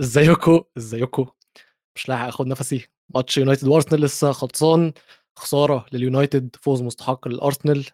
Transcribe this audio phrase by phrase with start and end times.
[0.00, 1.26] ازيكم ازيكم
[1.96, 2.86] مش لاحق آخد نفسي.
[3.14, 4.92] ماتش يونايتد وأرسنال لسه خلصان.
[5.38, 7.86] خسارة لليونايتد فوز مستحق للأرسنال.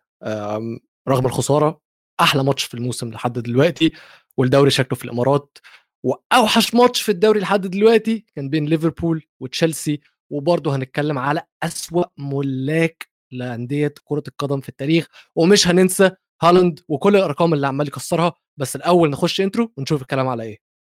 [1.09, 1.81] رغم الخسارة
[2.21, 3.93] أحلى ماتش في الموسم لحد دلوقتي
[4.37, 5.59] والدوري شكله في الإمارات.
[6.03, 10.01] وأوحش ماتش في الدوري لحد دلوقتي كان بين ليفربول وتشيلسي.
[10.31, 15.07] وبرضه هنتكلم على أسوأ ملاك لأندية كرة القدم في التاريخ.
[15.37, 16.11] ومش هننسى
[16.43, 18.33] هالاند وكل الأرقام اللي عمال يكسرها.
[18.57, 20.72] بس الأول نخش intro ونشوف الكلام على إيه.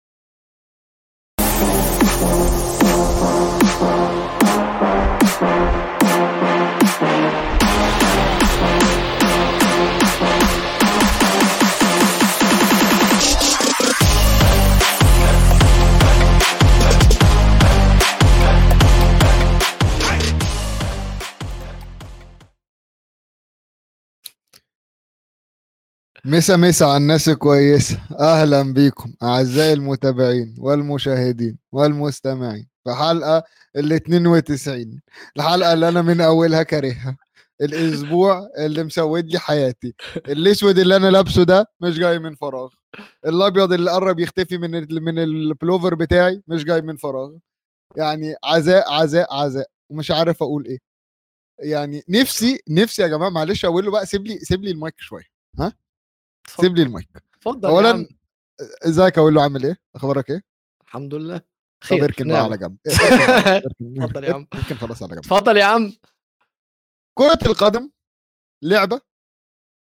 [26.25, 27.99] مسا مسا على الناس كويسة.
[28.19, 33.43] أهلا بيكم أعزائي المتابعين والمشاهدين والمستمعين في حلقة
[33.75, 35.01] ال 92
[35.37, 37.17] الحلقة اللي أنا من أولها كارهها.
[37.61, 39.93] الأسبوع اللي مسود لي حياتي.
[40.27, 42.69] الأسود اللي أنا لابسه ده مش جاي من فراغ.
[43.25, 44.71] الأبيض اللي قرب يختفي من
[45.03, 47.31] من البلوفر بتاعي مش جاي من فراغ.
[47.97, 49.67] يعني عزاء عزاء عزاء.
[49.89, 50.77] ومش عارف أقول إيه.
[51.59, 55.23] يعني نفسي نفسي يا جماعة معلش أقول له بقى سيب لي سيب لي المايك شوية.
[55.59, 55.73] ها؟
[56.47, 57.09] سيب لي المايك.
[57.35, 58.07] اتفضل اولا
[58.85, 60.41] إزيك أقول له عامل إيه؟ أخبارك إيه؟
[60.83, 61.37] الحمد لله.
[61.37, 62.45] طب خير اركن بقى نعم.
[62.45, 62.77] على جنب.
[62.87, 64.47] اتفضل يا عم.
[64.53, 65.19] اركن خلاص على جنب.
[65.23, 65.93] اتفضل يا عم.
[67.17, 67.91] كرة القدم
[68.63, 69.01] لعبة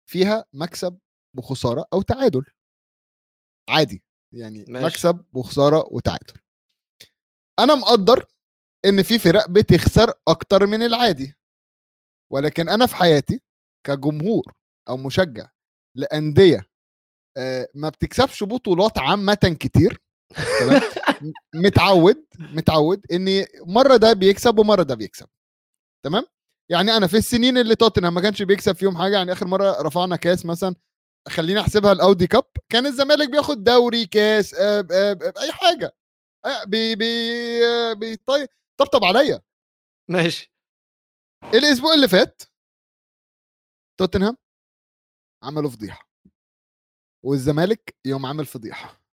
[0.10, 1.00] فيها مكسب
[1.38, 2.46] وخسارة أو تعادل.
[3.70, 4.04] عادي.
[4.34, 4.86] يعني ماشي.
[4.86, 6.34] مكسب وخسارة وتعادل.
[7.60, 8.26] أنا مقدر
[8.86, 11.36] إن في فرق بتخسر أكتر من العادي.
[12.32, 13.42] ولكن أنا في حياتي
[13.88, 14.54] كجمهور
[14.90, 15.50] أو مشجع
[15.96, 16.70] لأندية.
[17.38, 20.02] آه، ما بتكسبش بطولات عامة كتير
[21.56, 25.28] متعود متعود إن مرة ده بيكسب ومرة ده بيكسب
[26.06, 26.26] تمام؟
[26.72, 30.16] يعني أنا في السنين اللي توتنهام ما كانش بيكسب فيهم حاجة يعني آخر مرة رفعنا
[30.16, 30.76] كاس مثلا
[31.30, 35.96] خليني أحسبها الأودي كاب كان الزمالك بياخد دوري كاس آه، آه، آه، أي حاجة.
[36.68, 37.06] بي بي
[37.68, 39.42] آه، بيطي- طبطب عليا.
[40.10, 40.54] ماشي.
[41.54, 42.42] الأسبوع اللي فات
[44.00, 44.38] توتنهام
[45.44, 46.10] عملوا فضيحة.
[47.26, 49.04] والزمالك يوم عامل فضيحة.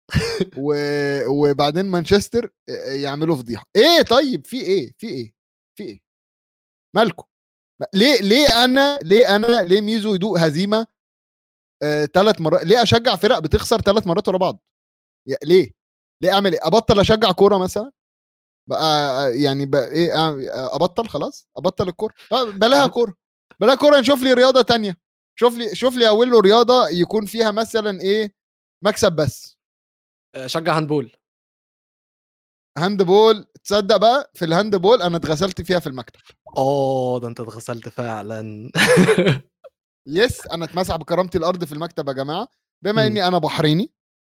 [0.56, 0.74] و...
[1.50, 2.50] وبعدين مانشستر
[2.86, 3.66] يعملوا فضيحة.
[3.76, 5.34] إيه طيب في إيه؟ في إيه؟
[5.78, 6.00] في إيه؟
[6.96, 7.24] مالكم
[7.94, 10.86] ليه ليه أنا ليه أنا ليه ميزو يدوق هزيمة
[12.14, 14.58] ثلاث مرات ليه أشجع فرق بتخسر ثلاث مرات ورا بعض؟
[15.44, 15.72] ليه؟
[16.22, 17.92] ليه أعمل إيه؟ أبطل أشجع كورة مثلا؟
[18.68, 20.12] بقى يعني بقى إيه
[20.76, 23.14] أبطل خلاص؟ أبطل الكورة؟ آه، بلاها كورة.
[23.60, 24.96] بلاها كورة نشوف لي رياضة تانية.
[25.40, 28.34] شوف لي شوف لي اول له رياضة يكون فيها مثلا إيه؟
[28.84, 29.58] مكسب بس.
[30.34, 31.12] آه، شجع handball.
[32.78, 36.20] handball تصدق بقى في ال handball أنا اتغسلت فيها في المكتب.
[36.56, 38.70] آه ده أنت اتغسلت فعلا.
[40.08, 42.48] yes أنا اتمسح بكرامتي الأرض في المكتب يا جماعة.
[42.84, 42.98] بما مم.
[42.98, 43.92] إني أنا بحريني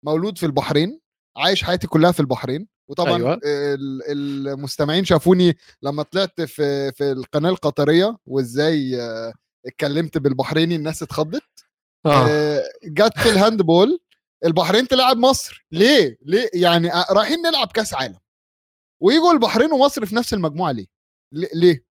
[0.06, 1.00] مولود في البحرين
[1.38, 3.40] عايش حياتي كلها في البحرين وطبعا أيوة.
[3.44, 4.02] ال-
[4.48, 9.34] المستمعين شافوني لما طلعت في في القناة القطرية وإزاي آه،
[9.66, 11.44] اتكلمت بالبحريني الناس اتخضت.
[12.06, 12.28] آه.
[12.30, 14.00] آه، جت في ال handball
[14.46, 15.66] البحرين تلعب مصر.
[15.72, 18.20] ليه؟ ليه؟ يعني آه، رايحين نلعب كاس عالم.
[19.02, 20.86] ويجوا البحرين ومصر في نفس المجموعة ليه؟
[21.54, 21.86] ليه-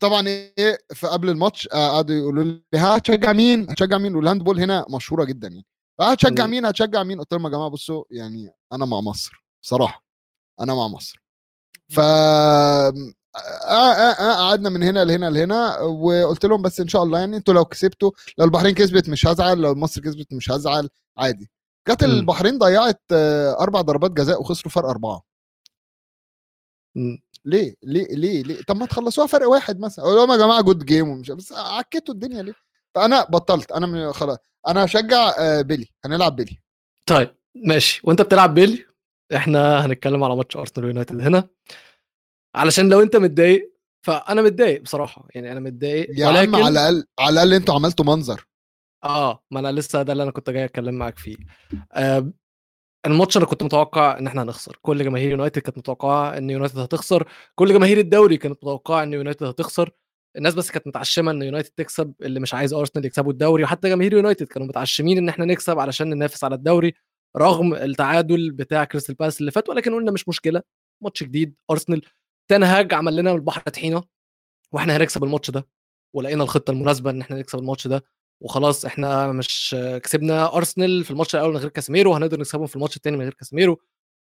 [0.00, 4.42] طبعا إيه في قبل الماتش آه، قعدوا يقولوا لي ها هتشجع مين؟ هتشجع مين؟ وال
[4.42, 5.66] handball هنا مشهورة جدا يعني.
[6.00, 6.46] آه، هتشجع.
[6.46, 10.04] مين؟ هتشجع مين؟ قلت لهم يا جماعة بصوا يعني أنا مع مصر صراحة
[10.60, 11.22] أنا مع مصر.
[11.90, 13.12] ف آه، آه، آه،
[14.18, 18.10] قعدنا من هنا لهنا لهنا وقلت لهم بس إن شاء الله يعني أنتوا لو كسبتوا
[18.38, 20.88] لو البحرين كسبت مش هزعل لو مصر كسبت مش هزعل
[21.18, 21.50] عادي.
[21.88, 22.02] جت.
[22.02, 25.22] البحرين ضيعت آه، أربع ضربات جزاء وخسروا فرق أربعة.
[26.96, 27.18] مم.
[27.44, 30.04] ليه؟ ليه؟ ليه؟ ليه؟ طب ما تخلصوها فرق واحد مثلا.
[30.04, 32.54] أقول لهم يا جماعة good game ومش بس عكيتوا الدنيا ليه؟
[32.94, 33.72] فأنا بطلت.
[33.72, 34.38] أنا من خلاص
[34.68, 35.88] أنا هشجع آه، بيلي.
[36.04, 36.60] هنلعب بيلي.
[37.06, 38.00] طيب ماشي.
[38.04, 38.86] وأنت بتلعب بيلي؟
[39.36, 41.48] إحنا هنتكلم على ماتش أرسنال ويونايتد هنا.
[42.54, 43.72] علشان لو انت متضايق
[44.06, 45.28] فأنا متضايق بصراحة.
[45.34, 48.46] يعني أنا متضايق يا عم على الأقل على الأقل أنتوا عملتوا منظر.
[49.04, 51.36] آه ما أنا لسه ده اللي أنا كنت جاي أتكلم معاك فيه.
[51.92, 52.32] آه
[53.06, 54.78] الماتش أنا كنت متوقع إن إحنا هنخسر.
[54.82, 57.28] كل جماهير يونايتد كانت متوقعة إن يونايتد هتخسر.
[57.54, 59.90] كل جماهير الدوري كانت متوقعة إن يونايتد هتخسر.
[60.36, 63.64] الناس بس كانت متعشمة إن يونايتد تكسب اللي مش عايز أرسنال يكسبوا الدوري.
[63.64, 66.94] وحتى جماهير يونايتد كانوا متعشمين إن إحنا نكسب علشان ننافس على الدوري
[67.36, 69.68] رغم التعادل بتاع كريستال بالاس اللي فات.
[69.68, 70.62] ولكن قلنا مش مشكلة
[71.04, 71.54] ماتش جديد.
[71.70, 72.02] أرسنال
[72.48, 74.02] تنهاج عمل لنا البحر طحينة
[74.72, 75.66] وإحنا هنكسب الماتش ده
[76.14, 78.04] ولقينا الخطة المناسبة إن إحنا نكسب الماتش ده
[78.40, 82.96] وخلاص إحنا مش كسبنا أرسنال في الماتش الأول من غير كاسيميرو هنقدر نكسبهم في الماتش
[82.96, 83.80] الثاني من غير كاسيميرو.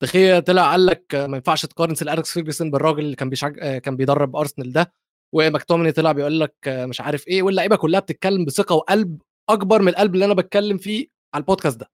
[0.02, 3.58] تخيل طلع قال لك ما ينفعش تقارن سير أليكس فيرجسون بالراجل اللي كان بيشج...
[3.62, 4.94] آه، كان بيدرب أرسنال ده
[5.34, 10.14] ومكتومني طلع بيقول لك مش عارف إيه واللعيبة كلها بتتكلم بثقة وقلب أكبر من القلب
[10.14, 11.92] اللي أنا بتكلم فيه على البودكاست ده.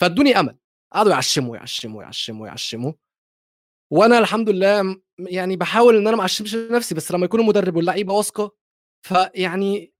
[0.00, 0.56] فادوني أمل
[0.92, 2.92] قعدوا يعشموا يعشموا يعشموا يعشموا.
[3.92, 8.14] وأنا الحمد لله يعني بحاول إن أنا ما أعشمش نفسي بس لما يكون المدرب واللعيبة
[8.14, 8.54] واثقة
[9.06, 9.92] فيعني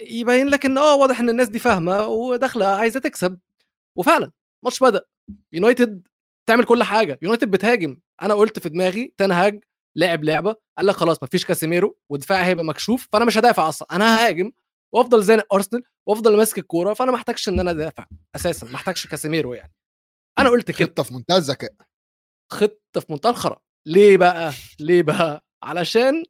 [0.00, 3.38] يبين لك إن آه واضح إن الناس دي فاهمة وداخلة عايزة تكسب.
[3.98, 4.30] وفعلا
[4.64, 5.04] الماتش بدأ.
[5.52, 6.08] يونايتد
[6.48, 7.18] تعمل كل حاجة.
[7.22, 7.96] يونايتد بتهاجم.
[8.22, 9.64] أنا قلت في دماغي تنهاج
[9.96, 10.56] لعب لعبة.
[10.78, 13.88] قال لك خلاص مفيش كاسيميرو ودفاعي هيبقى مكشوف فأنا مش هدافع أصلا.
[13.92, 14.52] أنا ههاجم
[14.94, 19.06] وأفضل زانق أرسنال وأفضل ماسك الكورة فأنا ما احتاجش إن أنا أدافع أساسا ما احتاجش
[19.06, 19.72] كاسيميرو يعني.
[20.38, 20.88] أنا قلت كده.
[20.88, 21.72] خطة في منتهى الذكاء.
[22.52, 23.60] خطة في منتهى الخرا.
[23.86, 26.24] ليه بقى؟ ليه بقى؟ علشان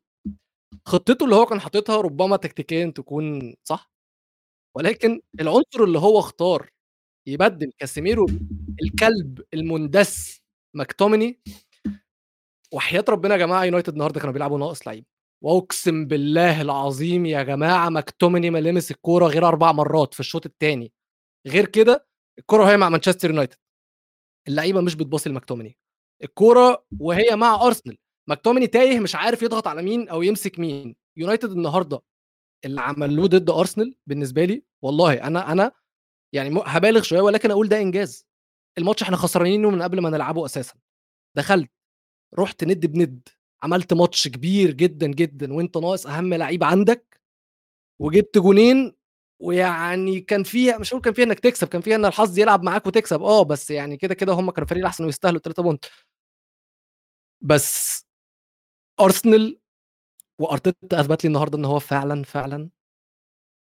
[0.87, 3.91] خطته اللي هو كان حاططها ربما تكتيكيا تكون صح
[4.77, 6.71] ولكن العنصر اللي هو اختار
[7.29, 8.27] يبدل كاسيميرو
[8.83, 10.41] الكلب المندس
[10.77, 11.41] مكتوميني
[12.73, 15.05] وحياة ربنا يا جماعة يونايتد النهارده كانوا بيلعبوا ناقص لعيب.
[15.45, 20.93] واقسم بالله العظيم يا جماعة مكتوميني ما لمس الكورة غير أربع مرات في الشوط الثاني
[21.47, 22.07] غير كده
[22.39, 23.57] الكورة وهي مع مانشستر يونايتد.
[24.49, 25.77] اللعيبة مش بتباصي لمكتوميني
[26.23, 27.99] الكورة وهي مع أرسنال.
[28.29, 30.97] مكتوميني تايه مش عارف يضغط على مين أو يمسك مين.
[31.17, 32.01] يونايتد النهارده
[32.65, 35.73] اللي عملوه ضد أرسنال بالنسبة لي والله أنا أنا
[36.35, 38.27] يعني هبالغ شوية ولكن أقول ده إنجاز.
[38.79, 40.75] الماتش إحنا خسرانينه من قبل ما نلعبه أساسا.
[41.37, 41.71] دخلت
[42.39, 43.29] رحت ند بند
[43.63, 47.21] عملت ماتش كبير جدا جدا وأنت ناقص أهم لعيب عندك
[48.01, 48.95] وجبت جونين
[49.41, 52.87] ويعني كان فيها مش هقول كان فيها إنك تكسب كان فيها إن الحظ يلعب معاك
[52.87, 55.85] وتكسب آه بس يعني كده كده هم كانوا فريق الاحسن ويستاهلوا 3 بونت.
[57.41, 58.05] بس
[59.01, 59.59] أرسنال
[60.41, 62.71] وأرتيتا أثبت لي النهارده إن هو فعلا فعلا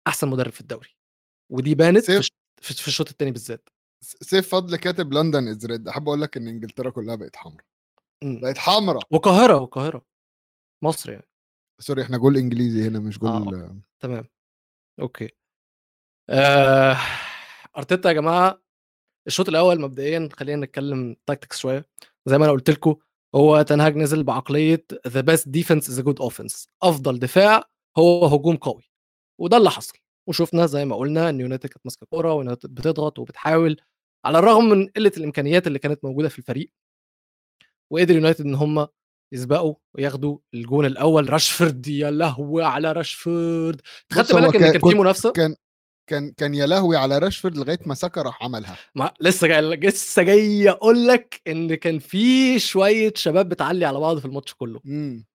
[0.07, 0.89] أحسن مدرب في الدوري.
[1.51, 2.29] ودي بانت في سيف.
[2.81, 3.69] في الشوط الثاني بالذات.
[4.01, 7.65] سيف فضل كاتب London is red أحب أقول لك إن إنجلترا كلها بقت حمراء.
[8.23, 8.39] مم.
[8.41, 9.03] بقت حمراء.
[9.11, 10.05] وقاهرة وقاهرة.
[10.83, 11.27] مصر يعني.
[11.79, 13.77] sorry إحنا جول إنجليزي هنا مش جول آه.
[13.99, 14.25] تمام.
[15.01, 15.29] okay.
[16.29, 16.97] آه...
[17.77, 18.61] أرتيتا يا جماعة
[19.27, 21.85] الشوط الأول مبدئيا خلينا نتكلم tactics شوية.
[22.25, 22.95] زي ما أنا قلت لكم
[23.35, 27.63] هو تنهاج نزل بعقلية the best defense is good offense أفضل دفاع
[27.97, 28.83] هو هجوم قوي.
[29.41, 29.97] وده اللي حصل.
[30.29, 33.81] وشفنا زي ما قلنا إن يونايتد كانت ماسكة كورة ويونايتد بتضغط وبتحاول
[34.25, 36.71] على الرغم من قلة الإمكانيات اللي كانت موجودة في الفريق.
[37.91, 38.87] وقدر يونايتد إن هم
[39.33, 41.29] يسبقوا وياخدوا الجون الأول.
[41.29, 43.81] راشفورد يا لهوي على راشفورد.
[44.11, 45.55] خدت بالك إن كان- كان في منافسة؟ كان
[46.07, 48.77] كان كان يا لهوي على راشفورد لغاية ما ساكا راح عملها.
[48.95, 54.19] ما لسه جاي لسه جاي أقول لك إن كان في شوية شباب بتعلي على بعض
[54.19, 54.79] في الماتش كله.
[54.85, 55.25] امم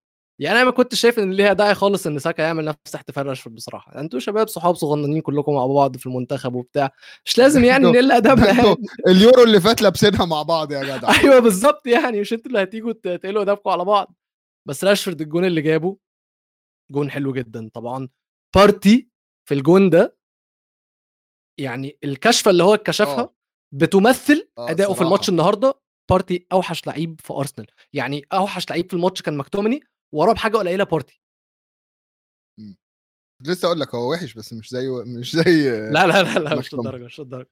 [0.41, 3.55] يعني أنا ما كنتش شايف إن ليها داعي خالص إن ساكا يعمل نفس احتفال راشفورد
[3.57, 3.93] بصراحة.
[3.93, 6.91] يعني أنتوا شباب صحاب صغننين كلكم مع بعض في المنتخب وبتاع.
[7.25, 8.77] مش لازم يعني نقل ادبنا
[9.09, 11.09] اليورو اللي فات لابسينها مع بعض يا جدع.
[11.21, 14.15] أيوه بالظبط يعني مش أنتوا اللي هتيجوا تقلوا ادبكم على بعض.
[14.69, 15.97] بس راشفورد الجون اللي جابه
[16.93, 18.09] جون حلو جدا طبعا.
[18.57, 19.09] بارتي
[19.49, 20.18] في الجون ده
[21.59, 23.35] يعني الكشفة اللي هو اتكشفها آه.
[23.75, 25.03] بتمثل آه، أداؤه في.
[25.03, 25.75] الماتش النهارده
[26.11, 27.67] بارتي أوحش لعيب في أرسنال.
[27.93, 29.81] يعني أوحش لعيب في الماتش كان مكتومني
[30.15, 31.21] وراه بحاجة قليلة بارتي.
[33.47, 34.89] لسه أقول لك هو وحش بس مش زي
[35.19, 36.75] مش زي لا لا لا لا مش.
[36.75, 37.51] للدرجة مش للدرجة.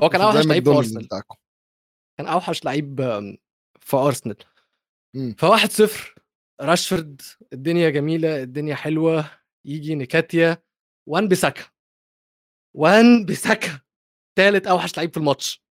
[0.00, 1.04] هو كان أوحش لعيب في أرسنال.
[1.04, 1.34] بتاعكم.
[2.18, 3.36] كان أوحش لعيب آم،
[3.80, 4.36] في أرسنال.
[5.16, 5.34] مم.
[5.38, 6.14] فواحد صفر.
[6.60, 7.22] راشفورد
[7.52, 9.30] الدنيا جميلة الدنيا حلوة.
[9.66, 10.62] يجي نكاتيا
[11.08, 11.62] وان بيساكا.
[12.76, 13.80] وان بيساكا
[14.38, 15.62] ثالث أوحش لعيب في الماتش.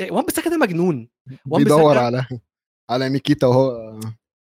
[0.00, 1.08] إيه، وان بيساكا ده مجنون.
[1.46, 2.26] وان بيدور على
[2.90, 4.00] على نيكيتا وهو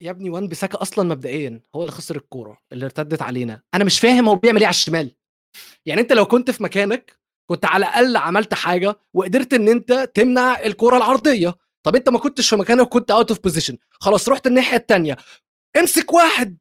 [0.01, 3.62] يا ابني وان بيساكا أصلا مبدئيا هو اللي خسر الكورة اللي ارتدت علينا.
[3.74, 5.15] أنا مش فاهم هو بيعمل إيه على الشمال.
[5.86, 7.19] يعني أنت لو كنت في مكانك
[7.50, 11.55] كنت على الأقل عملت حاجة وقدرت إن أنت تمنع الكورة العرضية.
[11.86, 15.17] طب أنت ما كنتش في مكانك وكنت out of position خلاص رحت الناحية الثانية
[15.77, 16.58] امسك واحد.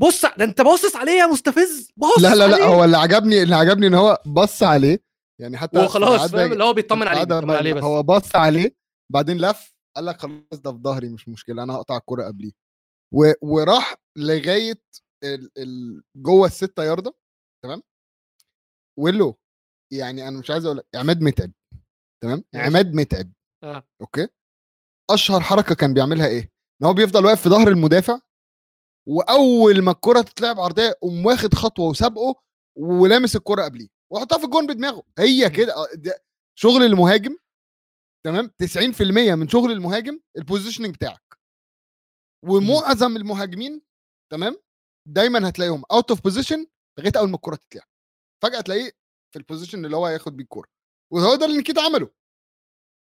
[0.00, 1.90] بص ده انت باصص عليه يا مستفز.
[1.96, 2.64] باصص لا لا لا عليه.
[2.64, 5.04] هو اللي عجبني اللي عجبني إن هو بص عليه.
[5.40, 7.82] يعني حتى وخلاص فاهم؟ اللي هو بيطمن عليه بيطمن عليه بس.
[7.82, 8.76] هو بص عليه
[9.12, 12.52] بعدين لف قال لك خلاص ده في ظهري مش مشكلة أنا هقطع الكوره قبليه.
[13.14, 13.32] و...
[13.42, 14.82] وراح لغاية
[15.24, 15.50] ال...
[15.58, 16.02] ال...
[16.16, 17.14] جوه الستة ياردة
[17.64, 17.82] تمام؟
[18.98, 19.38] ويلو
[19.92, 21.52] يعني أنا مش عايز أقول عماد متعب
[22.22, 22.44] تمام.
[22.54, 23.32] عماد متعب.
[23.64, 23.82] آه.
[24.00, 24.28] okay؟
[25.10, 28.20] أشهر حركة كان بيعملها إيه؟ إن هو بيفضل واقف في ظهر المدافع
[29.08, 32.42] وأول ما الكرة تتلعب عرضية قوم واخد خطوة وسابقه
[32.78, 35.02] ولامس الكرة قبليه وحطها في الجون بدماغه.
[35.18, 35.50] هي.
[35.50, 35.88] كده آه،
[36.58, 37.36] شغل المهاجم
[38.26, 41.38] تمام؟ 90% من شغل المهاجم ال positioning بتاعك.
[42.44, 43.82] ومعظم المهاجمين
[44.32, 44.56] تمام؟
[45.08, 46.66] دايما هتلاقيهم out of position
[46.98, 47.86] لغاية أول ما الكرة تتلعب.
[48.42, 48.90] فجأة تلاقيه
[49.32, 50.68] في ال position اللي هو هياخد بيه الكوره
[51.12, 52.10] وهو ده اللي نيكيتا عمله.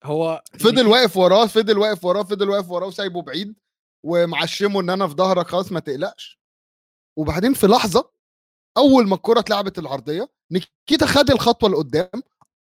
[0.04, 3.56] هو فضل واقف وراه فضل واقف وراه فضل واقف وراه وسايبه بعيد.
[4.06, 6.40] ومعشمه إن أنا في ظهرك خلاص ما تقلقش.
[7.20, 8.12] وبعدين في لحظة
[8.78, 12.24] أول ما الكرة اتلعبت العرضية نيكيتا خد الخطوة لقدام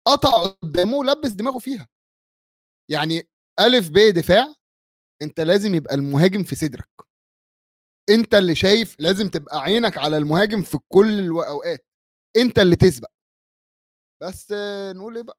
[0.06, 1.88] قطع قدامه ولبس دماغه فيها.
[2.90, 3.28] يعني
[3.60, 4.54] ألف ب دفاع
[5.22, 6.88] أنت لازم يبقى المهاجم في صدرك.
[8.10, 11.86] أنت اللي شايف لازم تبقى عينك على المهاجم في كل الأوقات.
[12.36, 13.10] أنت اللي تسبق.
[14.22, 14.52] بس
[14.96, 15.38] نقول إيه بقى؟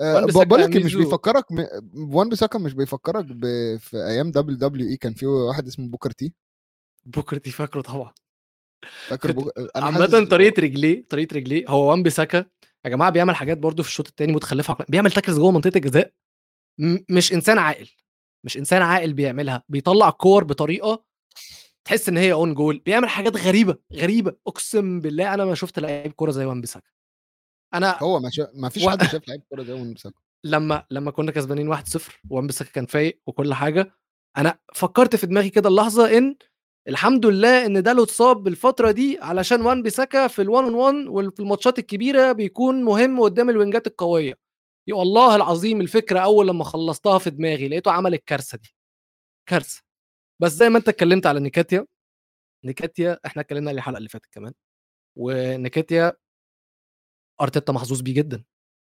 [0.00, 1.64] بقول لك مش بيفكرك م...
[2.16, 3.44] وان بيساكا مش بيفكرك ب...
[3.76, 4.96] في أيام WWE.
[4.96, 6.32] كان في واحد اسمه Booker T.
[7.04, 8.12] Booker T فاكره طبعا.
[9.08, 9.30] فاكر.
[9.76, 12.46] أنا عامة حاسس- طريقة رجليه طريقة رجليه هو وان بيساكا
[12.84, 16.12] يا جماعة بيعمل حاجات برضو في الشوط الثاني متخلفة بيعمل tackles جوه منطقة الجزاء.
[16.78, 17.88] م- مش إنسان عاقل.
[18.44, 19.62] مش إنسان عاقل بيعملها.
[19.68, 21.04] بيطلع الكور بطريقة
[21.84, 24.36] تحس إن هي own goal بيعمل حاجات غريبة غريبة.
[24.46, 26.90] أقسم بالله أنا ما شفت لعيب كورة زي وان بيساكا.
[27.74, 28.50] أنا هو ما, شا...
[28.54, 32.20] ما فيش و- حد شاف لعيب كورة زي وان بيساكا لما لما كنا كسبانين 1-0
[32.30, 33.92] وان بيساكا كان فايق وكل حاجة
[34.36, 36.36] أنا فكرت في دماغي كده اللحظة إن
[36.88, 40.74] الحمد لله إن ده لو اتصاب بالفترة دي علشان وان بيساكا في ال one on
[40.74, 44.34] one وفي الماتشات الكبيرة بيكون مهم قدام الوينجات القوية.
[44.88, 48.74] يا والله العظيم الفكرة أول لما خلصتها في دماغي لقيته عمل الكارثة دي.
[49.48, 49.82] كارثة.
[50.42, 51.86] بس زي ما أنت اتكلمت على نيكاتيا
[52.64, 54.52] نيكاتيا إحنا اتكلمنا عليه الحلقة اللي فاتت كمان
[55.18, 56.12] ونيكاتيا
[57.42, 58.44] أرتيتا محظوظ بيه جدا.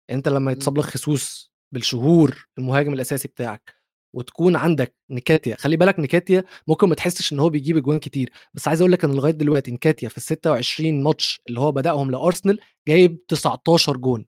[0.09, 3.75] أنت لما يتصاب لك خسوس بالشهور المهاجم الأساسي بتاعك
[4.15, 8.67] وتكون عندك نكاتيا خلي بالك نكاتيا ممكن ما تحسش إن هو بيجيب اجوان كتير بس
[8.67, 12.59] عايز أقول لك إن لغاية دلوقتي نكاتيا في ال 26 ماتش اللي هو بدأهم لأرسنال
[12.87, 14.25] جايب 19 جون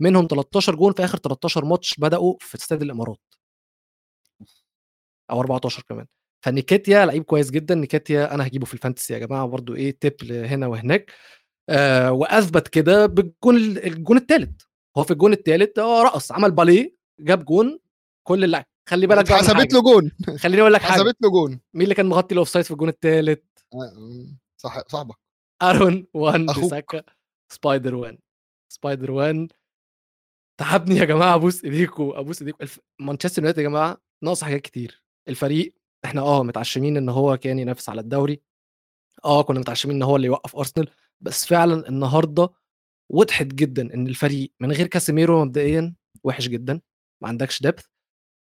[0.00, 3.18] منهم 13 جون في آخر 13 ماتش بدأوا في استاد الإمارات.
[5.30, 6.06] أو 14 كمان.
[6.44, 10.32] فنيكاتيا لعيب كويس جدا نيكاتيا أنا هجيبه في ال fantasy يا جماعة برضو إيه tip
[10.32, 11.12] هنا وهناك.
[11.70, 14.62] آه وأثبت كده بالجون الجون الثالث
[14.98, 17.78] هو في الجون الثالث هو رقص عمل باليه جاب جون
[18.26, 19.72] كل اللعب خلي بالك حسبت.
[19.72, 20.10] له جون.
[20.38, 20.92] خليني أقول لك حاجة.
[20.92, 21.60] حسبت له جون.
[21.74, 23.38] مين اللي كان مغطي ال offside في الجون الثالث
[23.74, 24.26] آه،
[24.60, 25.16] صح صاحبك.
[25.62, 27.02] أرون وان بيساكا.
[27.52, 28.18] سبايدر وان.
[28.72, 29.48] سبايدر وان.
[30.60, 32.80] تعبني يا جماعة أبوس ايديكم أبوس ايديكم الف...
[33.00, 35.02] مانشستر يونايتد يا جماعة ناقص حاجات كتير.
[35.28, 35.74] الفريق
[36.04, 38.40] إحنا آه متعشمين إن هو كان ينافس على الدوري.
[39.24, 40.88] آه كنا متعشمين إن هو اللي يوقف أرسنال
[41.20, 42.48] بس فعلا النهارده
[43.10, 46.80] وضحت جدا إن الفريق من غير كاسيميرو مبدئيا وحش جدا
[47.22, 47.84] ما عندكش depth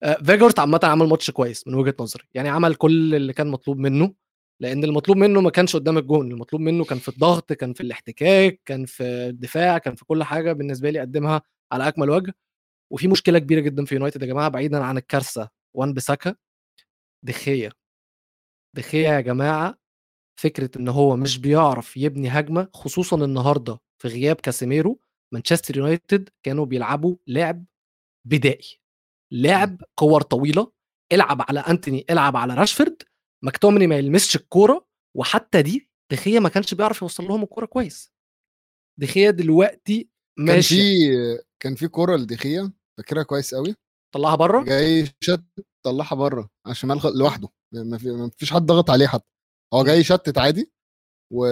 [0.04, 3.78] آه فيجهورست عامة عمل ماتش كويس من وجهة نظري يعني عمل كل اللي كان مطلوب
[3.78, 4.14] منه
[4.62, 8.62] لأن المطلوب منه ما كانش قدام الجون المطلوب منه كان في الضغط كان في الاحتكاك
[8.66, 11.42] كان في الدفاع كان في كل حاجة بالنسبة لي قدمها
[11.72, 12.36] على أكمل وجه.
[12.92, 16.36] وفي مشكلة كبيرة جدا في يونايتد يا جماعة بعيدا عن الكارثة وان بساكا
[17.24, 17.70] دي خيا
[18.76, 19.78] دي خيا يا جماعة.
[20.40, 25.00] فكرة إن هو مش بيعرف يبني هجمة خصوصا النهارده في غياب كاسيميرو
[25.34, 27.66] مانشستر يونايتد كانوا بيلعبوا لعب
[28.28, 28.80] بدائي
[29.32, 30.72] لعب كور طويلة
[31.14, 33.04] العب على أنتوني العب على راشفورد
[33.44, 38.12] مكتومني ما يلمسش الكورة وحتى دي دخيه ما كانش بيعرف يوصل لهم الكورة كويس.
[39.00, 40.76] دخيه دلوقتي كان ماشي.
[40.76, 43.76] في كان في كورة لدخيه فاكرها كويس قوي
[44.14, 45.44] طلعها بره؟ جاي شت
[45.86, 49.37] طلعها بره على الشمال لوحده ما فيش حد ضغط عليه حتى.
[49.74, 50.72] هو جاي شتت عادي
[51.34, 51.46] و...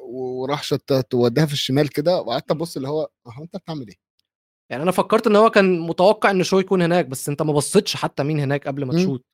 [0.00, 3.96] وراح شتت ووداها في الشمال كده وقعدت أبص اللي هو أهو أنت بتعمل إيه؟
[4.70, 7.96] يعني أنا فكرت إن هو كان متوقع إن شو يكون هناك بس أنت ما بصيتش
[7.96, 8.98] حتى مين هناك قبل ما مم.
[8.98, 9.24] تشوت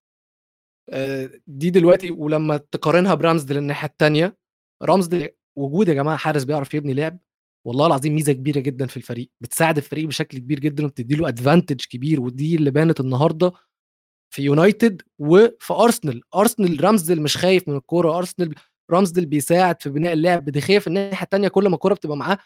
[1.46, 4.36] دي دلوقتي ولما تقارنها برامزديل الناحية الثانية
[4.82, 7.18] رامزديل وجود يا جماعة حارس بيعرف يبني لعب
[7.66, 11.84] والله العظيم ميزة كبيرة جدا في الفريق بتساعد الفريق بشكل كبير جدا وبتدي له ادفانتج
[11.90, 13.52] كبير ودي اللي بانت النهارده
[14.30, 16.22] في يونايتد وفي أرسنال.
[16.34, 18.18] أرسنال رامزديل مش خايف من الكورة.
[18.18, 18.54] أرسنال
[18.90, 20.44] رامزديل بيساعد في بناء اللعب.
[20.44, 22.38] دخيه في الناحية الثانية كل ما الكورة بتبقى معاه.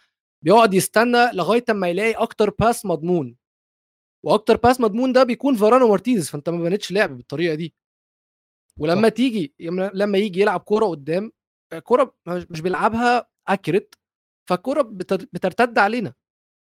[0.44, 3.36] بيقعد يستنى لغاية أما يلاقي أكتر pass مضمون.
[4.24, 7.74] وأكتر pass مضمون ده بيكون فاران ومارتينيز فأنت ما بنتش لعب بالطريقة دي.
[8.78, 9.14] ولما صح.
[9.14, 9.54] تيجي
[9.94, 11.32] لما يجي يلعب كورة قدام
[11.82, 13.94] كورة مش بيلعبها accurate
[14.48, 16.14] فالكورة بتر- بترتد علينا.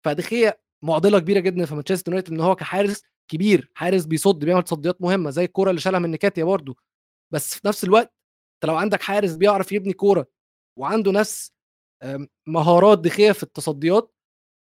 [0.04, 4.62] فدي خيا معضلة كبيرة جدا في مانشستر يونايتد إن هو كحارس كبير حارس بيصد بيعمل
[4.62, 6.76] تصديات مهمة زي الكوره اللي شالها من نكاتيا برضو.
[7.32, 8.14] بس في نفس الوقت
[8.54, 10.26] أنت لو عندك حارس بيعرف يبني كورة
[10.78, 11.52] وعنده نفس
[12.48, 14.14] مهارات دخية في التصديات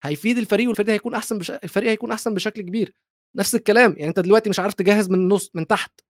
[0.04, 1.50] هيفيد الفريق والفريق هيكون أحسن بش...
[1.50, 2.94] الفريق هيكون أحسن بشكل كبير.
[3.36, 6.00] نفس الكلام يعني أنت دلوقتي مش عارف تجهز من النص من تحت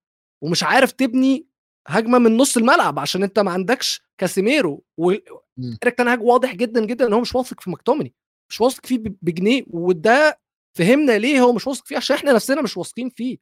[0.43, 1.47] ومش عارف تبني
[1.89, 4.83] هجمة من نص الملعب عشان أنت ما عندكش كاسيميرو مم.
[4.97, 8.15] وإيريك تان هاج واضح جدا جدا إن هو مش واثق في مكتومني
[8.51, 10.41] مش واثق فيه بجنيه وده
[10.79, 13.39] فهمنا ليه هو مش واثق فيه عشان إحنا نفسنا مش واثقين فيه.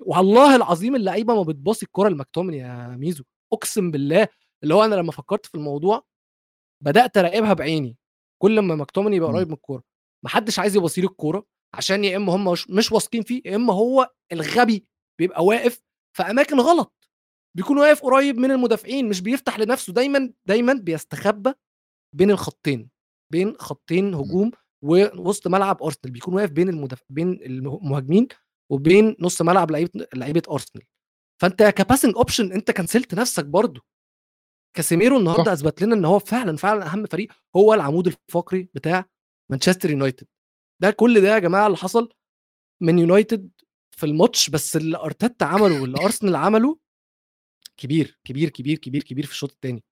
[0.00, 4.28] والله العظيم اللعيبة ما بتباصي الكرة لمكتومني يا ميزو أقسم بالله.
[4.62, 6.04] اللي هو أنا لما فكرت في الموضوع
[6.84, 7.96] بدأت أراقبها بعيني.
[8.42, 9.28] كل ما مكتومني يبقى.
[9.32, 9.82] قريب من الكورة.
[10.24, 13.72] محدش عايز يباصي له الكورة عشان يا إما هم مش, مش واثقين فيه يا إما
[13.72, 14.86] هو الغبي
[15.18, 15.82] بيبقى واقف
[16.16, 17.10] في أماكن غلط.
[17.56, 21.52] بيكون واقف قريب من المدافعين مش بيفتح لنفسه دايما دايما بيستخبى
[22.16, 22.93] بين الخطين.
[23.32, 24.50] بين خطين هجوم
[24.82, 28.28] ووسط ملعب أرسنال بيكون واقف بين المدافع بين المهاجمين
[28.70, 30.84] وبين نص ملعب لعيبة لعيبة أرسنال.
[31.42, 33.80] فأنت ك passing option أنت كنسلت نفسك برضه.
[34.76, 39.04] كاسيميرو النهارده أثبت لنا إن هو فعلا فعلا أهم فريق هو العمود الفقري بتاع
[39.50, 40.26] مانشستر يونايتد.
[40.82, 42.08] ده كل ده يا جماعة اللي حصل
[42.82, 43.50] من يونايتد
[43.96, 46.78] في الماتش بس اللي أرتيتا عمله واللي أرسنال عمله
[47.76, 49.84] كبير كبير كبير كبير كبير في الشوط الثاني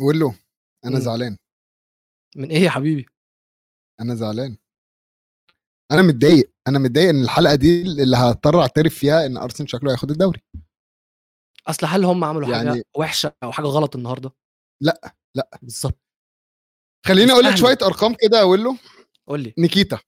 [0.00, 0.38] قول له
[0.84, 1.00] أنا مم.
[1.00, 1.36] زعلان.
[2.36, 3.06] من إيه يا حبيبي؟
[4.00, 4.56] أنا زعلان.
[5.92, 10.10] أنا متضايق أنا متضايق إن الحلقة دي اللي هضطر أعترف فيها إن أرسنال شكله هياخد
[10.10, 10.42] الدوري.
[11.66, 14.30] أصل هل هم عملوا يعني- حاجة وحشة أو حاجة غلط النهارده؟
[14.82, 15.58] لأ، لأ.
[15.62, 15.98] بالظبط
[17.06, 17.54] خليني أقول لك.
[17.56, 18.78] شوية أرقام كده أقول له.
[19.28, 19.54] قول لي.
[19.58, 19.98] نيكيتيا.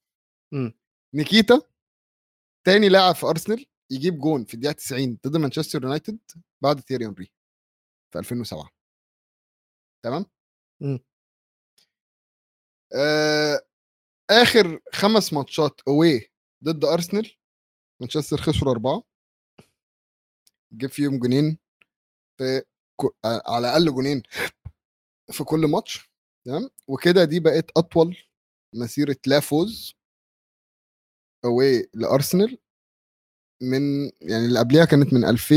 [0.54, 0.72] مم.
[1.14, 1.62] نيكيتيا
[2.66, 6.18] تاني لاعب في أرسنال يجيب جون في الدقيقة 90 ضد مانشستر يونايتد
[6.62, 7.32] بعد تييري هنري
[8.12, 8.70] في 2007
[10.02, 10.26] تمام؟
[10.80, 11.00] مم.
[12.94, 13.60] آه
[14.30, 16.30] آخر خمس ماتشات away
[16.64, 17.30] ضد ارسنال
[18.00, 19.02] مانشستر خسروا أربعة.
[20.72, 21.58] جاب فيهم جونين
[22.38, 22.62] في
[22.96, 24.22] كو- على الأقل جونين
[25.32, 26.10] في كل ماتش
[26.46, 28.16] تمام؟ وكده دي بقت أطول
[28.74, 29.94] مسيرة لا فوز
[31.44, 32.58] away لارسنال
[33.62, 35.56] من يعني اللي قبلها كانت من 2000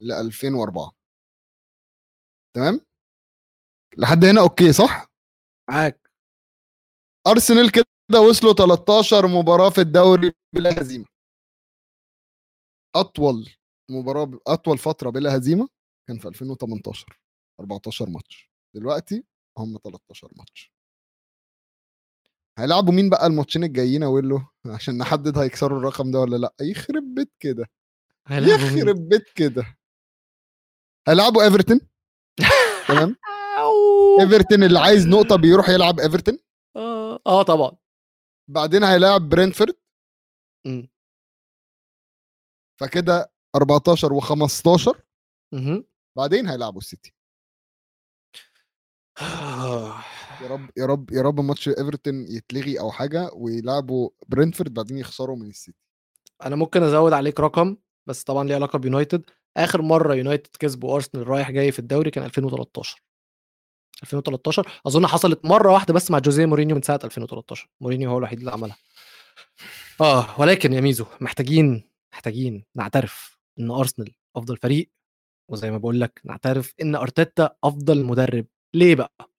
[0.00, 0.92] ل 2004
[2.56, 2.80] تمام؟
[3.96, 5.06] لحد هنا أوكي صح؟
[5.70, 6.10] معاك.
[7.26, 11.04] أرسنال كده وصلوا 13 مباراة في الدوري بلا هزيمة.
[12.96, 13.48] أطول
[13.90, 15.68] مباراة ب- أطول فترة بلا هزيمة
[16.08, 17.20] كان في 2018
[17.60, 18.50] 14 ماتش.
[18.74, 19.24] دلوقتي
[19.58, 20.72] هم 13 ماتش.
[22.58, 26.54] هيلعبوا مين بقى الماتشين الجايين أقول له عشان نحدد هيكسروا الرقم ده ولا لأ.
[26.60, 27.66] يخرب بيت كده؟
[28.30, 29.78] يخرب بيت كده.
[31.08, 31.80] هيلعبوا إيفرتون؟
[32.88, 33.16] تمام.
[34.20, 36.38] إيفرتون اللي عايز نقطة بيروح يلعب إيفرتون؟
[36.76, 37.20] آه.
[37.26, 37.76] آه طبعا.
[38.48, 39.74] بعدين هيلاعب برينتفورد.
[42.80, 44.96] فكده 14 و15
[45.54, 45.84] مهم.
[46.16, 47.14] بعدين هيلعبوا السيتي.
[50.42, 55.36] يا رب يا رب يا رب ماتش إيفرتون يتلغي أو حاجة ويلعبوا برينتفورد بعدين يخسروا
[55.36, 55.78] من السيتي.
[56.42, 57.76] أنا ممكن أزود عليك رقم
[58.06, 59.30] بس طبعا ليه علاقة بيونايتد.
[59.56, 63.02] آخر مرة يونايتد كسبوا أرسنال رايح جاي في الدوري كان 2013
[64.02, 68.38] 2013 أظن حصلت مرة واحدة بس مع جوزيه مورينيو من ساعة 2013 مورينيو هو الوحيد
[68.38, 68.76] اللي عملها.
[70.00, 74.90] آه ولكن يا ميزو محتاجين محتاجين نعترف إن أرسنال أفضل فريق.
[75.50, 78.46] وزي ما بقول لك نعترف إن أرتيتا أفضل مدرب.
[78.74, 79.30] ليه بقى؟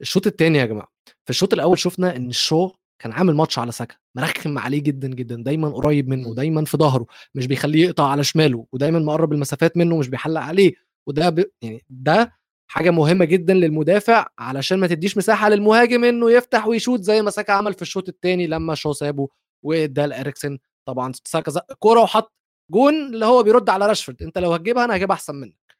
[0.00, 0.88] الشوط الثاني يا جماعة
[1.24, 2.70] في الشوط الأول شفنا إن الشو
[3.02, 6.34] كان عامل ماتش على ساكا مرخم عليه جدا جدا دايما قريب منه.
[6.34, 7.06] دايما في ظهره.
[7.34, 10.74] مش بيخليه يقطع على شماله ودايما مقرب المسافات منه مش بيحلق عليه.
[11.06, 11.44] وده ب...
[11.62, 12.38] يعني ده
[12.70, 17.52] حاجة مهمة جدا للمدافع علشان ما تديش مساحة للمهاجم إنه يفتح ويشوت زي ما ساكا
[17.52, 19.28] عمل في الشوط الثاني لما شو سابه
[19.62, 22.32] وادى لاريكسن طبعا ساكا زق الكوره وحط
[22.70, 24.22] جون اللي هو بيرد على راشفورد.
[24.22, 25.76] أنت لو هتجيبها أنا هجيبها أحسن منك.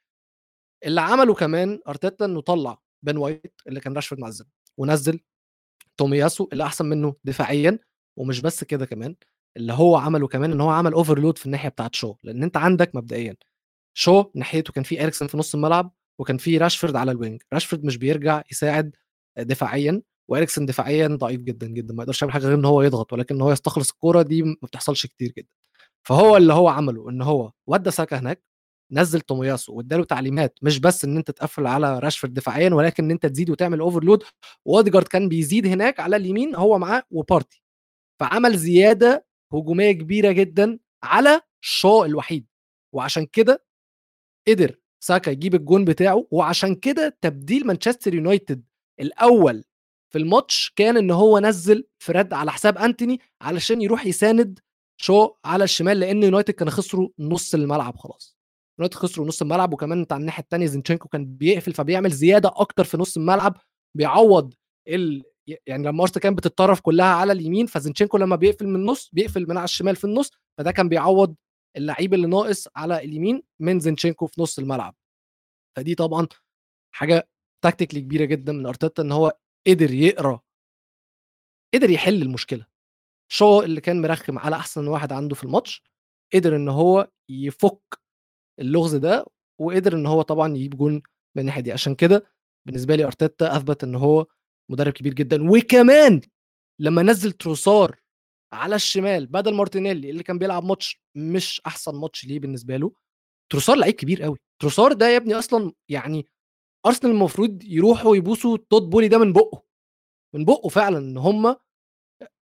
[0.85, 4.47] اللي عمله كمان أرتيتا إنه طلع بن وايت اللي كان راشفورد معزل
[4.77, 5.21] ونزل
[5.97, 7.79] تومياسو اللي أحسن منه دفاعيا.
[8.17, 9.17] ومش بس كده كمان
[9.57, 12.15] اللي هو عمله كمان إن هو عمل overload في الناحية بتاعت شو.
[12.25, 13.37] لأن أنت عندك مبدئيا
[13.95, 17.43] شو ناحيته كان في إريكسن في نص الملعب وكان في راشفورد على ال wing.
[17.53, 18.97] راشفورد مش بيرجع يساعد
[19.39, 23.35] دفاعيا واريكسن دفاعيا ضعيف جدا جدا ما يقدرش يعمل حاجة غير إن هو يضغط ولكن
[23.35, 25.49] ان هو يستخلص الكورة دي ما بتحصلش كتير جدا.
[26.07, 28.43] فهو اللي هو عمله إن هو ودى ساكا هناك
[28.93, 33.27] نزل تومياسو واداله تعليمات مش بس إن أنت تقفل على راشفورد دفاعيا ولكن إن أنت
[33.27, 34.25] تزيد وتعمل overload
[34.65, 37.63] واوديجارد كان بيزيد هناك على اليمين هو معاه وبارتي.
[38.21, 42.47] فعمل زيادة هجومية كبيرة جدا على شو الوحيد.
[42.95, 43.65] وعشان كده
[44.49, 48.65] قدر ساكا يجيب الجون بتاعه وعشان كده تبديل مانشستر يونايتد
[49.01, 49.65] الأول
[50.13, 54.59] في الماتش كان إن هو نزل فريد على حساب أنتوني علشان يروح يساند
[55.01, 58.39] شو على الشمال لأن يونايتد كانوا خسروا نص الملعب خلاص.
[58.79, 62.85] يونايتد خسروا نص الملعب وكمان انت على الناحية الثانية زينشينكو كان بيقفل فبيعمل زيادة أكتر
[62.85, 63.57] في نص الملعب
[63.97, 64.55] بيعوض
[64.89, 65.23] ال...
[65.67, 69.57] يعني لما أرسنال كانت بتتطرف كلها على اليمين فزينشينكو لما بيقفل من النص بيقفل من
[69.57, 71.35] على الشمال في النص فده كان بيعوض
[71.79, 74.95] اللعيب اللي ناقص على اليمين من زينشينكو في نص الملعب.
[75.77, 76.27] فدي طبعا
[76.95, 77.29] حاجة
[77.65, 79.39] tactically كبيرة جدا من أرتيتا إن هو
[79.69, 80.41] قدر يقرأ.
[81.75, 82.67] قدر يحل المشكلة.
[83.33, 85.83] شو اللي كان مرخم على أحسن واحد عنده في الماتش
[86.35, 88.01] قدر إن هو يفك
[88.61, 89.27] اللغز ده
[89.61, 90.93] وقدر إن هو طبعا يجيب جون
[91.37, 91.73] من الناحية دي.
[91.73, 92.27] عشان كده
[92.67, 94.27] بالنسبة لي أرتيتا أثبت إن هو
[94.71, 95.51] مدرب كبير جدا.
[95.51, 96.21] وكمان
[96.81, 98.01] لما نزل تروسار
[98.53, 102.93] على الشمال بدل مارتينيلي اللي كان بيلعب ماتش مش أحسن ماتش ليه بالنسبة له
[103.53, 106.27] تروسار لعيب كبير قوي تروسار ده يا ابني أصلا يعني
[106.87, 109.63] أرسنال المفروض يروحوا يبوسوا توت بولي ده من بقه
[110.35, 111.57] من بقه فعلا إن هم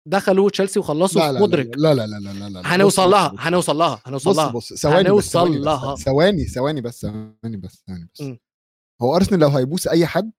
[0.09, 3.29] دخلوا تشيلسي وخلصوا لا لا مدرك لا لا لا لا لا لا هنوصل بص- لها
[3.29, 5.93] بص- بص- هنوصل لها هنوصل بص لها بص ثواني بس هنوصل ثواني لها.
[5.95, 8.21] بس ثواني ثواني بس ثواني بس ثواني بس.
[8.21, 8.39] مم.
[9.03, 10.33] هو أرسنال لو هيبوس أي حد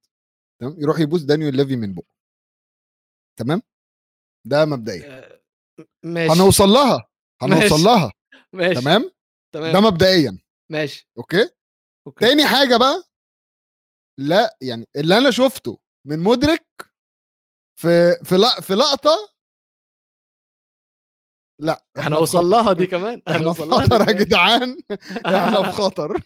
[0.62, 2.15] تمام يروح يبوس دانيال ليفي من بقه.
[3.39, 3.62] تمام؟
[4.47, 5.06] ده مبدئيا.
[5.19, 5.40] آه،
[6.03, 6.34] ماشي.
[6.34, 7.07] هنوصل لها
[7.41, 7.84] هنوصل ماشي.
[7.84, 8.12] لها.
[8.53, 8.81] ماشي.
[8.81, 9.12] تمام؟
[9.53, 9.73] تمام.
[9.73, 10.39] ده مبدئيا.
[10.71, 11.10] ماشي.
[11.17, 11.49] okay؟
[12.07, 12.25] okay.
[12.25, 13.03] تاني حاجة بقى
[14.19, 16.65] لا يعني اللي أنا شفته من مودريك
[17.79, 19.31] في في لا في لقطة
[21.62, 22.45] لا هنوصل.
[22.45, 23.21] لها دي كمان.
[23.29, 24.12] إحنا في خطر يا.
[24.13, 24.77] جدعان.
[25.25, 26.21] إحنا في خطر.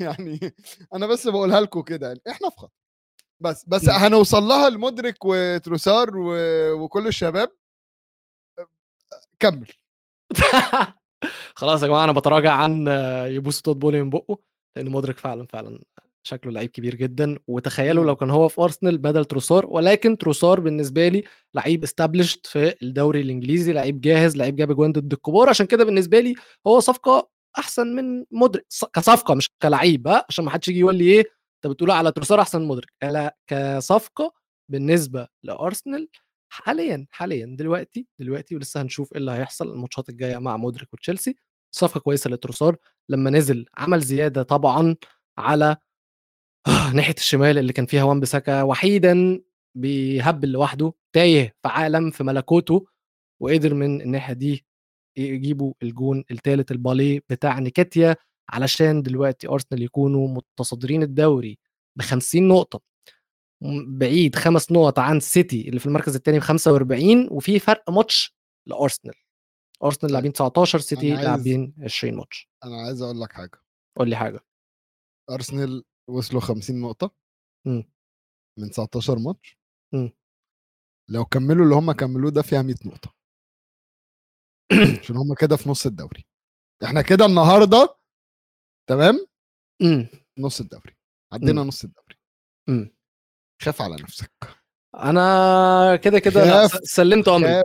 [0.00, 0.54] يعني
[0.94, 2.72] أنا بس بقولها لكم كده يعني إحنا في خطر.
[3.40, 3.88] بس بس.
[3.88, 6.34] هنوصل لها المودريك وتروسار و...
[6.72, 7.50] وكل الشباب.
[9.40, 9.68] كمل.
[11.56, 12.88] خلاص يا جماعة أنا بتراجع عن
[13.28, 14.38] يبوس توت بولي من بقه
[14.76, 15.80] لأن مدرك فعلا فعلا
[16.26, 17.38] شكله لعيب كبير جدا.
[17.48, 18.04] وتخيلوا.
[18.04, 23.20] لو كان هو في أرسنال بدل تروسار ولكن تروسار بالنسبة لي لعيب استابلشت في الدوري
[23.20, 25.48] الإنجليزي لعيب جاهز لعيب جاب أجوان ضد الكبار.
[25.48, 26.34] عشان كده بالنسبة لي
[26.66, 31.20] هو صفقة أحسن من مدرك كصفقة مش كلعيب عشان ما حدش يجي يقول لي إيه
[31.64, 34.32] أنت بتقول على تروسار أحسن من مدرك لا كصفقة
[34.70, 36.08] بالنسبة لأرسنال
[36.62, 41.36] حاليا حاليا دلوقتي دلوقتي ولسه هنشوف إيه اللي هيحصل الماتشات الجاية مع مودريك وتشيلسي.
[41.74, 42.76] صفقة كويسة لتروسار
[43.08, 44.96] لما نزل عمل زيادة طبعا
[45.38, 45.76] على
[46.94, 49.40] ناحية الشمال اللي كان فيها وان بساكا وحيدا
[49.76, 52.86] بيهبل لوحده تايه في عالم في ملكوته
[53.42, 54.66] وقدر من الناحية دي
[55.18, 58.16] يجيبوا الجون الثالث الباليه بتاع نيكاتيا
[58.50, 61.58] علشان دلوقتي أرسنال يكونوا متصدرين الدوري
[61.96, 62.80] ب 50 نقطة.
[63.98, 68.36] بعيد خمس نقط عن سيتي اللي في المركز الثاني ب 45 وفي فرق ماتش
[68.68, 69.14] لأرسنال.
[69.84, 70.12] أرسنال.
[70.12, 72.50] لاعبين 19 سيتي عايز- لاعبين 20 ماتش.
[72.64, 73.62] أنا عايز أقول لك حاجة.
[73.98, 74.40] قول لي حاجة.
[75.30, 77.14] أرسنال وصلوا 50 نقطة.
[77.66, 77.84] مم.
[78.58, 79.58] من 19 ماتش.
[79.94, 80.10] مم.
[81.10, 83.14] لو كملوا اللي هم كملوه ده فيها 100 نقطة.
[85.00, 86.24] عشان هم كده في نص الدوري.
[86.84, 87.96] إحنا كده النهارده
[88.88, 89.26] تمام؟
[89.82, 90.96] امم نص الدوري.
[91.32, 91.62] عدينا.
[91.62, 92.16] نص الدوري.
[93.64, 94.30] خاف على نفسك.
[94.94, 97.62] أنا كده كده سلمت أمري.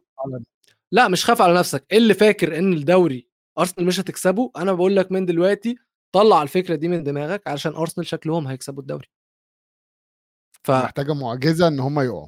[0.92, 1.86] لا مش خاف على نفسك.
[1.92, 3.28] اللي فاكر إن الدوري
[3.60, 5.76] أرسنال مش هتكسبه؟ أنا بقول لك من دلوقتي
[6.16, 9.08] طلع الفكرة دي من دماغك علشان أرسنال شكلهم هيكسبوا الدوري.
[10.64, 12.28] ف محتاجة معجزة إن هم يقعوا.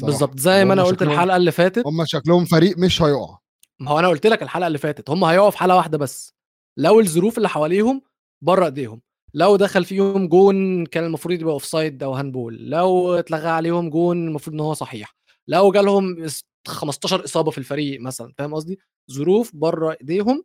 [0.00, 3.38] بالظبط زي ما أنا قلت شكلهم- الحلقة اللي فاتت هم شكلهم فريق مش هيقع.
[3.80, 6.34] ما هو أنا قلت لك الحلقة اللي فاتت هم هيقعوا في حاله واحدة بس.
[6.78, 8.02] لو الظروف اللي حواليهم
[8.44, 9.02] بره إيديهم.
[9.34, 14.54] لو دخل فيهم جون كان المفروض يبقى offside أو handball لو اتلغى عليهم جون المفروض
[14.54, 15.16] إن هو صحيح
[15.48, 18.78] لو جالهم اس- 15 إصابة في الفريق مثلا فاهم قصدي؟
[19.10, 20.44] ظروف بره إيديهم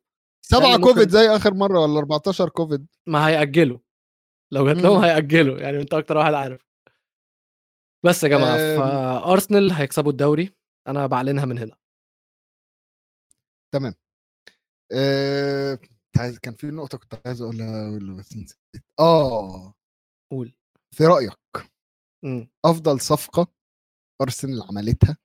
[0.78, 3.80] ممكن- كوفيد زي آخر مرة ولا 14 كوفيد؟ ما هيأجلوا
[4.52, 4.98] لو جات لهم.
[5.04, 6.62] هيأجلوا يعني أنت أكتر واحد عارف.
[8.06, 8.78] بس يا جماعة أم.
[8.80, 10.54] فأرسنال هيكسبوا الدوري
[10.88, 11.76] أنا بعلنها من هنا.
[14.92, 15.80] آه...
[16.18, 18.58] كنت عايز- كان في نقطة كنت عايز أقولها بس نسيت
[19.00, 19.74] آه.
[20.32, 20.54] قول.
[20.96, 21.40] في رأيك
[22.26, 22.50] مم.
[22.66, 23.48] أفضل صفقة
[24.22, 25.18] أرسنال عملتها؟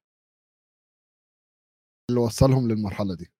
[2.10, 3.32] اللي وصلهم للمرحلة دي.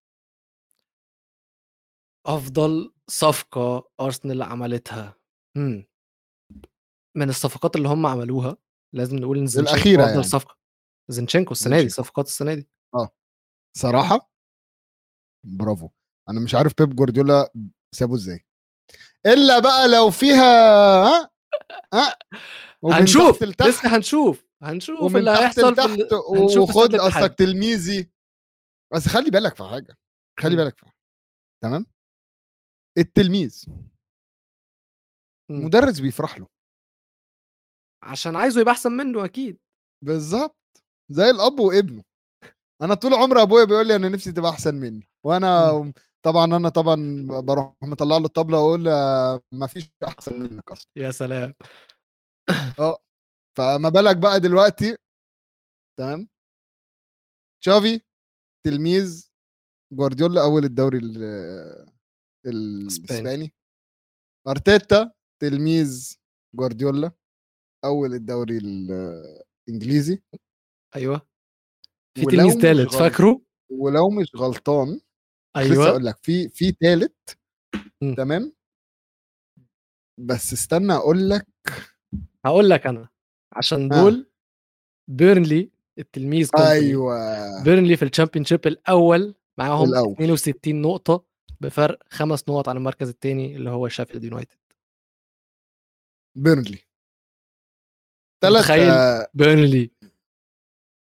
[2.27, 5.21] أفضل صفقة أرسنال عملتها.
[5.57, 5.87] مم.
[7.17, 8.57] من الصفقات اللي هم عملوها
[8.95, 10.23] لازم نقول إن الأخيرة أفضل يعني.
[10.23, 10.57] صفقة.
[11.11, 11.89] زينشينكو السنة دي.
[11.89, 12.69] صفقات السنة دي.
[13.77, 14.31] صراحة؟
[15.45, 15.89] برافو.
[16.29, 17.53] أنا مش عارف بيب جوارديولا
[17.95, 18.45] سابه إزاي.
[19.27, 20.53] إلا بقى لو فيها
[21.05, 21.31] ها؟
[21.95, 22.17] ها؟
[22.85, 23.45] هنشوف.
[23.45, 24.45] تحت لسه هنشوف.
[24.63, 26.95] هنشوف اللي تحت هيحصل في لتحت ال- هنشوف في وخد.
[26.95, 28.11] اصلك تلميذي.
[28.95, 29.97] بس خلي بالك في حاجة
[30.41, 30.57] خلي.
[30.57, 30.97] بالك في حاجة.
[31.63, 31.87] تمام؟
[32.99, 33.65] التلميذ.
[35.51, 36.47] المدرس بيفرح له.
[38.03, 39.59] عشان عايزه يبقى أحسن منه أكيد.
[40.05, 40.83] بالظبط.
[41.11, 42.03] زي الأب وابنه.
[42.83, 45.93] أنا طول عمري أبويا بيقول لي أنا نفسي تبقى أحسن مني وأنا
[46.25, 48.83] طبعا أنا طبعا بروح مطلع له الطبلة وأقول
[49.53, 50.91] ما فيش أحسن منك أصلا.
[50.97, 51.55] يا سلام.
[53.59, 54.97] فما بالك بقى دلوقتي؟
[55.99, 56.29] تمام.
[57.63, 58.01] تشافي
[58.67, 59.31] تلميذ
[59.93, 61.93] جوارديولا أول الدوري ال-
[62.47, 63.55] الإسباني.
[64.49, 66.17] أرتيتا تلميذ
[66.57, 67.13] جوارديولا
[67.85, 70.23] أول الدوري الإنجليزي.
[70.97, 71.29] أيوه.
[72.17, 75.01] في تلميذ ثالث فاكره؟ ولو مش غلطان
[75.57, 77.13] لسه أيوه أقول لك في في ثالث
[78.03, 78.15] مم.
[78.15, 78.53] تمام
[80.21, 81.47] بس استنى أقول لك
[82.45, 83.09] هقول لك أنا
[83.53, 84.03] عشان آه.
[84.03, 84.31] دول
[85.09, 90.13] بيرنلي التلميذ كومباني أيوه بيرنلي في ال Championship الأول معاهم الأول.
[90.13, 91.25] 62 نقطة
[91.61, 94.57] بفرق خمس نقط عن المركز الثاني اللي هو شيفيلد يونايتد
[96.39, 96.79] بيرنلي
[98.43, 98.71] ثلاث؟
[99.35, 99.91] بيرنلي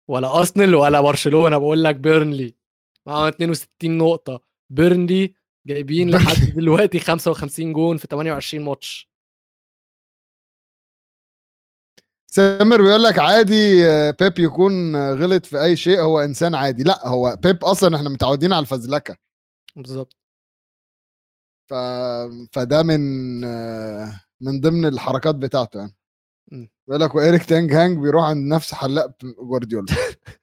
[0.10, 2.59] ولا ارسنال ولا برشلونه بقول لك بيرنلي
[3.08, 4.42] معاهم 62 نقطة.
[4.70, 5.34] بيرنلي
[5.68, 6.10] جايبين.
[6.10, 9.10] لحد دلوقتي 55 جون في 28 ماتش.
[12.32, 16.84] سامر بيقول لك عادي آه، بيب يكون غلط في أي شيء هو إنسان عادي.
[16.84, 19.18] لأ هو بيب أصلا إحنا متعودين على الفزلكة.
[19.76, 20.16] بالظبط.
[21.70, 21.74] ف...
[22.54, 25.96] فده من آه، من ضمن الحركات بتاعته يعني.
[26.88, 29.86] بيقول لك وإيريك تين هاج بيروح عند نفس حلاق جوارديولا.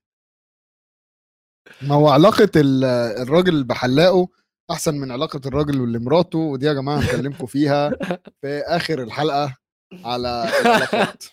[1.82, 2.84] ما هو علاقة ال-
[3.22, 4.28] الراجل بحلاقه
[4.70, 7.90] أحسن من علاقة الراجل واللي مراته ودي يا جماعة هنكلمكم فيها
[8.40, 9.56] في آخر الحلقة
[10.04, 11.24] على العلاقات.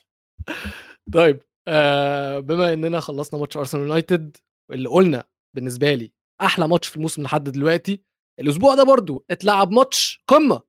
[1.14, 4.38] طيب آه بما إننا خلصنا ماتش أرسنال يونايتد
[4.72, 5.24] اللي قلنا
[5.56, 8.02] بالنسبة لي أحلى ماتش في الموسم لحد دلوقتي
[8.40, 10.62] الأسبوع ده برضو اتلعب ماتش قمة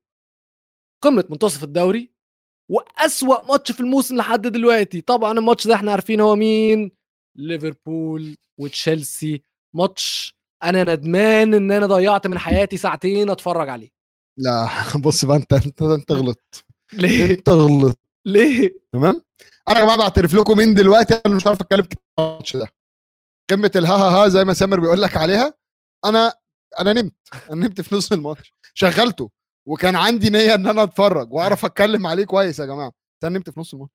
[1.04, 2.10] قمة منتصف الدوري
[2.70, 5.00] وأسوأ ماتش في الموسم لحد دلوقتي.
[5.00, 6.90] طبعا الماتش ده إحنا عارفين هو مين؟
[7.38, 9.42] ليفربول وتشيلسي
[9.74, 13.88] ماتش أنا ندمان إن أنا ضيعت من حياتي ساعتين أتفرج عليه.
[14.38, 14.68] لا
[15.04, 16.64] بص بقى أنت أنت أنت غلطت.
[16.92, 17.98] ليه؟ أنت غلطت.
[18.26, 19.22] ليه؟ تمام؟
[19.68, 22.68] أنا يا جماعة بعترف لكم من دلوقتي أنا مش عارف أتكلم كتير عن الماتش ده.
[23.50, 25.54] قمه الها ها ها زي ما سامر بيقول لك عليها
[26.04, 26.32] أنا
[26.80, 27.14] أنا نمت.
[27.50, 28.52] أنا نمت في نص الماتش.
[28.74, 29.30] شغلته.
[29.66, 32.92] وكان عندي نية إن أنا أتفرج وأعرف أتكلم عليه كويس يا جماعة.
[33.24, 33.92] أنا نمت في نص الماتش.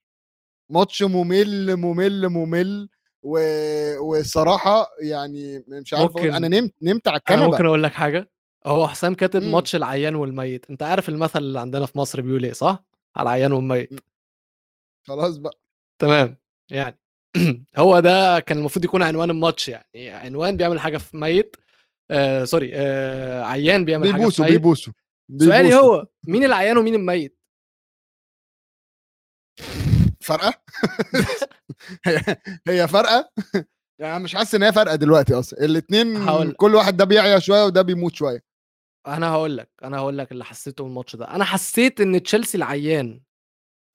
[0.72, 2.90] ماتش ممل ممل ممل.
[3.24, 3.40] و...
[4.00, 8.30] والصراحه يعني مش عارف ممكن- أنا نمت نمت على أنا ممكن الكنبه أقول لك حاجة
[8.66, 9.52] هو حسام كاتب مم.
[9.52, 12.84] ماتش العيان والميت أنت عارف المثل اللي عندنا في مصر بيقول إيه صح؟
[13.16, 14.00] على العيان والميت.
[15.08, 15.60] خلاص بقى.
[16.00, 16.38] تمام
[16.72, 17.00] يعني
[17.78, 21.56] هو ده كان المفروض يكون عنوان الماتش يعني عنوان بيعمل حاجة في ميت
[22.12, 24.52] آه sorry آه عيان بيعمل حاجة في ميت.
[24.52, 24.94] بيبوسوا
[25.40, 25.96] سؤالي بيبوسوا.
[25.98, 27.39] هو مين العيان ومين الميت؟
[30.30, 30.62] فرقة؟
[32.68, 33.32] هي فرقة؟
[34.00, 35.66] يعني مش حاسس إن هي فرقة دلوقتي أصلا.
[35.66, 38.44] الاثنين كل واحد ده بيعيا شوية وده بيموت شوية.
[39.08, 41.36] أنا هقول لك أنا هقول لك اللي حسيته من الماتش ده.
[41.36, 43.22] أنا حسيت إن تشيلسي العيان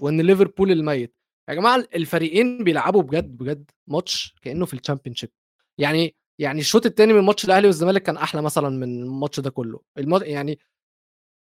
[0.01, 1.17] وإن ليفربول الميت.
[1.49, 5.31] يا جماعة الفريقين بيلعبوا بجد بجد ماتش كأنه في ال Championship
[5.79, 9.81] يعني يعني الشوط الثاني من ماتش الأهلي والزمالك كان أحلى مثلا من الماتش ده كله.
[9.99, 10.59] الماتش يعني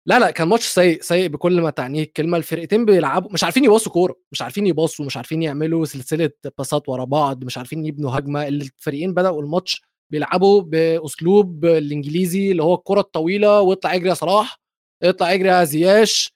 [0.07, 3.91] لا لا كان ماتش سيء سيء بكل ما تعنيه الكلمة الفرقتين بيلعبوا مش عارفين يباصوا
[3.91, 8.47] كورة مش عارفين يباصوا مش عارفين يعملوا سلسلة باسات ورا بعض مش عارفين يبنوا هجمة
[8.47, 14.57] الفريقين بدأوا الماتش بيلعبوا بأسلوب الانجليزي اللي هو الكرة الطويلة واطلع اجري يا صلاح
[15.03, 16.33] اطلع اجري يا زياش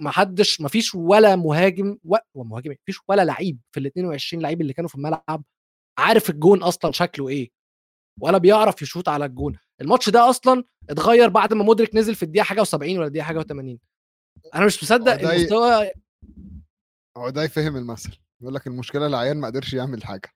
[0.00, 1.98] ما حدش ما فيش ولا مهاجم.
[2.34, 5.44] ومهاجم ما فيش ولا لعيب في ال 22 لعيب اللي كانوا في الملعب
[5.98, 7.50] عارف الجون أصلا شكله إيه
[8.20, 12.44] ولا بيعرف يشوط على الجون الماتش ده أصلا اتغير بعد ما مودريك نزل في الدقيقة
[12.44, 13.76] حاجة و70 ولا الدقيقة حاجة و80
[14.54, 15.90] أنا مش مصدق المستوى
[17.16, 18.18] هو ده يفهم المثل.
[18.40, 20.28] يقول لك المشكلة العيان ما قدرش يعمل حاجة.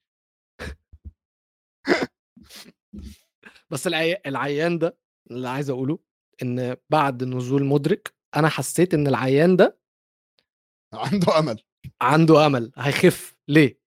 [3.70, 4.20] بس العي...
[4.26, 4.98] العيان ده
[5.30, 5.98] اللي عايز أقوله
[6.42, 9.78] إن بعد نزول مدرك أنا حسيت إن العيان ده
[10.94, 11.62] عنده أمل.
[12.00, 12.72] عنده أمل.
[12.76, 13.36] هيخف.
[13.48, 13.80] ليه؟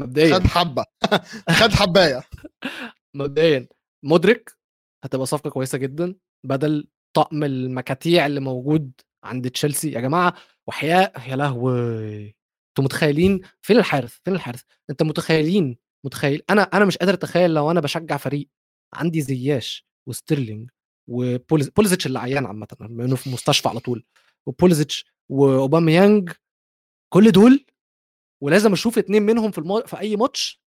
[0.00, 0.34] مبدئيا.
[0.34, 0.84] خد حبة.
[1.60, 2.22] خد حباية.
[3.16, 3.68] مبدئيا.
[4.04, 4.57] مدرك
[5.04, 6.14] هتبقى صفقة كويسة جدا
[6.46, 8.92] بدل طقم المكاتيع اللي موجود
[9.24, 9.92] عند تشيلسي.
[9.92, 10.34] يا جماعة
[10.66, 12.26] وحياء يا لهوي!
[12.68, 17.70] أنتوا متخيلين؟ فين الحارس؟ فين الحارس؟ انت متخيلين؟ متخيل؟ أنا أنا مش قادر أتخيل لو
[17.70, 18.48] أنا بشجع فريق
[18.94, 20.70] عندي زياش وستيرلينج
[21.10, 24.04] وبوليزيتش اللي عيان عامة بما إنه في مستشفى على طول
[24.46, 26.30] وبوليزيتش وأوباميانج
[27.12, 27.66] كل دول
[28.42, 29.80] ولازم أشوف اتنين منهم في المو...
[29.80, 30.62] في أي ماتش؟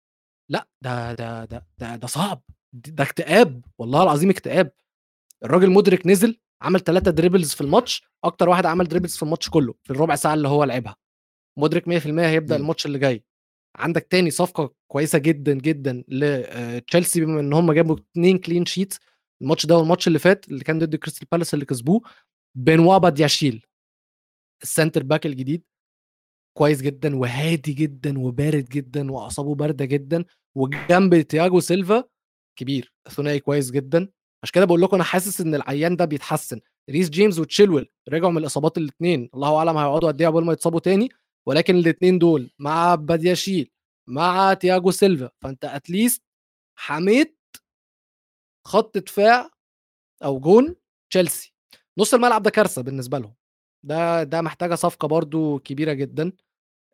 [0.49, 2.41] لأ ده ده ده ده, ده صعب.
[2.73, 4.71] ده اكتئاب والله العظيم اكتئاب.
[5.43, 9.73] الراجل مودريك نزل عمل ثلاثة dribbles في الماتش أكتر واحد عمل dribbles في الماتش كله
[9.83, 10.95] في الربع ساعة اللي هو لعبها.
[11.59, 12.55] مودريك 100% هيبدأ.
[12.55, 13.23] الماتش اللي جاي.
[13.77, 18.93] عندك تاني صفقة كويسة جدا جدا لتشيلسي بما إن هم جابوا اثنين clean sheet
[19.41, 22.01] الماتش ده والماتش اللي فات اللي كان ضد كريستال بالاس اللي كسبوه
[22.57, 23.65] بنوا بادياشيل
[24.63, 25.63] ال centre back الجديد
[26.57, 30.25] كويس جدا وهادي جدا وبارد جدا وأعصابه باردة جدا
[30.57, 32.03] جنب تياجو سيلفا
[32.55, 34.09] كبير ثنائي كويس جدا.
[34.43, 36.59] عشان كده بقول لكم أنا حاسس إن العيان ده بيتحسن.
[36.89, 40.79] ريس جيمس وتشيلويل رجعوا من الإصابات الاثنين الله أعلم هيقعدوا قد إيه قبل ما يتصابوا
[40.79, 41.09] تاني
[41.47, 43.71] ولكن الاثنين دول مع بادياشيل
[44.09, 46.23] مع تياجو سيلفا فأنت at least
[46.75, 47.37] حميت
[48.67, 49.49] خط دفاع
[50.23, 50.75] أو جون
[51.09, 51.53] تشيلسي.
[51.97, 53.35] نص الملعب ده كارثة بالنسبة لهم.
[53.83, 56.31] ده ده محتاجة صفقة برضو كبيرة جدا.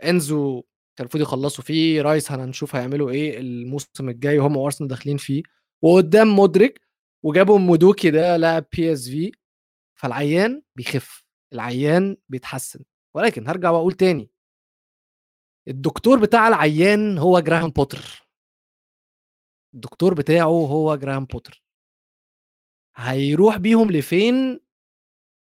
[0.03, 0.63] إنزو
[0.97, 5.43] كان المفروض يخلصوا فيه رايس هنشوف هيعملوا إيه الموسم الجاي وهم وأرسنال داخلين فيه.
[5.81, 6.81] وقدام مودريك
[7.23, 9.31] وجابوا مادويكي ده لاعب PSV
[9.99, 12.83] فالعيان بيخف العيان بيتحسن.
[13.15, 14.29] ولكن هرجع وأقول تاني.
[15.67, 18.27] الدكتور بتاع العيان هو جراهام بوتر.
[19.73, 21.63] الدكتور بتاعه هو جراهام بوتر.
[22.95, 24.59] هيروح بيهم لفين؟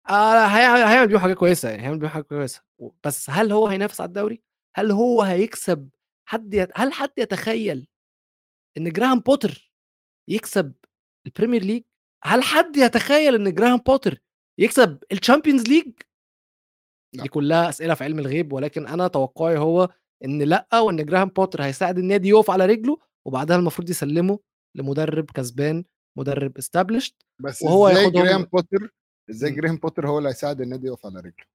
[0.10, 2.62] آه هي- هيعمل بيهم حاجة كويسة يعني هيعمل بيهم حاجة كويسة.
[3.06, 4.42] بس هل هو هينافس على الدوري؟
[4.76, 5.90] هل هو هيكسب
[6.30, 6.70] حد يت...
[6.76, 7.88] هل حد يتخيل
[8.78, 9.72] إن جراهام بوتر
[10.30, 10.74] يكسب
[11.26, 11.84] ال Premier League
[12.24, 14.20] هل حد يتخيل إن جراهام بوتر
[14.60, 15.92] يكسب ال Champions League.
[17.16, 19.90] دي كلها أسئلة في علم الغيب ولكن أنا توقعي هو
[20.26, 24.40] إن لأ وإن جراهام بوتر هيساعد النادي يقف على رجله وبعدها المفروض يسلمه
[24.76, 25.84] لمدرب كسبان
[26.18, 28.94] مدرب established بس وهو إزاي جراهام بوتر
[29.30, 29.52] إزاي.
[29.52, 31.46] جراهام بوتر هو اللي هيساعد النادي يقف على رجله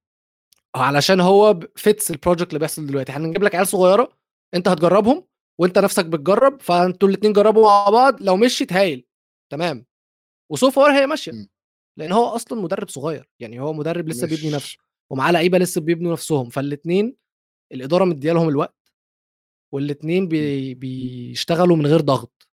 [0.81, 3.11] علشان هو fits ال project اللي بيحصل دلوقتي.
[3.11, 4.17] إحنا هنجيب لك عيال صغيرة
[4.53, 5.27] انت هتجربهم
[5.59, 9.05] وانت نفسك بتجرب فانتوا الاثنين جربوا مع بعض لو مشيت هايل.
[9.51, 9.85] تمام.
[10.51, 11.31] و so far هي ماشية.
[11.97, 14.77] لأن هو أصلا مدرب صغير يعني هو مدرب لسه بيبني نفسه
[15.09, 16.49] ومعاه لعيبة لسه بيبنوا نفسهم.
[16.49, 17.15] فالاثنين
[17.71, 18.93] الإدارة مديه لهم الوقت
[19.73, 22.47] والاثنين بي بيشتغلوا من غير ضغط.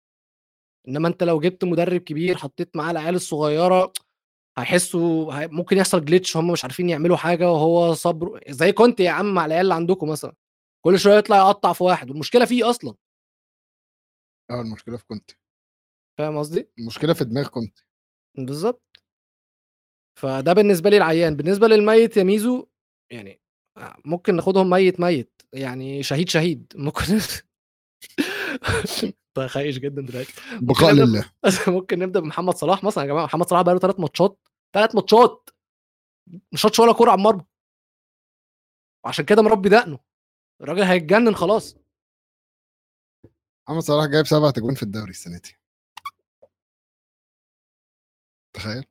[0.88, 3.94] إنما أنت لو جبت مدرب كبير حطيت معاه العيال الصغيرة
[4.58, 8.40] هيحسوا هي- ممكن يحصل جليتش هم مش عارفين يعملوا حاجة وهو صبر.
[8.50, 10.36] زي كنت يا عم مع العيال اللي عندكم مثلا.
[10.86, 12.10] كل شوية يطلع يقطع في واحد.
[12.10, 12.96] والمشكلة فيه أصلا.
[14.52, 15.32] آه المشكلة في كنت
[16.18, 17.80] فاهم قصدي؟ المشكلة في دماغ كنت
[18.38, 18.84] بالظبط.
[20.20, 21.36] فده بالنسبة لي العيان.
[21.36, 22.68] بالنسبة للميت يا ميزو
[23.12, 23.42] يعني
[24.06, 25.42] ممكن ناخدهم ميت ميت.
[25.54, 26.74] يعني شهيد شهيد.
[26.76, 27.04] ممكن
[29.40, 30.34] خايش جدا دلوقتي.
[30.62, 31.32] بقاء لله.
[31.68, 33.26] ممكن نبدأ بمحمد صلاح مثلا يا جماعة.
[33.26, 34.40] محمد صلاح بقى له ثلاث ماتشات.
[34.74, 35.50] ثلاث ماتشات.
[36.52, 37.46] مش شاطش ولا كورة على المرمى.
[39.06, 40.00] وعشان كده مربي دقنه.
[40.62, 41.76] الراجل هيتجنن خلاص.
[43.68, 45.58] محمد صلاح جايب سبعة تجوان في الدوري السنة دي.
[48.54, 48.86] تخيل.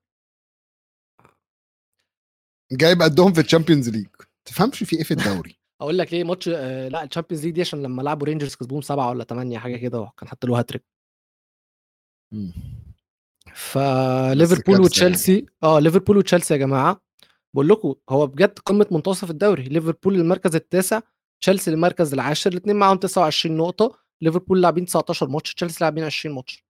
[2.72, 4.08] جايب قدهم في ال Champions League.
[4.44, 5.61] تفهمش في إيه في الدوري.
[5.82, 8.80] أقول لك إيه ماتش آه لأ ال Champions League دي عشان لما لعبوا رينجرز كسبوهم
[8.82, 10.84] سبعة ولا ثمانيه حاجة كده وكان حتى له هاتريك.
[13.54, 17.00] فليفربول كارثة وتشيلسي آه ليفربول وتشيلسي يا جماعة.
[17.54, 19.62] بقول لكم هو بجد قمة منتصف الدوري.
[19.62, 21.00] ليفربول المركز التاسع
[21.40, 23.98] تشيلسي المركز العاشر الاثنين معاهم 29 نقطة.
[24.20, 26.64] ليفربول لاعبين 19 ماتش تشيلسي لاعبين 20 ماتش.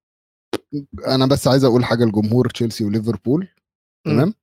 [1.07, 3.48] أنا بس عايز أقول حاجة لجمهور تشيلسي وليفربول.
[4.05, 4.35] تمام؟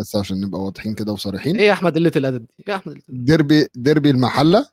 [0.00, 1.56] بس عشان نبقى واضحين كده وصريحين.
[1.56, 4.68] إيه يا أحمد قلة الأدب دي؟ إيه يا أحمد؟ ديربي ديربي المحلة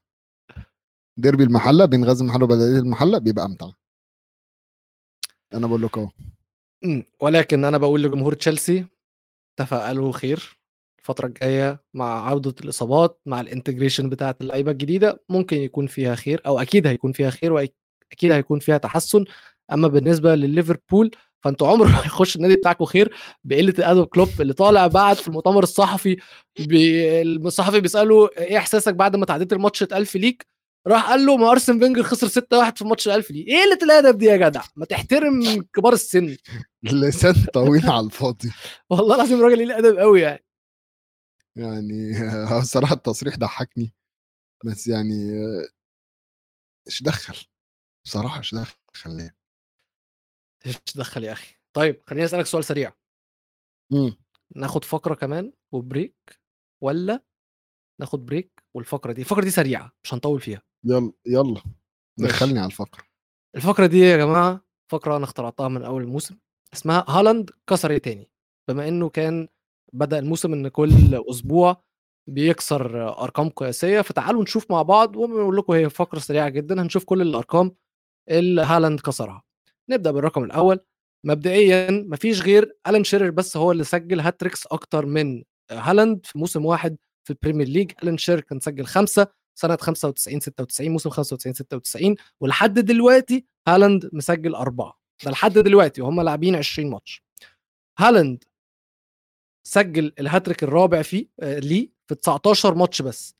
[1.17, 3.69] ديربي المحلة بين غزل المحلة وبلديه المحلة بيبقى أمتع.
[5.53, 6.09] أنا بقول لك أهو.
[7.19, 8.85] ولكن أنا بقول لجمهور تشيلسي
[9.57, 10.57] تفائلوا خير.
[10.99, 16.41] الفترة الجاية مع عودة الإصابات مع ال integration بتاعة اللعيبة الجديدة ممكن يكون فيها خير
[16.45, 19.25] أو أكيد هيكون فيها خير وأكيد هيكون فيها تحسن.
[19.73, 21.11] أما بالنسبة لليفربول
[21.47, 25.63] فانتوا عمر ما هيخش النادي بتاعكم خير بقلة الأدب كلوب اللي طالع بعد في المؤتمر
[25.63, 26.17] الصحفي
[26.59, 27.21] بي...
[27.21, 30.47] الصحفي بيسأله إيه إحساسك بعد ما تعديت الماتش الألف ليك؟
[30.87, 34.17] راح قال له ما أرسن فينجر خسر 6-1 في الماتش الألف ليه إيه قلة الأدب
[34.17, 36.37] دي يا جدع؟ ما تحترم كبار السن.
[36.83, 38.51] لسان طويل على الفاضي.
[38.89, 40.45] والله العظيم الراجل قليل الأدب قوي يعني.
[41.55, 42.11] يعني
[42.59, 43.93] الصراحة التصريح ضحكني
[44.65, 45.31] بس يعني
[46.87, 47.37] إيش دخل.
[48.05, 49.35] بصراحة إيش دخل ليه
[50.65, 51.55] إيش تدخل يا أخي.
[51.73, 52.93] طيب خليني أسألك سؤال سريع.
[53.91, 54.17] مم.
[54.55, 56.39] ناخد فقرة كمان و break
[56.83, 57.23] ولا
[57.99, 60.61] ناخد break والفقرة دي؟ الفقرة دي سريعة مش هنطول فيها.
[60.83, 61.11] يلا.
[61.25, 61.61] يلا.
[62.19, 63.03] دخلني على الفقرة.
[63.55, 66.37] الفقرة دي يا جماعة فقرة أنا اخترعتها من أول الموسم
[66.73, 68.31] اسمها هالاند كسر إيه تاني؟
[68.69, 69.47] بما إنه كان
[69.93, 71.83] بدأ الموسم إن كل أسبوع
[72.29, 77.21] بيكسر أرقام قياسية فتعالوا نشوف مع بعض ونقول لكم هي فقرة سريعة جدا هنشوف كل
[77.21, 77.75] الأرقام
[78.29, 79.43] اللي هالاند كسرها.
[79.89, 80.79] نبدأ بالرقم الأول.
[81.23, 86.65] مبدئيا مفيش غير الان شيرر بس هو اللي سجل hat-tricks أكتر من هالاند في موسم
[86.65, 91.53] واحد في ال Premier League الان شيرر كان سجل خمسة سنة 95 96 موسم 95
[91.53, 94.99] 96 ولحد دلوقتي هالاند مسجل أربعة.
[95.25, 97.23] ده لحد دلوقتي وهم لاعبين 20 ماتش.
[97.99, 98.43] هالاند
[99.67, 103.36] سجل الهاتريك الرابع فيه آه، ليه في 19 ماتش بس.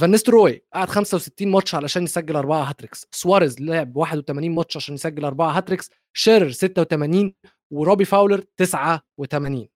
[0.00, 3.06] فان نيستروي قعد 65 ماتش علشان يسجل أربعة hat-tricks.
[3.10, 5.90] سواريز لعب 81 ماتش عشان يسجل أربعة hat-tricks.
[6.12, 7.34] شيرر 86
[7.70, 9.68] وروبي فاولر 89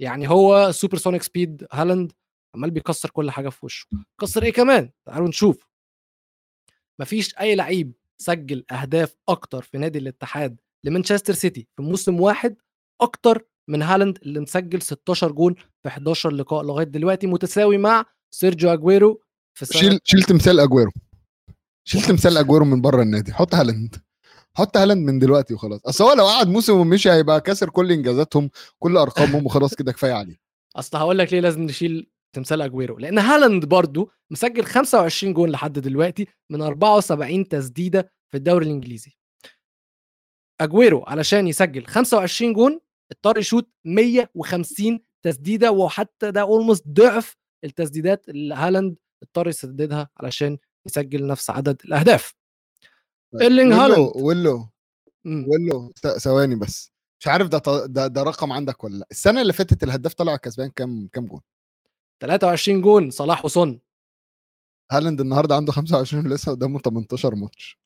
[0.00, 2.12] يعني هو super sonic speed هالاند
[2.54, 3.86] عمال بيكسر كل حاجة في وشه.
[4.20, 5.66] كسر إيه كمان؟ تعالوا نشوف.
[6.98, 12.56] مفيش أي لعيب سجل أهداف أكتر في نادي الاتحاد لمانشستر سيتي في موسم واحد
[13.00, 18.72] أكتر من هالاند اللي مسجل 16 جون في 11 لقاء لغاية دلوقتي متساوي مع سيرجيو
[18.72, 19.22] أجويرو
[19.56, 20.90] في سنه شيل شيل تمثال أجويرو.
[21.84, 23.32] شيل تمثال أجويرو من بره النادي.
[23.32, 23.96] حط هالاند.
[24.54, 25.80] حط هالاند من دلوقتي وخلاص.
[25.86, 30.12] أصل هو لو قعد موسم ومشي هيبقى كاسر كل إنجازاتهم كل أرقامهم وخلاص كده كفاية
[30.12, 30.36] عليه.
[30.76, 32.98] أصل هقول لك ليه لازم نشيل تمثال أجويرو.
[32.98, 39.12] لأن هالاند برضو مسجل 25 جون لحد دلوقتي من 74 تسديدة في الدوري الإنجليزي.
[40.60, 42.80] أجويرو علشان يسجل 25 جون
[43.12, 48.96] اضطر يشوط 150 تسديدة وحتى ده almost ضعف التسديدات اللي هالاند
[49.26, 52.34] اضطر يسددها علشان يسجل نفس عدد الأهداف.
[53.40, 53.98] إيرلينج هالاند.
[53.98, 54.68] ويلو ويلو
[55.24, 55.46] مم.
[55.48, 56.92] ويلو ثواني بس.
[57.20, 59.06] مش عارف ده ده, ده رقم عندك ولا لأ.
[59.10, 61.40] السنة اللي فاتت الهداف طلع كسبان كام كام جون؟
[62.22, 63.80] 23 جون صلاح وسون.
[64.92, 67.78] هالاند النهارده عنده 25 لسه قدامه 18 ماتش.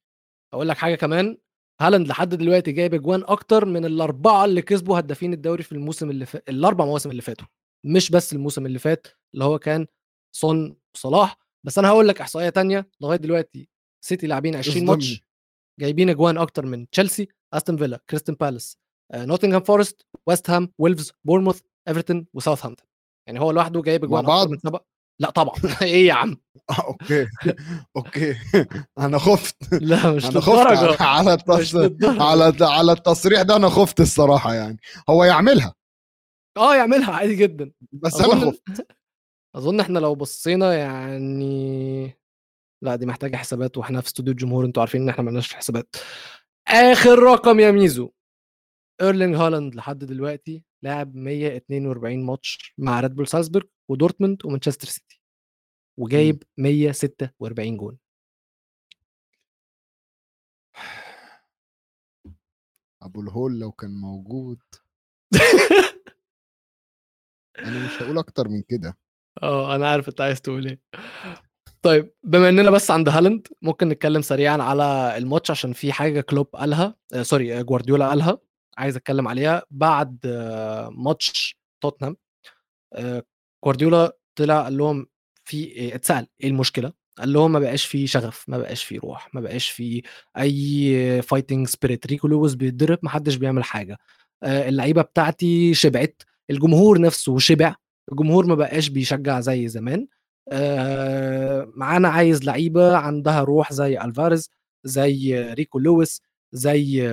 [0.55, 1.39] أقول لك حاجة كمان
[1.81, 6.27] هالاند لحد دلوقتي جايب أجوان أكتر من الأربعة اللي كسبوا هدافين الدوري في الموسم اللي
[6.27, 7.47] فات الأربع مواسم اللي فاتوا.
[7.85, 9.87] مش بس الموسم اللي فات اللي هو كان
[10.33, 13.69] سون وصلاح بس أنا هقول لك إحصائية تانية لغاية دلوقتي.
[14.05, 15.25] سيتي لاعبين 20 ماتش.
[15.81, 18.77] جايبين أجوان أكتر من تشيلسي أستون فيلا كريستال بالاس
[19.13, 22.87] آه، نوتنغهام فورست ويست هام ويلفز بورنموث إيفرتون وساوثهامبتون.
[23.27, 24.83] يعني هو لوحده جايب أجوان بعض؟ أكتر من سبق
[25.21, 25.55] لا طبعا.
[25.83, 26.37] إيه يا عم؟
[26.71, 27.27] آه، okay.
[27.97, 28.37] okay.
[28.99, 29.57] أنا خفت.
[29.83, 31.77] لا مش أنا خفت على التص...
[32.05, 34.77] على على التصريح ده أنا خفت الصراحة يعني.
[35.11, 35.75] هو يعملها.
[36.57, 37.73] آه يعملها عادي جدا.
[37.93, 38.87] بس أنا خفت.
[39.55, 42.15] أظن إحنا لو بصينا يعني
[42.83, 45.97] لأ دي محتاجة حسابات وإحنا في استوديو الجمهور أنتوا عارفين إن إحنا مالناش حسابات
[46.69, 48.11] آخر رقم يا ميزو.
[49.03, 55.21] إيرلينج هالاند لحد دلوقتي لعب 142 ماتش مع ريد بول سالزبورج ودورتموند ومانشستر سيتي
[55.99, 57.99] وجايب 146 جون.
[63.03, 64.61] أبو الهول لو كان موجود.
[67.59, 68.97] أنا مش هقول أكتر من كده.
[69.43, 70.81] آه أنا عارف أنت عايز تقول إيه.
[71.83, 76.47] طيب بما إننا بس عند هالاند ممكن نتكلم سريعا على الماتش عشان في حاجة كلوب
[76.47, 78.39] قالها آه sorry آه، جوارديولا قالها
[78.79, 79.63] عايز أتكلم عليها.
[79.71, 82.17] بعد آه ماتش توتنهام
[82.95, 83.23] آه
[83.65, 85.07] جوارديولا طلع قال لهم
[85.45, 89.35] في آه، اتسأل إيه المشكلة؟ قال لهم ما بقاش في شغف ما بقاش في روح
[89.35, 90.03] ما بقاش في
[90.39, 93.99] أي fighting spirit ريكو لويس بيتضرب ما حدش بيعمل حاجة.
[94.43, 97.75] آه اللعيبة بتاعتي شبعت الجمهور نفسه شبع
[98.13, 100.07] الجمهور ما بقاش بيشجع زي زمان.
[100.53, 104.51] آه، معانا عايز لعيبة عندها روح زي ألفاريز
[104.85, 107.09] زي ريكو لويس زي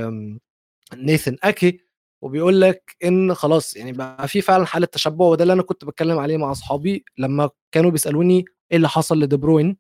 [0.95, 1.79] نيثن أكي.
[2.21, 6.19] وبيقول لك إن خلاص يعني بقى في فعلا حالة تشبع وده اللي أنا كنت بتكلم
[6.19, 9.77] عليه مع أصحابي لما كانوا بيسألوني إيه اللي حصل لدي بروين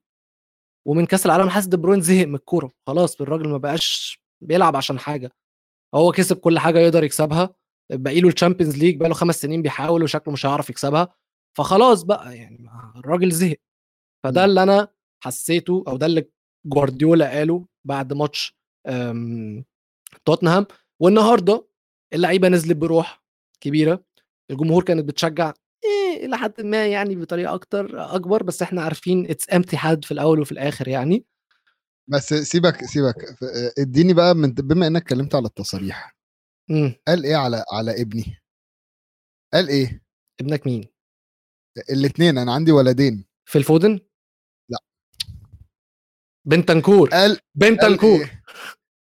[0.87, 2.71] ومن كأس العالم حاسس دي بروين زهق من الكورة.
[2.87, 5.31] خلاص الراجل ما بقاش بيلعب عشان حاجة.
[5.95, 7.55] هو كسب كل حاجة يقدر يكسبها.
[7.89, 11.15] باقي له ال Champions League بقى له خمس سنين بيحاول وشكله مش هيعرف يكسبها
[11.57, 13.57] فخلاص بقى يعني الراجل زهق.
[14.23, 14.45] فده.
[14.45, 14.87] اللي أنا
[15.23, 16.29] حسيته أو ده اللي
[16.65, 18.57] جوارديولا قاله بعد ماتش
[18.87, 19.65] أم،
[20.25, 20.65] توتنهام.
[21.01, 21.67] والنهارده
[22.13, 23.23] اللعيبة نزلت بروح
[23.61, 24.03] كبيرة
[24.51, 25.53] الجمهور كانت بتشجع
[25.85, 30.39] إيه إلى حد ما يعني بطريقة أكتر أكبر بس إحنا عارفين it's Emptyhad في الأول
[30.39, 31.25] وفي الآخر يعني.
[32.09, 36.16] بس سيبك سيبك ف- اديني بقى من بما إنك اتكلمت على التصاريح
[36.71, 36.95] إمم.
[37.07, 38.41] قال إيه على على ابني؟
[39.53, 40.03] قال إيه؟
[40.41, 40.89] ابنك مين؟
[41.89, 43.25] الاثنين أنا عندي ولدين.
[43.45, 43.99] فيل فودن؟
[44.69, 44.79] لأ.
[46.47, 48.43] بنتنكور قال قال بنتنكور إيه؟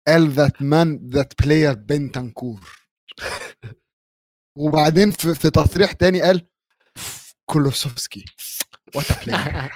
[0.09, 2.61] قال that man that player بنتنكور
[4.56, 6.46] وبعدين في, في تصريح تاني قال
[7.44, 8.24] كولوسيفسكي.
[8.94, 9.72] what a player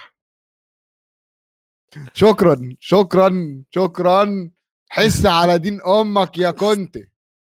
[2.14, 4.50] شكرا شكرا شكرا.
[4.90, 6.98] حس على دين أمك يا cunt.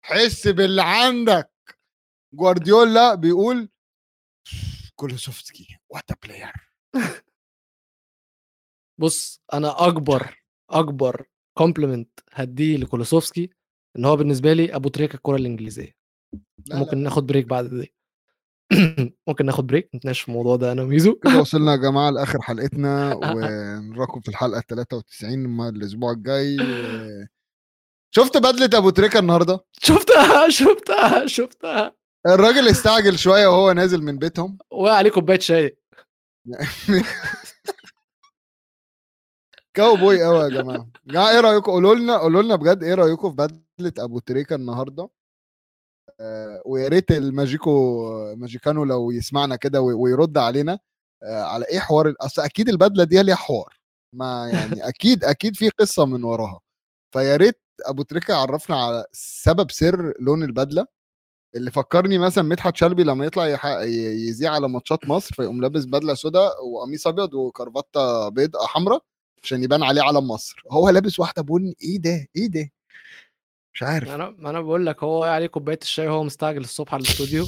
[0.02, 1.50] حس باللي عندك.
[2.34, 3.68] جوارديولا بيقول
[4.96, 6.52] كولوسيفسكي what a player
[9.00, 10.36] بص أنا أكبر
[10.70, 11.26] أكبر
[11.58, 13.50] compliment هديه لكولوسيفسكي
[13.98, 15.94] إن هو بالنسبة لي أبو تريكة الكرة الإنجليزية.
[16.72, 17.94] ممكن ناخد break بعد دي.
[19.28, 21.14] ممكن ناخد break نتناقش في الموضوع ده أنا وميزو.
[21.14, 26.56] كده وصلنا يا جماعة لآخر حلقتنا ونراكم في الحلقة 93 ما الأسبوع الجاي
[28.10, 31.94] شفت بدلة أبو تريكة النهارده؟ شفتها شفتها شفتها.
[32.26, 34.58] الراجل استعجل شوية وهو نازل من بيتهم.
[34.70, 35.76] وقع عليه كوباية شاي.
[39.74, 40.76] كاوبوي قوي يا جماعة.
[41.06, 44.54] يا جماعة إيه رأيكم؟ قولوا لنا قولوا لنا بجد إيه رأيكم في بدلة أبو تريكة
[44.56, 45.08] النهارده؟
[46.20, 48.02] آه ويا ريت الماجيكو
[48.36, 50.78] ماجيكانو لو يسمعنا كده وي- ويرد علينا
[51.22, 53.76] آه على إيه حوار أصل أكيد البدلة دي ليها حوار.
[54.14, 56.60] ما يعني أكيد أكيد في قصة من وراها.
[57.14, 60.86] فيا ريت أبو تريكة يعرفنا على سبب سر لون البدلة
[61.54, 63.46] اللي فكرني مثلا مدحت شلبي لما يطلع
[63.84, 69.02] يذيع على ماتشات مصر فيقوم لابس بدلة سوداء وقميص أبيض وكرافته بيضاء حمراء
[69.42, 70.62] عشان يبان عليه علم مصر.
[70.70, 72.70] هو لابس واحدة بني إيه ده؟ إيه ده؟
[73.74, 74.08] مش عارف.
[74.08, 77.46] أنا ما أنا بقول لك هو عليه كوباية الشاي وهو مستعجل الصبح على الاستوديو.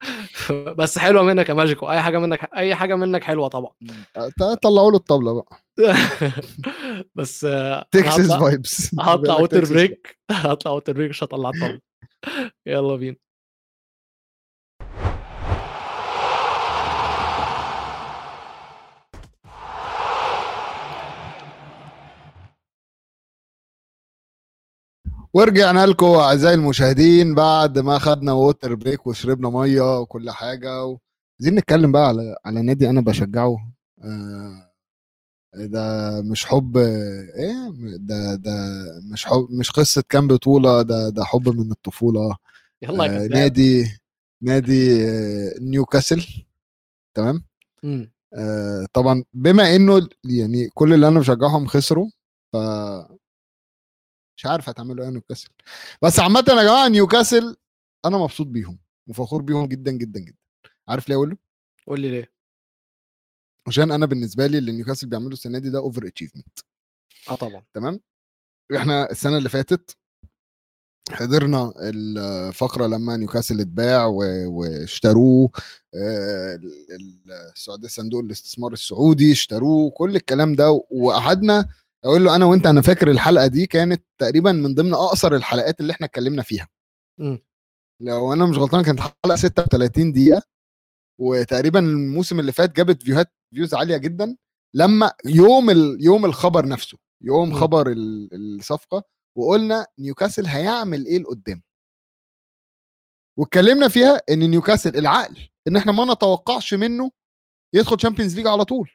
[0.78, 1.90] بس حلوة منك يا ماجيكو.
[1.90, 3.72] أي حاجة منك أي حاجة منك حلوة طبعا.
[4.62, 5.56] طلعوا له الطبلة بقى.
[7.14, 7.40] بس
[7.90, 11.80] تكساس هطلع vibes هطلع water break هطلع water break مش هطلع الطبل
[12.66, 13.16] يلا بينا.
[25.34, 30.98] ورجعنا لكم أعزائي المشاهدين بعد ما خدنا water break وشربنا مية وكل حاجة و...
[31.40, 33.56] عايزين نتكلم بقى على على نادي أنا بشجعه.
[34.04, 34.70] آه،
[35.54, 38.52] ده مش حب إيه؟ ده ده
[39.12, 42.36] مش حب مش قصة كام بطولة ده ده حب من الطفولة.
[42.82, 43.86] يلا آه، نادي
[44.42, 46.26] نادي آه، نيوكاسل.
[47.14, 47.44] تمام.
[48.34, 52.08] آه، طبعا بما إنه يعني كل اللي أنا بشجعهم خسروا
[52.52, 52.56] ف
[54.38, 55.48] مش عارف هتعملوا إيه نيوكاسل.
[56.02, 57.56] بس عامه يا جماعة نيوكاسل
[58.04, 58.78] أنا مبسوط بيهم
[59.08, 60.36] وفخور بيهم جدا جدا جدا.
[60.88, 61.36] عارف ليه أقول له
[61.86, 62.32] قول لي ليه.
[63.66, 66.58] عشان أنا بالنسبة لي اللي نيوكاسل بيعمله السنة دي ده over achievement
[67.30, 67.62] آه طبعا.
[67.74, 68.00] تمام؟
[68.76, 69.96] إحنا السنة اللي فاتت
[71.10, 74.04] حضرنا الفقرة لما نيوكاسل اتباع
[74.46, 75.50] واشتروه
[75.94, 81.68] آه، ال- ال- السعودية صندوق الاستثمار السعودي اشتروه كل الكلام ده وقعدنا
[82.08, 85.92] أقول له أنا وأنت أنا فاكر الحلقة دي كانت تقريبا من ضمن أقصر الحلقات اللي
[85.92, 86.68] إحنا اتكلمنا فيها
[87.20, 87.38] مم.
[88.02, 90.42] لو أنا مش غلطان كانت حلقة 36 دقيقة
[91.20, 94.36] وتقريبا الموسم اللي فات جابت فيوهات views عالية جدا
[94.74, 95.98] لما يوم ال...
[96.00, 97.54] يوم الخبر نفسه يوم مم.
[97.54, 99.02] خبر ال- الصفقة
[99.38, 101.62] وقلنا نيوكاسل هيعمل إيه لقدام
[103.38, 107.10] واتكلمنا فيها إن نيوكاسل العقل إن إحنا ما نتوقعش منه
[107.74, 108.90] يدخل Champions League على طول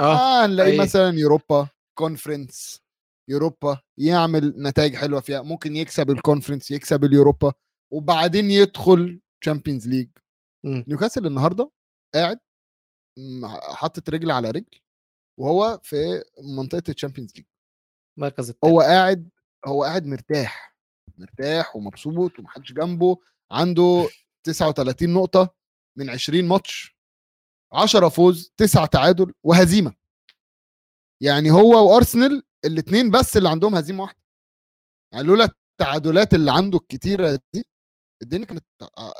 [0.00, 0.78] آه آه نلاقي أي.
[0.78, 1.68] مثلا Europa
[2.00, 2.80] Conference
[3.28, 5.42] Europa يعمل نتائج حلوة فيها.
[5.42, 7.52] ممكن يكسب ال Conference يكسب ال Europa
[7.92, 10.08] وبعدين يدخل Champions League.
[10.64, 11.70] نيوكاسل النهارده
[12.14, 12.38] قاعد
[13.74, 14.80] حاطط رجل على رجل
[15.40, 16.24] وهو في
[16.56, 17.46] منطقة ال Champions League
[18.18, 19.30] المركز التاني هو قاعد
[19.66, 20.76] هو قاعد مرتاح
[21.18, 23.18] مرتاح ومبسوط ومحدش جنبه
[23.52, 24.08] عنده
[24.44, 25.54] 39 نقطة
[25.98, 26.96] من 20 ماتش
[27.72, 29.99] 10 فوز 9 تعادل وهزيمة.
[31.22, 34.20] يعني هو وأرسنال الاثنين بس اللي عندهم هزيمة واحدة.
[35.12, 37.64] يعني لولا التعادلات اللي عنده الكتيرة دي
[38.22, 39.14] الدنيا كانت آه،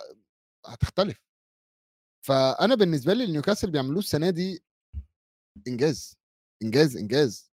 [0.67, 1.19] هتختلف.
[2.27, 4.63] فأنا بالنسبة لي نيوكاسل بيعملوه السنة دي
[5.69, 6.17] إنجاز
[6.63, 7.53] إنجاز إنجاز.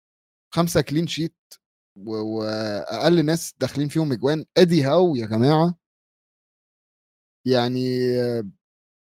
[0.55, 1.37] خمسة clean sheet
[1.99, 4.47] وأقل ناس داخلين فيهم أجوان.
[4.57, 5.75] أدي هاو يا جماعة.
[7.47, 7.89] يعني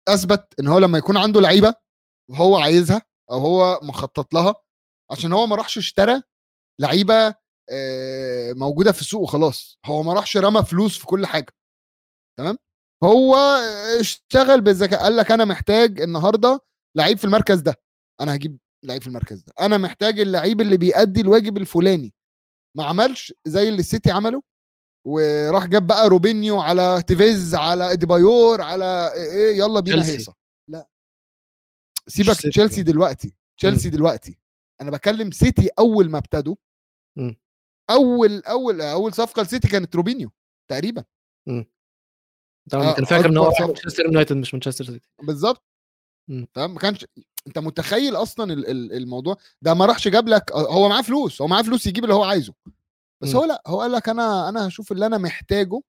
[0.07, 1.75] أثبت إن هو لما يكون عنده لعيبة
[2.29, 3.01] وهو عايزها
[3.31, 4.55] أو هو مخطط لها
[5.11, 6.21] عشان هو ما راحش اشترى
[6.81, 7.35] لعيبة
[8.55, 11.53] موجودة في السوق وخلاص هو ما راحش رمى فلوس في كل حاجة.
[12.39, 12.57] تمام؟
[13.03, 13.35] هو
[13.99, 14.99] اشتغل بالذكاء.
[15.03, 16.59] قال لك أنا محتاج النهارده
[16.97, 17.75] لعيب في المركز ده.
[18.21, 19.53] أنا هجيب لعيب في المركز ده.
[19.59, 22.13] أنا محتاج اللعيب اللي بيأدي الواجب الفلاني.
[22.77, 24.43] ما عملش زي اللي السيتي عمله؟
[25.07, 30.05] وراح جاب بقى روبينيو على تيفيز على اديبايور على إيه يلا بينا.
[30.05, 30.35] هيصة.
[30.69, 30.89] لا.
[32.07, 32.35] سيبك.
[32.35, 33.35] تشيلسي دلوقتي.
[33.57, 34.40] تشيلسي دلوقتي.
[34.81, 36.55] أنا بكلم سيتي أول ما ابتدوا.
[37.17, 37.35] مم.
[37.89, 40.31] أول أول أول صفقة لسيتي كانت روبينيو
[40.71, 41.03] تقريبا.
[42.71, 45.09] طبعا آه، كان فاكر إن هو مانشستر يونايتد مش مانشستر سيتي.
[45.23, 45.63] بالظبط
[46.29, 46.47] مم.
[46.53, 47.05] فاهم ما كانش
[47.47, 51.47] أنت متخيل أصلا ال- ال- الموضوع ده ما راحش جاب لك هو معاه فلوس هو
[51.47, 52.53] معاه فلوس يجيب اللي هو عايزه.
[53.23, 53.35] بس مم.
[53.37, 55.81] هو لأ هو قال لك أنا أنا هشوف اللي أنا محتاجه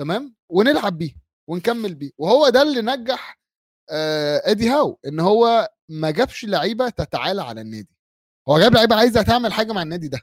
[0.00, 1.14] تمام ونلعب بيه
[1.48, 2.10] ونكمل بيه.
[2.18, 3.38] وهو ده اللي نجح
[3.90, 7.95] آه إدي هاو إن هو ما جابش لعيبة تتعالى على النادي.
[8.48, 10.20] هو جاب لعيبة عايزة تعمل حاجة مع النادي ده.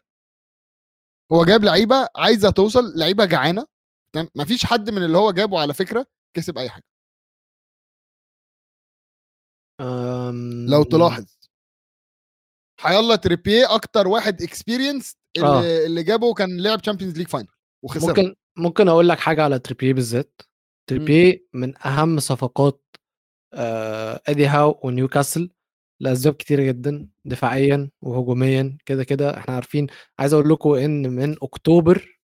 [1.32, 3.66] هو جاب لعيبة عايزة توصل لعيبة جعانة
[4.16, 6.06] تمام؟ مفيش حد من اللي هو جابه على فكرة
[6.38, 6.84] كسب أي حاجة.
[9.82, 10.66] أم...
[10.70, 11.26] لو تلاحظ.
[12.80, 15.86] حيالله تريبيه أكتر واحد experience اللي, آه.
[15.86, 17.48] اللي جابه كان لعب تشامبيونز ليج final
[17.86, 20.42] وخسر ممكن ممكن أقول لك حاجة على تريبيه بالذات.
[20.90, 22.84] تريبيه من أهم صفقات
[23.54, 25.52] آه، إيدي هاو ونيوكاسل
[26.04, 29.38] لأسباب كتيرة جدا دفاعيا وهجوميا كده كده.
[29.38, 29.88] إحنا عارفين
[30.20, 32.20] عايز أقول لكم إن من أكتوبر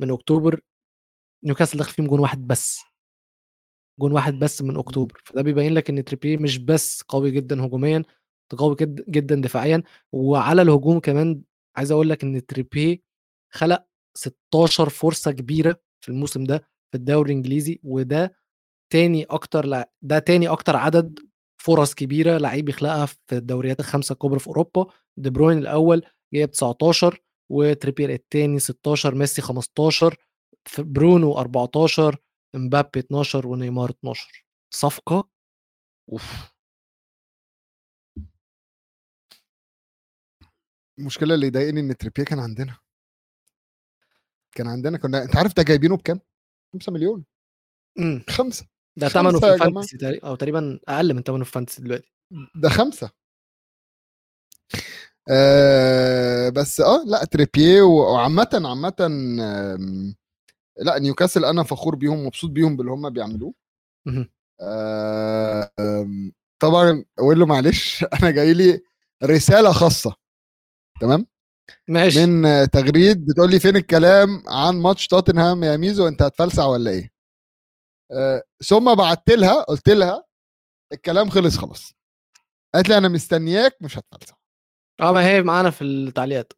[0.00, 0.60] من أكتوبر
[1.44, 2.80] نيوكاسل دخل فيهم جون واحد بس.
[4.00, 5.22] جون واحد بس من أكتوبر.
[5.24, 8.02] فده بيبين لك إن تريبيه مش بس قوي جدا هجوميا
[8.58, 9.82] قوي جد- جدا دفاعيا.
[10.12, 11.42] وعلى الهجوم كمان
[11.76, 12.98] عايز أقول لك إن تريبيه
[13.52, 16.58] خلق 16 فرصة كبيرة في الموسم ده
[16.92, 17.80] في الدوري الإنجليزي.
[17.84, 18.36] وده
[18.92, 21.18] تاني أكتر لا ده تاني أكتر عدد
[21.66, 24.86] فرص كبيرة لعيب يخلقها في الدوريات الخمسة الكبرى في أوروبا.
[25.16, 26.02] دي بروين الأول
[26.34, 30.16] جايب 19 وتريبيه الثاني 16 ميسي 15
[30.78, 32.16] برونو 14
[32.54, 35.28] امبابي 12 ونيمار 12 صفقة؟
[36.12, 36.52] أوف.
[40.98, 42.76] المشكلة اللي يضايقني إن تريبيه كان عندنا.
[44.52, 46.20] كان عندنا كنا أنت عارف ده جايبينه بكام؟
[46.72, 47.24] 5 مليون.
[47.98, 48.24] امم.
[48.30, 48.75] خمسة.
[48.96, 49.54] ده ثمنه في.
[49.54, 52.12] الفانتسي تقريبا أو تقريبا أقل من ثمنه في ال fantasy دلوقتي.
[52.54, 53.10] ده خمسة.
[55.30, 60.14] آه بس آه لأ تريبيه وعامة عامة آم،
[60.78, 63.54] لأ نيوكاسل أنا فخور بيهم مبسوط بيهم باللي هم بيعملوه.
[64.60, 65.70] آه
[66.62, 68.80] طبعا أقول له معلش أنا جاي لي
[69.24, 70.14] رسالة خاصة.
[71.00, 71.26] تمام؟
[71.88, 72.26] ماشي.
[72.26, 77.15] من تغريد بتقول لي فين الكلام عن ماتش توتنهام يا ميزو أنت هتفلسع ولا إيه؟
[78.64, 80.24] ثم بعت لها قلت لها
[80.92, 81.92] الكلام خلص خلاص.
[82.74, 84.34] قالت لي أنا مستنياك مش هتفلسع
[85.00, 86.52] آه ما هي معانا في التعليقات.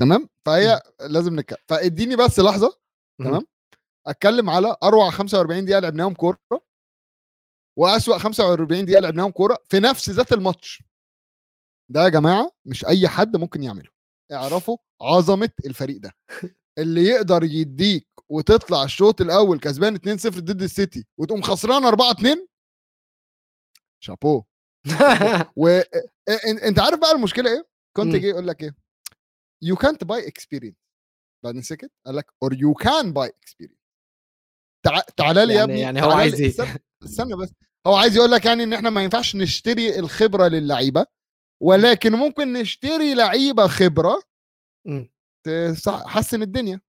[0.00, 2.78] تمام؟ فهي لازم نتكلم فاديني بس لحظة.
[3.18, 3.46] تمام؟
[4.06, 6.38] أتكلم على أروع 45 دقيقة لعبناهم كورة
[7.78, 10.82] وأسوأ 45 دقيقة لعبناهم كورة في نفس ذات الماتش.
[11.90, 13.90] ده يا جماعة مش أي حد ممكن يعمله.
[14.32, 16.12] اعرفوا عظمة الفريق ده.
[16.78, 22.46] اللي يقدر يديك وتطلع الشوط الأول كسبان 2-0 ضد السيتي وتقوم خسران 4-2
[24.02, 24.44] شابو
[25.56, 28.12] وانت عارف بقى المشكلة إيه؟ كنت.
[28.16, 28.74] جاي يقول لك إيه؟
[29.62, 30.74] يو كانت باي اكسبيرينس
[31.44, 33.78] بعدين سكت قال لك or you can buy experience
[35.16, 36.48] تعالى لي يا يعني- ابني يعني هو عايز إيه؟
[37.04, 37.52] استنى, بس
[37.86, 41.06] هو عايز يقول لك يعني إن إحنا ما ينفعش نشتري الخبرة للعيبة
[41.62, 44.22] ولكن ممكن نشتري لعيبة خبرة.
[45.84, 46.80] تحسن الدنيا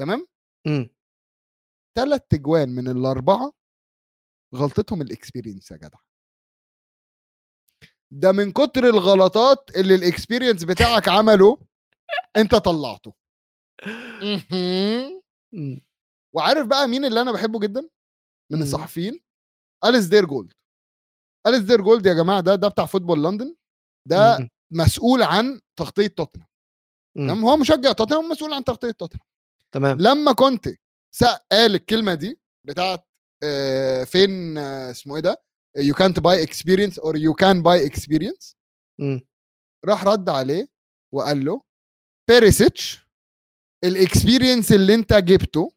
[0.00, 0.26] تمام
[1.98, 3.52] ثلاث اجوان من الأربعة
[4.54, 5.98] غلطتهم ال experience يا جدع.
[8.10, 11.58] ده من كتر الغلطات اللي ال experience بتاعك عمله
[12.36, 13.14] أنت طلعته.
[14.22, 15.22] مهم.
[15.52, 15.80] مم.
[16.34, 17.80] وعارف بقى مين اللي أنا بحبه جدا؟
[18.50, 18.62] من مم.
[18.62, 19.20] الصحفيين؟
[19.84, 20.52] أليسدير جولد.
[21.46, 23.56] أليسدير جولد يا جماعة ده ده بتاع فوتبول لندن.
[24.08, 24.48] ده.
[24.70, 26.48] مسؤول عن تغطية توتنهام.
[27.44, 29.31] هو مشجع توتنهام مسؤول عن تغطية توتنهام.
[29.74, 29.98] تمام.
[30.00, 30.68] لما كنت
[31.52, 33.08] قال الكلمة دي بتاعت
[33.44, 35.42] آه، فين آه، اسمه إيه ده
[35.76, 38.56] يو كانت باي اكسبيرينس اور يو كان باي اكسبيرينس.
[39.84, 40.68] راح رد عليه
[41.14, 41.62] وقال له
[42.30, 43.06] بيريسيتش
[43.84, 45.72] ال experience اللي انت جبته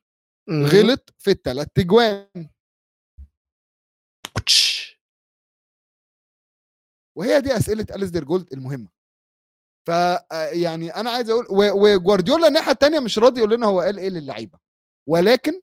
[0.50, 0.66] مم.
[0.66, 2.50] غلط في الثلاث اجوان.
[7.18, 8.90] وهي دي أسئلة أليسدير جولد المهمة.
[9.88, 14.00] ف آه، يعني أنا عايز أقول وجوارديولا الناحية الثانية مش راضي يقول لنا هو قال
[14.00, 14.60] إيه للعيبة
[15.10, 15.62] ولكن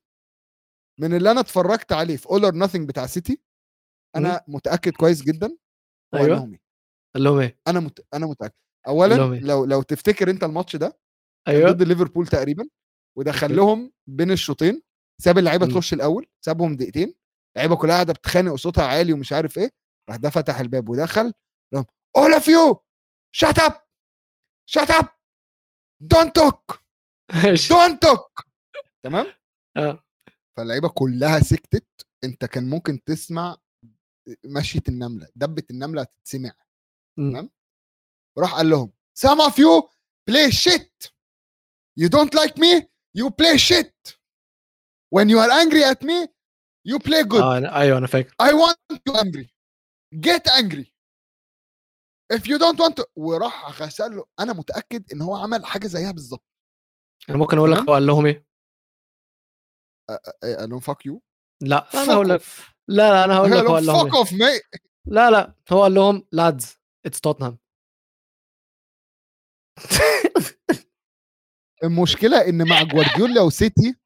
[1.00, 3.40] من اللي أنا اتفرجت عليه في All or Nothing بتاع سيتي
[4.16, 5.56] أنا متأكد كويس جدا.
[6.14, 6.62] إنهم إيه.
[7.14, 8.06] قال لهم إيه أنا مت...
[8.14, 8.54] أنا متأكد
[8.88, 10.98] اولا إيه؟ لو لو تفتكر أنت الماتش ده
[11.48, 12.68] أيوه ضد ليفربول تقريبا
[13.18, 13.56] ودخل.
[13.56, 14.82] لهم بين الشوطين
[15.22, 15.66] ساب اللعيبة.
[15.66, 17.14] تخش الأول سابهم دقيقتين
[17.56, 19.70] اللعيبة كلها قاعدة بتتخانق وصوتها عالي ومش عارف إيه
[20.08, 21.32] راح ده فتح الباب ودخل
[21.74, 21.84] لهم
[22.18, 22.76] all of you
[24.66, 25.08] shut up shut up
[26.04, 26.78] don't talk
[27.44, 28.44] ماشي don't talk
[29.02, 29.26] تمام
[29.76, 30.04] آه
[30.56, 31.86] فاللعيبه كلها سكتت
[32.24, 33.56] انت كان ممكن تسمع
[34.44, 36.52] مشيه النمله دبه النمله هتتسمع.
[37.16, 37.50] تمام
[38.38, 39.88] راح قال لهم some of you
[40.30, 41.10] play shit
[42.00, 42.82] you don't like me
[43.18, 44.16] you play shit
[45.14, 46.28] when you are angry at me
[46.88, 49.46] you play good آه أنا- أيوه أنا فاكر I want you angry
[50.16, 50.86] get angry
[52.32, 54.24] if you don't want to وراح غسل له.
[54.40, 56.44] أنا متأكد إن هو عمل حاجة زيها بالظبط.
[57.28, 57.78] أنا ممكن أقول لك.
[57.78, 58.46] هو قال لهم إيه؟
[60.44, 61.18] إيه، قال لهم fuck you.
[61.62, 62.42] لا أنا هقول لك
[62.88, 64.24] لا لا أنا هقول لك هو قال لهم fuck إيه.
[64.24, 66.76] off mate لا لا هو قال لهم لادز
[67.06, 67.58] اتس توتنهام
[71.84, 73.96] المشكلة إن مع جوارديولا وسيتي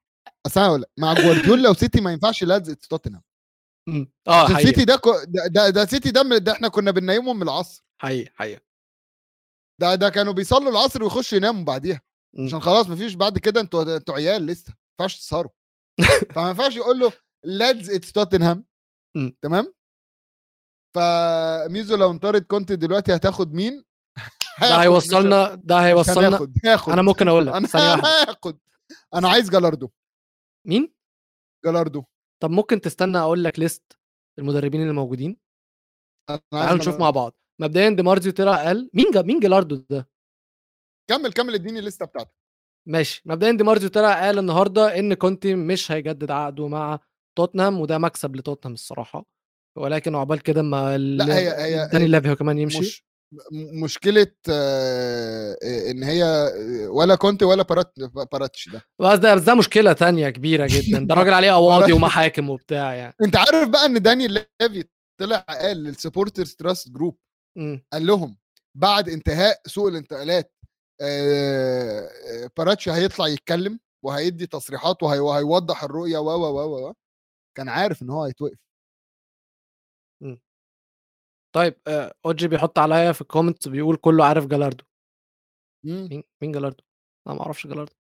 [0.46, 3.22] أصل هقول لك، مع جوارديولا وسيتي ما ينفعش lads it's توتنهام.
[4.28, 7.42] آه سيتي ده, كو- ده, ده ده سيتي ده, من- ده إحنا كنا بننيمهم من
[7.42, 7.85] العصر.
[8.02, 8.60] حقيقي حقيقي.
[9.80, 12.00] ده ده كانوا بيصلوا العصر ويخشوا يناموا بعديها
[12.34, 12.46] مم.
[12.46, 15.50] عشان خلاص مفيش بعد كده أنتوا أنتوا عيال لسه ما ينفعش تسهروا.
[16.34, 17.12] فما ينفعش يقول له
[17.44, 18.64] lads it's توتنهام.
[19.42, 19.74] تمام؟
[20.96, 23.84] فميزو لو انطرد كنت دلوقتي هتاخد مين؟
[24.60, 28.58] ده هيوصلنا ده هيوصلنا هاخد أنا ممكن أقول لك أنا هاخد.
[29.14, 29.90] أنا عايز جالاردو.
[30.66, 30.94] مين؟
[31.64, 32.04] جالاردو.
[32.42, 33.98] طب ممكن تستنى أقول لك list
[34.38, 35.36] المدربين اللي موجودين؟
[36.50, 37.00] تعالوا نشوف.
[37.00, 37.32] مع بعض.
[37.60, 39.22] مبدئيا دي مارزيو طلع قال مين جا...
[39.22, 40.08] مين جالاردو ده؟
[41.10, 42.34] كمل كمل اديني ال list ة بتاعتك.
[42.88, 43.22] ماشي.
[43.26, 46.98] مبدئيا دي مارزيو طلع قال النهارده إن كونتي مش هيجدد عقده مع
[47.38, 49.24] توتنهام وده مكسب لتوتنهام الصراحة.
[49.78, 52.78] ولكن عقبال كده ما لا هي هي دانيال ليفي هو كمان يمشي.
[52.80, 53.06] مش
[53.82, 55.56] مشكلة آه،
[55.90, 57.92] إن هي آه، ولا كونتي ولا بارات
[58.32, 58.82] باراتيتشي ده.
[59.00, 60.98] بس ده بس ده مشكلة تانية كبيرة جدا.
[61.06, 63.14] ده راجل عليه قواضي ومحاكم وبتاع يعني.
[63.22, 64.84] أنت عارف بقى إن دانيال ليفي
[65.20, 67.18] طلع قال لل supporters trust group.
[67.56, 67.84] مم.
[67.92, 68.36] قال لهم
[68.76, 70.52] بعد انتهاء سوق الانتقالات
[72.56, 76.94] باراتيتشي هيطلع يتكلم وهيدي تصريحات وهي- وهيوضح الرؤية و و و و
[77.56, 78.58] كان عارف إن هو هيتوقف
[81.54, 84.84] طيب آه، اوجي بيحط عليا في ال comments بيقول كله عارف جالاردو
[85.84, 86.08] مم.
[86.10, 86.84] مين مين جالاردو
[87.26, 87.92] أنا ما أعرفش جالاردو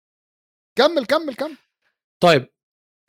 [0.78, 1.58] كمل كمل كمل
[2.24, 2.48] طيب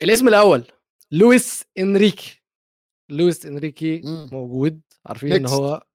[0.03, 0.67] الاسم الأول
[1.11, 2.41] لويس إنريكي
[3.11, 4.29] لويس إنريكي مم.
[4.31, 5.47] موجود عارفين إن.
[5.47, 5.86] هو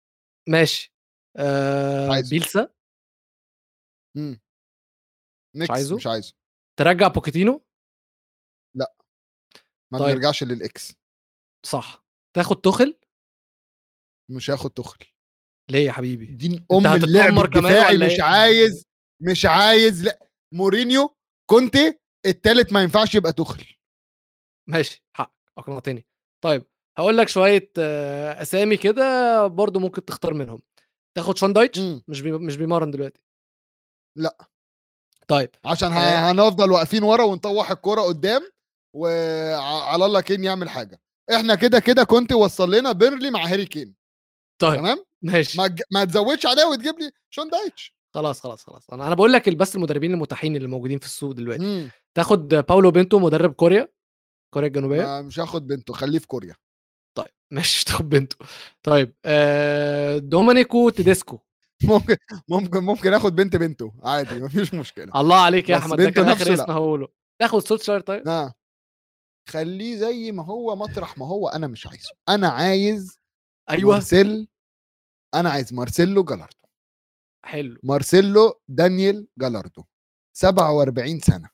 [0.49, 0.95] ماشي.
[1.37, 2.21] آه.
[2.31, 2.75] بيلسا.
[4.17, 4.41] مم.
[5.57, 6.35] نيكس عايزه؟ مش عايزه.
[6.79, 7.67] ترجع بوكيتينو؟
[9.93, 10.09] ما طيب.
[10.09, 10.95] بنرجعش لل ex.
[11.67, 12.05] صح.
[12.37, 12.99] تاخد توخيل
[14.31, 15.07] مش هاخد توخيل
[15.71, 18.85] ليه يا حبيبي؟ دين أم اللعب الدفاعي مش إيه؟ عايز
[19.23, 20.29] مش عايز لأ.
[20.55, 21.17] مورينيو
[21.51, 23.67] كونتي التالت ما ينفعش يبقى توخيل
[24.69, 25.05] ماشي.
[25.17, 26.07] حق أقنعتني.
[26.45, 26.67] طيب.
[26.99, 30.63] هقول لك شوية آه، أسامي كده برضو ممكن تختار منهم.
[31.15, 32.03] تاخد شون دايتش مم.
[32.09, 32.33] مش بي...
[32.33, 33.21] مش بيمرن دلوقتي.
[34.17, 34.37] لأ.
[35.29, 35.95] طيب عشان آه.
[35.99, 38.43] ه- هنفضل واقفين ورا ونطوح الكرة قدام
[38.97, 41.01] وعلى الله كين يعمل حاجة.
[41.35, 43.95] إحنا كده كده كنت وصل لنا بيرنلي مع هاري كين.
[44.59, 45.59] طيب تمام؟ ماشي.
[45.59, 48.91] ما تج- ما تزودش عليه وتجيب لي شون دايتش خلاص خلاص خلاص.
[48.91, 51.63] أنا أنا بقول لك بس المدربين المتاحين اللي موجودين في السوق دلوقتي.
[51.63, 51.91] مم.
[52.15, 53.89] تاخد باولو بنتو مدرب كوريا
[54.55, 55.21] كوريا الجنوبية.
[55.21, 56.55] مش هاخد بنتو خليه في كوريا.
[57.15, 57.85] طيب ماشي.
[58.03, 58.45] بنتو
[58.83, 61.39] طيب آه دومينيكو تيديسكو.
[61.85, 62.17] ممكن
[62.49, 65.21] ممكن ممكن آخد بنتو بنتو عادي مفيش مشكلة.
[65.21, 66.55] الله عليك يا أحمد ده كان نفسه اخر.
[66.55, 67.09] اسم هقوله.
[67.41, 68.29] تاخد سولشاير طيب.
[68.29, 68.55] آه
[69.49, 72.11] خليه زي ما هو مطرح ما هو أنا مش عايزه.
[72.29, 73.19] أنا عايز
[73.71, 73.93] أيوه.
[73.93, 74.49] مارسيل
[75.35, 76.57] أنا عايز مارسيلو جالاردو
[77.45, 77.81] حلو.
[77.83, 79.85] مارسيلو دانيال جالاردو
[80.37, 81.51] 47 سنة.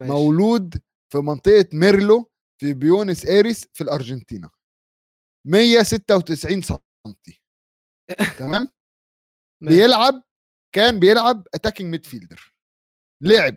[0.00, 0.12] ماشي.
[0.12, 0.74] مولود
[1.12, 2.29] في منطقة ميرلو
[2.60, 4.48] في بيونس إيريس في الارجنتين
[5.46, 6.76] 196 سم
[8.38, 8.68] تمام.
[9.68, 10.22] بيلعب
[10.74, 12.54] كان بيلعب attacking midfielder
[13.22, 13.56] لعب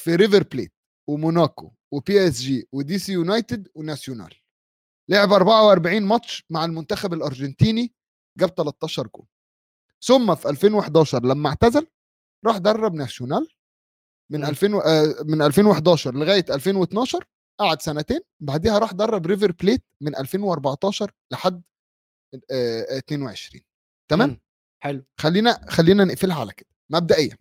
[0.00, 0.72] في ريفر بليت
[1.08, 4.34] وموناكو و PSG ودي سي يونايتد وناسيونال
[5.10, 7.94] لعب 44 ماتش مع المنتخب الأرجنتيني
[8.38, 9.26] جاب 13 جول.
[10.04, 11.86] ثم في 2011 لما اعتزل
[12.46, 13.48] راح درب ناسيونال
[14.32, 14.44] من مم.
[14.46, 17.24] 2000 و- آه، من 2011 لغاية 2012
[17.62, 21.62] قعد سنتين بعديها راح درب ريفر بليت من 2014 لحد
[22.50, 23.62] آه، 22
[24.10, 24.40] تمام؟ مم.
[24.82, 25.04] حلو.
[25.20, 26.68] خلينا خلينا نقفلها على كده.
[26.90, 27.36] مبدئيا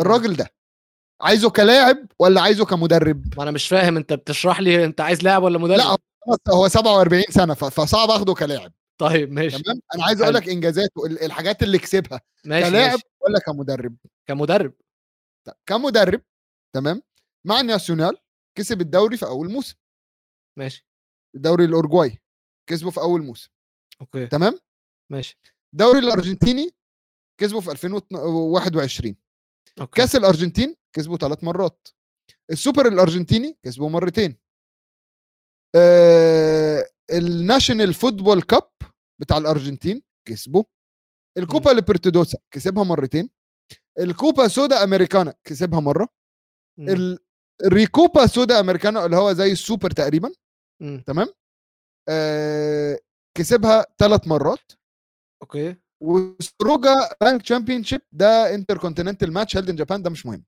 [0.00, 0.54] الراجل ده
[1.22, 5.42] عايزه كلاعب ولا عايزه كمدرب؟ ما أنا مش فاهم أنت بتشرح لي أنت عايز لاعب
[5.42, 5.96] ولا مدرب؟ لا
[6.54, 8.72] هو 47 سنة فصعب أخده كلاعب.
[8.98, 9.62] طيب ماشي.
[9.62, 10.34] تمام؟ أنا عايز أقول.
[10.34, 13.02] لك انجازاته ال- الحاجات اللي كسبها ماشي كلاعب ماشي.
[13.20, 13.96] ولا كمدرب.
[14.26, 14.72] كمدرب.
[15.46, 16.22] طيب، كمدرب
[16.74, 17.02] تمام؟
[17.46, 18.16] مع الناسيونال
[18.58, 19.76] كسب الدوري في أول موسم.
[20.58, 20.86] ماشي.
[21.34, 22.18] الدوري الأورجواي
[22.70, 23.50] كسبه في أول موسم.
[24.00, 24.26] okay.
[24.26, 24.58] تمام؟
[25.12, 25.38] ماشي.
[25.72, 26.70] الدوري الأرجنتيني
[27.40, 29.16] كسبه في 2021
[29.80, 30.00] okay.
[30.00, 31.88] كأس الأرجنتين كسبه ثلاث مرات.
[32.50, 34.36] السوبر الأرجنتيني كسبه مرتين.
[35.76, 38.70] آه ال National Football Cup
[39.20, 40.64] بتاع الأرجنتين كسبه.
[41.38, 43.30] الكوبا ليبرتادوريس كسبها مرتين.
[43.98, 46.08] الكوبا سود أمريكانا كسبها مرة.
[46.78, 47.27] ال-
[47.64, 50.32] الريكوبا سود امريكانا اللي هو زي السوبر تقريبا
[50.82, 51.02] مم.
[51.06, 51.26] تمام؟
[52.08, 52.98] آه
[53.36, 54.72] كسبها ثلاث مرات.
[55.42, 55.76] okay.
[56.02, 56.90] و
[57.22, 60.44] Suruga Bank Championship ده intercontinental match held in Japan ده مش مهم.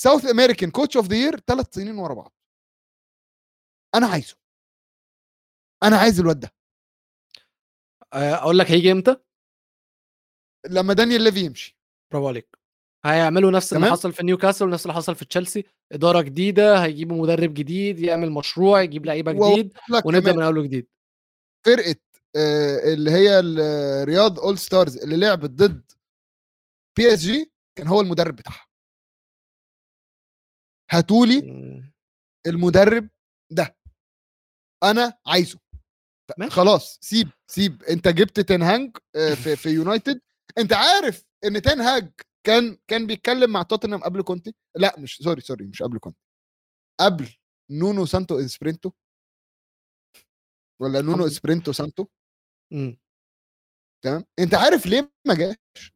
[0.00, 2.32] South American Coach of the Year ثلاث سنين ورا بعض.
[3.94, 4.36] أنا عايزه.
[5.82, 6.54] أنا عايز الواد ده.
[8.12, 9.16] آه، أقول لك هيجي إمتى؟
[10.70, 11.78] لما دانيال ليفي يمشي.
[12.12, 12.57] برافو عليك.
[13.04, 13.90] هيعملوا نفس اللي.
[13.90, 15.64] حصل في نيوكاسل ونفس اللي حصل في تشيلسي.
[15.92, 20.86] إدارة جديدة هيجيبوا مدرب جديد يعمل مشروع يجيب لعيبة جديد ونبدأ من أول وجديد.
[21.66, 21.96] فرقة
[22.36, 25.92] آه، اللي هي الرياض All Stars اللي لعبت ضد
[26.96, 28.66] PSG كان هو المدرب بتاعها.
[30.90, 31.38] هاتولي.
[32.46, 33.08] المدرب
[33.52, 33.76] ده.
[34.82, 35.58] أنا عايزه.
[36.38, 36.50] ماشي.
[36.50, 37.82] خلاص سيب سيب.
[37.82, 40.20] أنت جبت تنهاج آه، في في يونايتد
[40.58, 42.12] أنت عارف إن تنهاج
[42.48, 46.18] كان كان بيتكلم مع توتنهام قبل كونتي؟ لا مش sorry sorry مش قبل كونتي.
[47.00, 47.28] قبل
[47.70, 48.92] نونو سانتو إسبرينتو؟
[50.80, 52.06] ولا نونو إسبريتو سانتو.
[54.02, 55.92] تمام؟ أنت عارف ليه ما جاش؟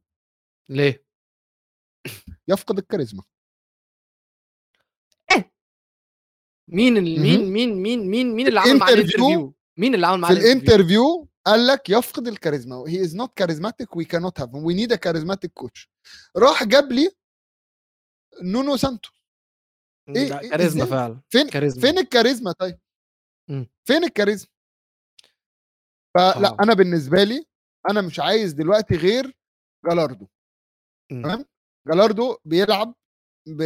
[0.68, 1.04] ليه؟
[2.48, 3.22] يفقد الكاريزما.
[6.68, 7.20] مين ال...
[7.20, 7.22] مهم.
[7.22, 9.54] مين مين مين مين مين اللي عمل معاه ال interview.
[9.78, 12.84] مين اللي عمل معاه في ال interview؟ قال لك يفقد الكاريزما.
[12.88, 15.91] هي از نوت كاريزماتيك وي كانوت هاف وي نيد ا كاريزماتيك كوتش
[16.36, 17.10] راح جاب لي
[18.42, 19.10] نونو سانتو
[20.08, 22.78] لا، إيه- كاريزما؟ فعلا فين كاريزما فين الكاريزما طيب
[23.50, 23.66] مم.
[23.84, 24.50] فين الكاريزما
[26.14, 26.56] فلا آه.
[26.62, 27.46] أنا بالنسبة لي
[27.90, 29.36] أنا مش عايز دلوقتي غير
[29.88, 30.28] جالاردو
[31.12, 31.22] مم.
[31.22, 31.44] تمام
[31.88, 32.94] جالاردو بيلعب
[33.48, 33.60] ب...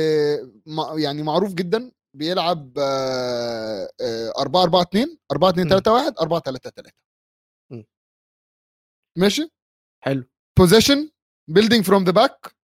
[0.99, 5.71] يعني معروف جدا بيلعب 4 4 2 4 2 مم.
[5.71, 6.93] 3 1 4 3 3
[7.73, 7.85] مم.
[9.19, 9.51] ماشي
[10.05, 10.25] حلو
[10.59, 11.11] possession
[11.49, 12.57] building from the back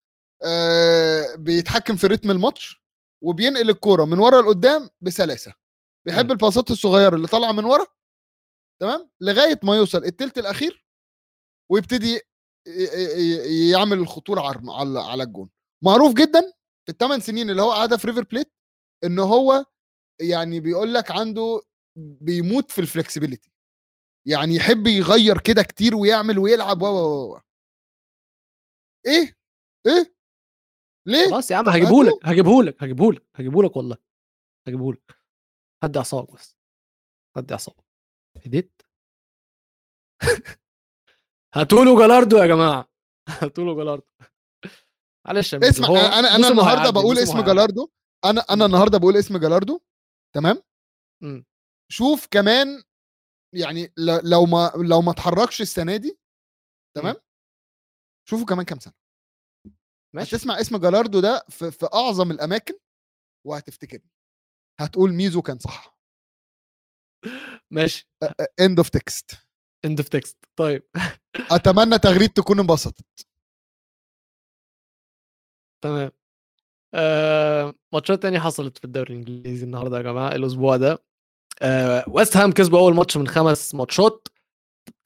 [1.39, 2.83] بيتحكم في رتم الماتش
[3.25, 5.55] وبينقل الكورة من ورا لقدام بسلاسة.
[6.07, 6.31] بيحب.
[6.31, 7.87] الباصات الصغيرة اللي طالعة من ورا
[8.81, 10.87] تمام؟ لغاية ما يوصل التلت الأخير
[11.71, 12.21] ويبتدي ي-
[12.69, 15.51] ي- يعمل الخطورة على على الجون.
[15.85, 16.41] معروف جدا
[16.87, 18.53] في الثمان سنين اللي هو قعدها في ريفر بليت
[19.05, 19.65] إن هو
[20.21, 21.61] يعني بيقول لك عنده
[21.97, 23.53] بيموت في ال flexibility
[24.27, 27.41] يعني يحب يغير كده كتير ويعمل ويلعب و و و.
[29.07, 29.37] إيه؟
[29.87, 30.15] إيه؟
[31.07, 32.13] ليه؟ خلاص يا عم هجيبهولك.
[32.25, 33.97] هجيبهولك هجيبهولك هجيبهولك والله
[34.69, 35.21] هجيبهولك.
[35.85, 36.57] هدي أعصابك بس
[37.37, 37.85] هدي أعصابك.
[38.47, 38.83] هديت؟
[41.55, 42.91] هاتولوا جلاردو يا جماعة.
[43.43, 44.07] هاتولوا جلاردو
[45.27, 47.41] معلش اسمع هو أنا أنا النهارده بقول اسم.
[47.45, 47.91] جالاردو
[48.25, 49.81] أنا أنا النهارده بقول اسم جالاردو
[50.35, 50.63] تمام؟
[51.23, 51.45] مم.
[51.93, 52.83] شوف كمان
[53.55, 53.93] يعني
[54.25, 56.19] لو ما لو ما اتحركش السنة دي
[56.97, 57.17] تمام؟
[58.31, 58.93] شوفوا كمان كام سنة.
[60.15, 60.37] ماشي.
[60.37, 62.75] هتسمع اسم جالاردو ده في, في أعظم الأماكن
[63.47, 64.11] وهتفتكرني.
[64.81, 65.99] هتقول ميزو كان صح.
[67.77, 68.09] ماشي.
[68.61, 69.31] end of text
[69.85, 70.83] end of text طيب.
[71.57, 73.27] أتمنى تغريد تكون انبسطت.
[75.85, 76.11] تمام.
[76.95, 81.05] آه، ماتشات تانية حصلت في الدوري الإنجليزي النهارده يا جماعة الأسبوع ده.
[81.63, 84.29] آه، ويست هام كسبوا أول ماتش من خمس ماتشات.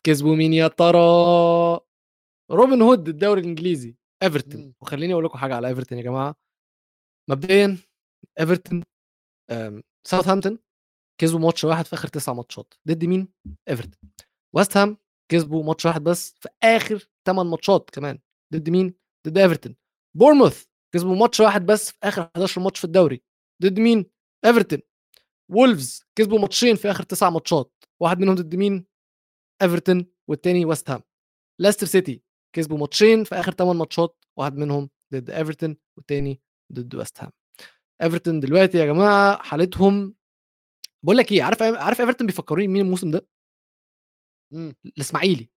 [0.05, 0.99] كسبوا مين يا ترى؟
[2.55, 4.75] روبن هود الدوري الإنجليزي ايفرتون.
[4.81, 6.37] وخليني أقول لكم حاجة على ايفرتون يا جماعة.
[7.31, 7.79] مبدئيا
[8.41, 8.83] ايفرتون
[10.07, 10.59] ساوثهامبتون
[11.21, 12.75] كسبوا ماتش واحد في آخر تسع ماتشات.
[12.89, 13.29] ضد مين؟
[13.69, 14.11] ايفرتون
[14.57, 14.97] ويست هام
[15.31, 18.19] كسبوا ماتش واحد بس في آخر ثمان ماتشات كمان.
[18.55, 18.95] ضد مين؟
[19.27, 19.77] ضد ايفرتون
[20.17, 23.23] بورنموث كسبوا ماتش واحد بس في آخر 11 ماتش في الدوري.
[23.63, 24.07] ضد مين؟
[24.45, 24.79] ايفرتون
[25.51, 27.85] وولفز كسبوا ماتشين في آخر تسع ماتشات.
[28.03, 28.87] واحد منهم ضد مين؟
[29.63, 31.03] ايفرتون والتاني ويست هام
[31.61, 32.24] لاستر سيتي
[32.55, 36.41] كسبوا ماتشين في آخر 8 ماتشات واحد منهم ضد ايفرتون والتاني
[36.73, 37.31] ضد ويست هام
[38.03, 40.15] ايفرتون دلوقتي يا جماعة حالتهم
[41.05, 43.27] بقول لك إيه عارف عارف ايفرتون بيفكروني مين الموسم ده؟
[44.87, 45.51] الإسماعيلي.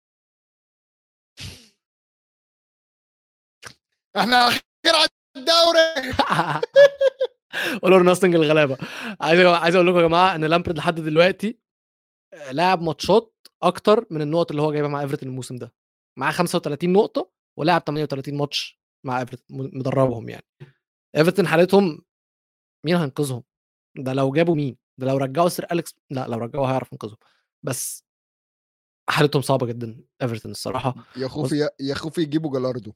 [4.16, 6.14] إحنا اخير على الدوري.
[7.84, 8.78] All or Nothing الغلابة.
[9.20, 11.58] عايز عايز أقول لكم يا جماعة إن لامبارد لحد دلوقتي
[12.50, 15.74] لاعب ماتشات أكتر من النقط اللي هو جايبها مع ايفرتون الموسم ده.
[16.18, 19.46] معاه 35 نقطة ولاعب 38 ماتش مع ايفرتون
[19.78, 20.44] مدربهم يعني.
[21.16, 22.02] إيفرتون حالتهم
[22.86, 23.42] مين هينقذهم؟
[23.98, 27.16] ده لو جابوا مين؟ ده لو رجعوا سير أليكس لا لو رجعوا هيعرف ينقذهم.
[27.62, 28.04] بس
[29.10, 30.94] حالتهم صعبة جدا إيفرتون الصراحة.
[31.16, 32.92] يا خوفي يا خوفي يجيبوا جالاردو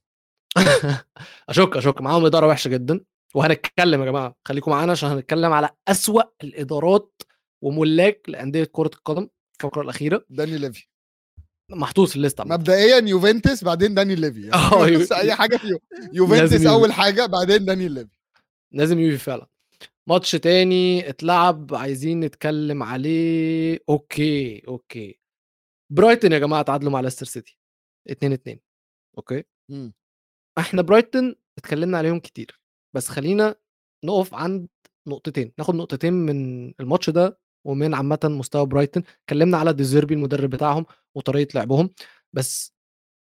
[1.48, 3.04] أشك أشك معاهم إدارة وحشة جدا.
[3.34, 7.22] وهنتكلم يا جماعة خليكم معانا عشان هنتكلم على أسوأ الإدارات
[7.62, 10.24] وملاك لأندية كرة القدم الفقره الأخيرة.
[10.30, 10.88] داني ليفي.
[11.70, 12.54] محطوط في ال list عامة.
[12.56, 14.40] مبدئيا يوفنتوس بعدين داني ليفي.
[14.40, 14.52] يعني
[14.96, 15.80] آه، بس أي حاجة يو-
[16.12, 16.92] يوفنتوس أول.
[16.92, 18.10] حاجة بعدين داني ليفي.
[18.72, 19.46] لازم يوفي فعلا.
[20.08, 23.78] ماتش تاني اتلعب عايزين نتكلم عليه.
[23.88, 25.20] okay okay.
[25.92, 27.58] برايتون يا جماعة تعادلوا مع ليستر سيتي.
[28.10, 28.60] 2 2
[29.18, 29.92] okay؟ مم.
[30.58, 32.60] إحنا برايتون اتكلمنا عليهم كتير.
[32.96, 33.54] بس خلينا
[34.04, 34.68] نقف عند
[35.08, 35.52] نقطتين.
[35.58, 41.54] ناخد نقطتين من الماتش ده ومن عامة مستوى برايتون اتكلمنا على ديزيربي المدرب بتاعهم وطريقة
[41.58, 41.90] لعبهم.
[42.32, 42.74] بس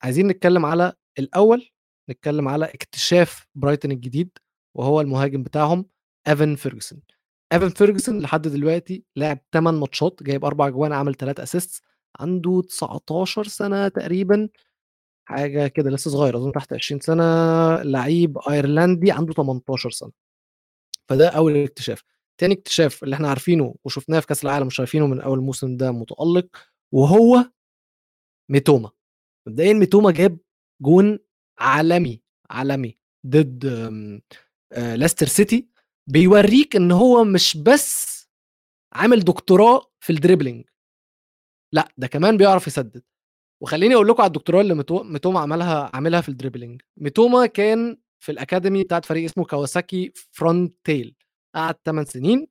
[0.03, 1.69] عايزين نتكلم على الأول
[2.09, 4.37] نتكلم على اكتشاف برايتون الجديد
[4.77, 5.85] وهو المهاجم بتاعهم
[6.27, 7.01] إيفان فيرجسون.
[7.53, 11.83] إيفان فيرجسون لحد دلوقتي لعب 8 ماتشات جايب أربع أجوان عمل 3 assist
[12.19, 14.49] عنده 19 سنة تقريبا
[15.25, 17.23] حاجة كده لسه صغير أظن تحت 20 سنة
[17.83, 20.11] لعيب أيرلندي عنده 18 سنة.
[21.09, 22.03] فده أول اكتشاف.
[22.39, 26.47] تاني اكتشاف اللي إحنا عارفينه وشفناه في كأس العالم وشايفينه من أول موسم ده متألق
[26.93, 27.51] وهو
[28.51, 28.91] ميتوما.
[29.47, 30.37] مبدئيا ميتوما جاب
[30.81, 31.19] جون
[31.59, 33.65] عالمي عالمي ضد
[34.73, 35.67] آه، لاستر سيتي
[36.09, 38.19] بيوريك إن هو مش بس
[38.93, 40.65] عامل دكتوراه في ال dribbling.
[41.73, 43.03] لأ ده كمان بيعرف يسدد.
[43.63, 46.81] وخليني أقول لكم على الدكتوراه اللي ميتو- ميتوما عملها عاملها في ال dribbling.
[46.97, 51.15] ميتوما كان في ال academy بتاعت فريق اسمه كاواساكي فرونتال
[51.55, 52.47] قعد 8 سنين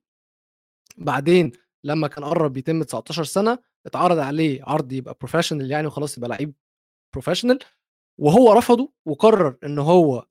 [0.97, 1.51] بعدين
[1.83, 6.53] لما كان قرب يتم 19 سنة اتعرض عليه عرض يبقى professional يعني وخلاص يبقى لعيب
[7.13, 7.59] professional
[8.19, 10.25] وهو رفضه وقرر إن هو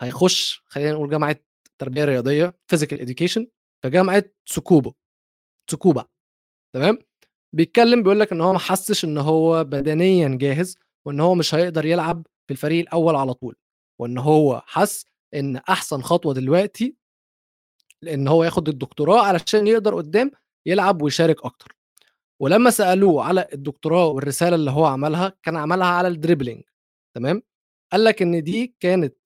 [0.00, 1.36] هيخش خلينا نقول جامعة
[1.78, 3.46] تربية رياضية physical education
[3.82, 4.92] في جامعة تسكوبا
[5.70, 6.04] تسكوبا
[6.74, 6.98] تمام؟
[7.54, 11.84] بيتكلم بيقول لك إن هو ما حسش إن هو بدنيا جاهز وإن هو مش هيقدر
[11.86, 13.56] يلعب في الفريق الأول على طول
[14.00, 16.96] وإن هو حس إن أحسن خطوة دلوقتي
[18.08, 20.30] ان هو ياخد الدكتوراه علشان يقدر قدام
[20.66, 21.76] يلعب ويشارك أكتر.
[22.42, 26.62] ولما سألوه على الدكتوراه والرسالة اللي هو عملها كان عملها على ال dribbling
[27.16, 27.42] تمام؟
[27.92, 29.16] قال لك إن دي كانت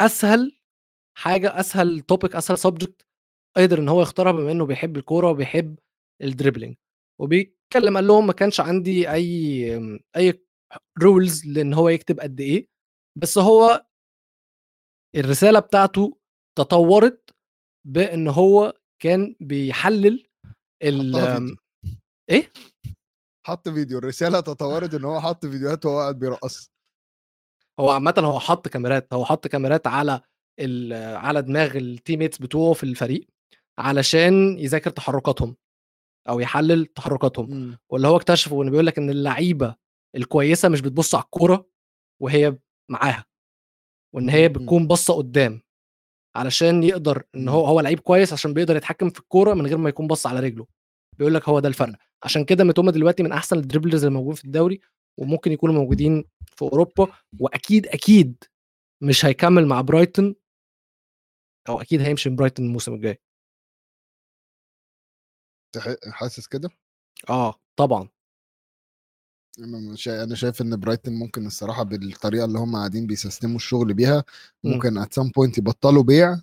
[0.00, 0.58] أسهل
[1.18, 3.06] حاجة أسهل topic أسهل subject
[3.56, 5.78] قدر إن هو يختارها بما إنه بيحب الكورة وبيحب
[6.22, 6.76] ال dribbling.
[7.20, 9.66] وبيتكلم قال لهم ما كانش عندي أي
[10.16, 10.44] أي
[11.02, 12.68] rules لإن هو يكتب قد إيه
[13.18, 13.86] بس هو
[15.16, 16.18] الرسالة بتاعته
[16.58, 17.29] تطورت
[17.84, 20.26] بإن هو كان بيحلل
[20.82, 21.56] ال.
[22.30, 22.52] إيه
[23.46, 26.70] حط فيديو الرسالة تطورت إن هو حط فيديوهات وهو قاعد بيرقص
[27.80, 30.20] هو عامه هو حط كاميرات هو حط كاميرات على
[31.16, 33.26] على دماغ التيميتس بتوعه في الفريق
[33.78, 35.56] علشان يذاكر تحركاتهم
[36.28, 37.78] أو يحلل تحركاتهم مم.
[37.90, 39.76] واللي هو اكتشفه انه بيقول لك إن اللعيبة
[40.16, 41.68] الكويسة مش بتبص على الكورة
[42.22, 42.58] وهي
[42.90, 43.24] معاها
[44.14, 44.48] وإن هي.
[44.48, 45.62] بتكون باصة قدام
[46.36, 49.88] علشان يقدر إن هو هو لعيب كويس عشان بيقدر يتحكم في الكورة من غير ما
[49.88, 50.66] يكون باص على رجله.
[51.18, 51.92] بيقول لك هو ده الفرق.
[52.24, 54.80] عشان كده ميتوما دلوقتي من أحسن ال dribblers اللي موجودين في الدوري
[55.20, 58.44] وممكن يكونوا موجودين في أوروبا وأكيد أكيد
[59.02, 60.34] مش هيكمل مع برايتون
[61.68, 63.18] أو أكيد هيمشي من برايتون الموسم الجاي.
[66.12, 66.70] حاسس كده؟
[67.30, 68.08] آه طبعا.
[69.94, 74.24] شا- أنا شايف إن برايتون ممكن الصراحة بالطريقة اللي هم قاعدين بيسيستموا الشغل بيها
[74.64, 74.72] مم.
[74.72, 76.40] ممكن at some point يبطلوا بيع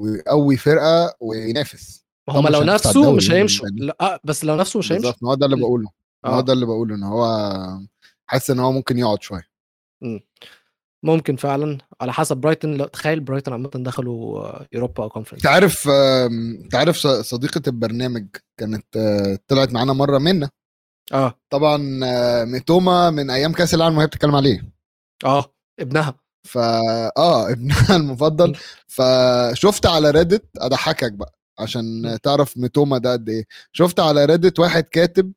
[0.00, 2.04] ويقوي فرقة وينافس.
[2.28, 3.68] هم لو نفسه مش يعني هيمشوا.
[3.68, 5.88] لأ آه بس لو نفسه مش هيمشي بالظبط هو ده اللي ال- بقوله
[6.26, 6.40] هو آه.
[6.40, 7.26] ده اللي بقوله إن هو
[8.26, 9.52] حاسس إن هو ممكن يقعد شوية.
[11.04, 15.46] ممكن فعلا على حسب برايتون لو تخيل برايتون عامة دخلوا آه، اوروبا أو conference انت
[15.52, 15.88] عارف
[16.62, 18.26] انت عارف صديقة البرنامج
[18.60, 20.50] كانت آه، طلعت معانا مرة منا
[21.12, 21.38] آه.
[21.50, 24.72] طبعا آه، ميتوما من أيام كأس العالم وهي بتتكلم عليه.
[25.24, 26.14] آه ابنها.
[26.46, 26.80] فا
[27.16, 28.56] آه ابنها المفضل.
[28.86, 33.44] فشفت على Reddit أضحكك بقى عشان تعرف ميتوما ده قد إيه.
[33.72, 35.32] شفت على Reddit واحد كاتب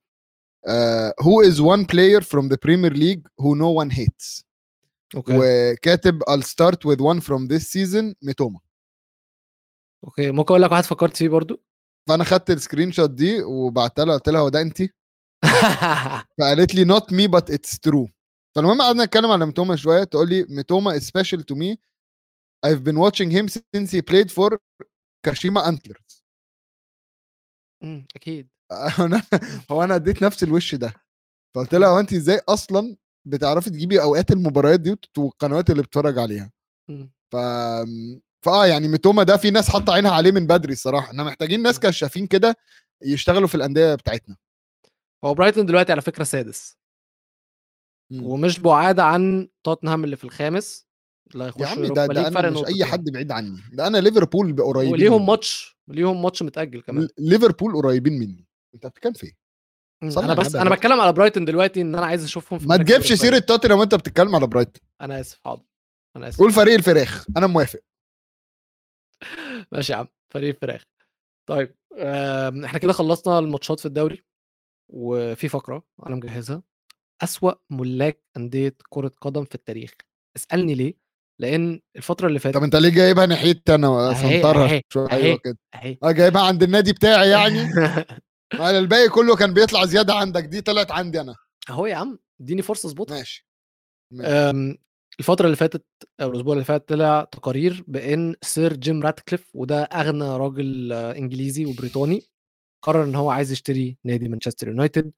[1.22, 4.46] who is one player from the Premier League who no one hates
[5.16, 5.34] okay.
[5.38, 8.60] وكاتب I'll start with one from this season ميتوما.
[10.04, 10.32] okay.
[10.32, 11.62] ممكن أقول لك واحد فكرت فيه برضو؟
[12.10, 14.82] فأنا خدت ال screenshot دي وبعتها لها قلت لها هو ده انت
[16.40, 18.10] فقالت لي not me but it's true.
[18.56, 20.04] فالمهم قعدنا نتكلم على ميتوما شوية.
[20.04, 20.46] تقول لي
[21.00, 21.78] is special to me.
[22.66, 24.58] I've been watching him since he played for
[25.26, 26.26] كاشيما انتلرز
[28.16, 28.50] أكيد.
[29.72, 30.94] هو أنا اديت نفس الوش ده.
[31.56, 32.96] فقلت لها هو أنت إزاي أصلا
[33.28, 36.52] بتعرفي تجيبي أوقات المباريات دي والقنوات اللي بتتفرج عليها.
[37.32, 37.36] ف
[38.46, 41.08] فاه يعني ميتوما ده في ناس حاطة عينها عليه من بدري الصراحة.
[41.08, 42.56] إحنا محتاجين ناس كشافين كده
[43.04, 44.38] يشتغلوا في الأندية بتاعتنا.
[45.24, 46.78] هو برايتون دلوقتي على فكرة سادس.
[48.22, 50.88] ومش بعاد عن توتنهام اللي في الخامس.
[51.34, 52.86] اللي يا هيخشوا عمي يوروبا ده ده أنا مش أي.
[52.86, 53.58] حد بعيد عني.
[53.74, 55.26] ده أنا ليفربول قريبين وليهم.
[55.26, 57.08] ماتش ليهم ماتش متأجل كمان.
[57.18, 58.48] ليفربول قريبين مني.
[58.76, 59.34] أنت بتتكلم في إيه؟
[60.04, 60.70] مم، صلي أنا بس يا أنا.
[60.76, 63.14] بتكلم على برايتون دلوقتي إن أنا عايز أشوفهم في ما تجيبش.
[63.14, 65.64] سيرة توتنهام وأنت بتتكلم على برايتون أنا آسف حاضر.
[66.16, 66.40] أنا آسف.
[66.40, 67.26] قول فريق الفراخ.
[67.38, 67.80] أنا موافق.
[69.72, 70.08] ماشي يا عم.
[70.34, 70.84] فريق الفراخ.
[71.50, 71.76] طيب
[72.66, 74.24] إحنا كده خلصنا الماتشات في الدوري.
[74.90, 76.64] وفي فقرة أنا مجهزها
[77.24, 79.92] أسوأ ملاك أندية كرة قدم في التاريخ.
[80.38, 80.94] اسألني ليه؟
[81.42, 85.12] لأن الفترة اللي طب فاتت أنت ليه جايبها ناحيتي أنا؟ سنطرها شوية.
[85.12, 85.58] أيوه كده.
[86.04, 87.64] آه جايبها عند النادي بتاعي يعني؟
[88.60, 91.36] ما الباقي كله كان بيطلع زيادة عندك دي طلعت عندي أنا.
[91.70, 93.18] أهو يا عم إديني فرصة أظبطها.
[93.18, 93.48] ماشي
[94.14, 94.32] ماشي.
[94.32, 94.78] أم،
[95.20, 95.86] الفترة اللي فاتت
[96.22, 102.22] أو الأسبوع اللي فات طلع تقارير بأن سير جيم راتكليف وده أغنى راجل إنجليزي وبريطاني
[102.86, 105.12] قرر إن هو عايز يشتري نادي مانشستر يونايتد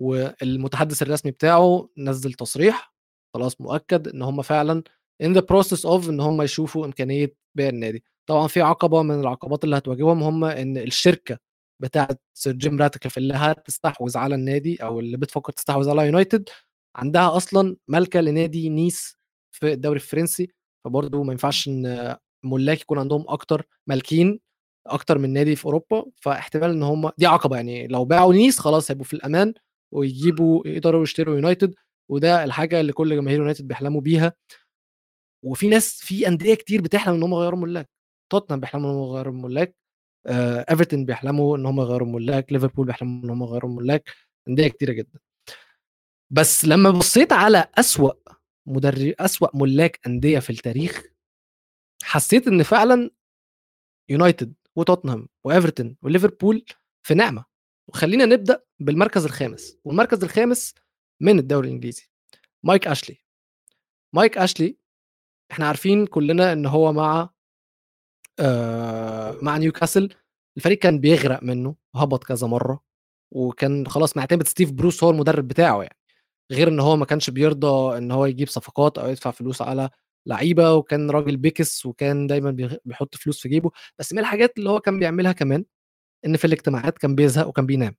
[0.00, 2.94] والمتحدث الرسمي بتاعه نزل تصريح
[3.34, 4.82] خلاص مؤكد إن هم فعلا
[5.22, 8.04] in the process of إن هم يشوفوا إمكانية بيع النادي.
[8.26, 11.38] طبعا في عقبة من العقبات اللي هتواجههم هم إن الشركة
[11.82, 16.48] بتاعة سير جيم راتكليف اللي هتستحوذ على النادي أو اللي بتفكر تستحوذ على يونايتد
[16.96, 19.16] عندها أصلا مالكه لنادي نيس
[19.52, 20.48] في الدوري الفرنسي
[20.84, 24.40] فبرضه ما ينفعش إن ملاك يكون عندهم أكتر مالكين.
[24.86, 28.90] أكتر من نادي في أوروبا فاحتمال إن هم دي عقبة يعني لو باعوا نيس خلاص
[28.90, 29.54] هيبقوا في الأمان
[29.92, 31.74] ويجيبوا يقدروا يشتروا يونايتد
[32.10, 34.32] وده الحاجة اللي كل جماهير يونايتد بيحلموا بيها.
[35.44, 37.90] وفي ناس في أندية كتير بتحلم إن هم يغيروا ملاك
[38.32, 39.76] توتنهام بيحلموا إن هم يغيروا ملاك
[40.26, 44.10] آه، إيفرتون بيحلموا إن هم يغيروا ملاك ليفربول بيحلموا إن هم يغيروا ملاك
[44.48, 45.18] أندية كتيرة جدا.
[46.30, 48.12] بس لما بصيت على أسوأ
[48.66, 51.02] مدرب أسوأ ملاك أندية في التاريخ
[52.02, 53.10] حسيت إن فعلا
[54.08, 56.64] يونايتد وتوتنهام وإيفرتون وليفربول
[57.06, 57.44] في نعمة.
[57.88, 59.78] وخلينا نبدأ بالمركز الخامس.
[59.84, 60.74] والمركز الخامس
[61.20, 62.08] من الدوري الإنجليزي
[62.62, 63.16] مايك أشلي.
[64.14, 64.78] مايك أشلي
[65.52, 67.30] إحنا عارفين كلنا إن هو مع
[68.40, 70.14] آه مع نيوكاسل.
[70.56, 72.80] الفريق كان بيغرق منه هبط كذا مرة
[73.32, 75.98] وكان خلاص معتمد ستيف بروس هو المدرب بتاعه يعني.
[76.52, 79.90] غير إن هو ما كانش بيرضى إن هو يجيب صفقات أو يدفع فلوس على
[80.26, 82.50] لعيبة وكان راجل بيقص وكان دايما
[82.84, 83.70] بيحط فلوس في جيبه.
[83.98, 85.64] بس من الحاجات اللي هو كان بيعملها كمان
[86.26, 87.96] إن في الاجتماعات كان بيزهق وكان بينام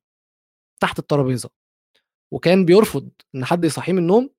[0.80, 1.50] تحت الترابيزة.
[2.32, 4.30] وكان بيرفض إن حد يصحيه من النوم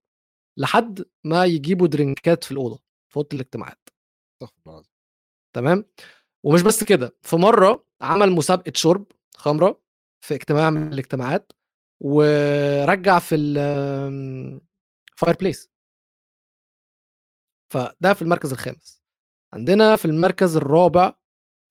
[0.58, 2.80] لحد ما يجيبوا drinkات في الأوضة
[3.10, 3.90] في أوضة الاجتماعات.
[5.54, 5.86] تمام؟
[6.44, 9.82] ومش بس كده في مرة عمل مسابقة شرب خمرة
[10.22, 11.52] في اجتماع من الاجتماعات
[12.00, 15.70] ورجع في ال fireplace
[17.74, 19.04] فده في المركز الخامس.
[19.54, 21.14] عندنا في المركز الرابع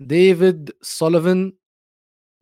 [0.03, 1.53] ديفيد سوليفان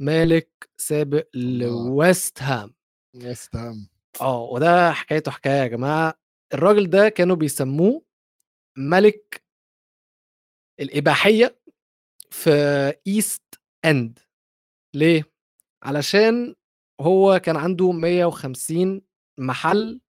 [0.01, 1.27] مالك سابق.
[1.35, 2.75] لويست هام.
[3.17, 3.89] ويست هام.
[4.21, 6.15] آه وده حكايته حكاية يا جماعة.
[6.55, 8.05] الراجل ده كانوا بيسموه
[8.79, 9.45] ملك
[10.81, 11.59] الإباحية
[12.31, 12.51] في
[13.07, 14.19] East End
[14.95, 15.33] ليه؟
[15.83, 16.55] علشان
[17.01, 19.03] هو كان عنده 150
[19.39, 20.01] محل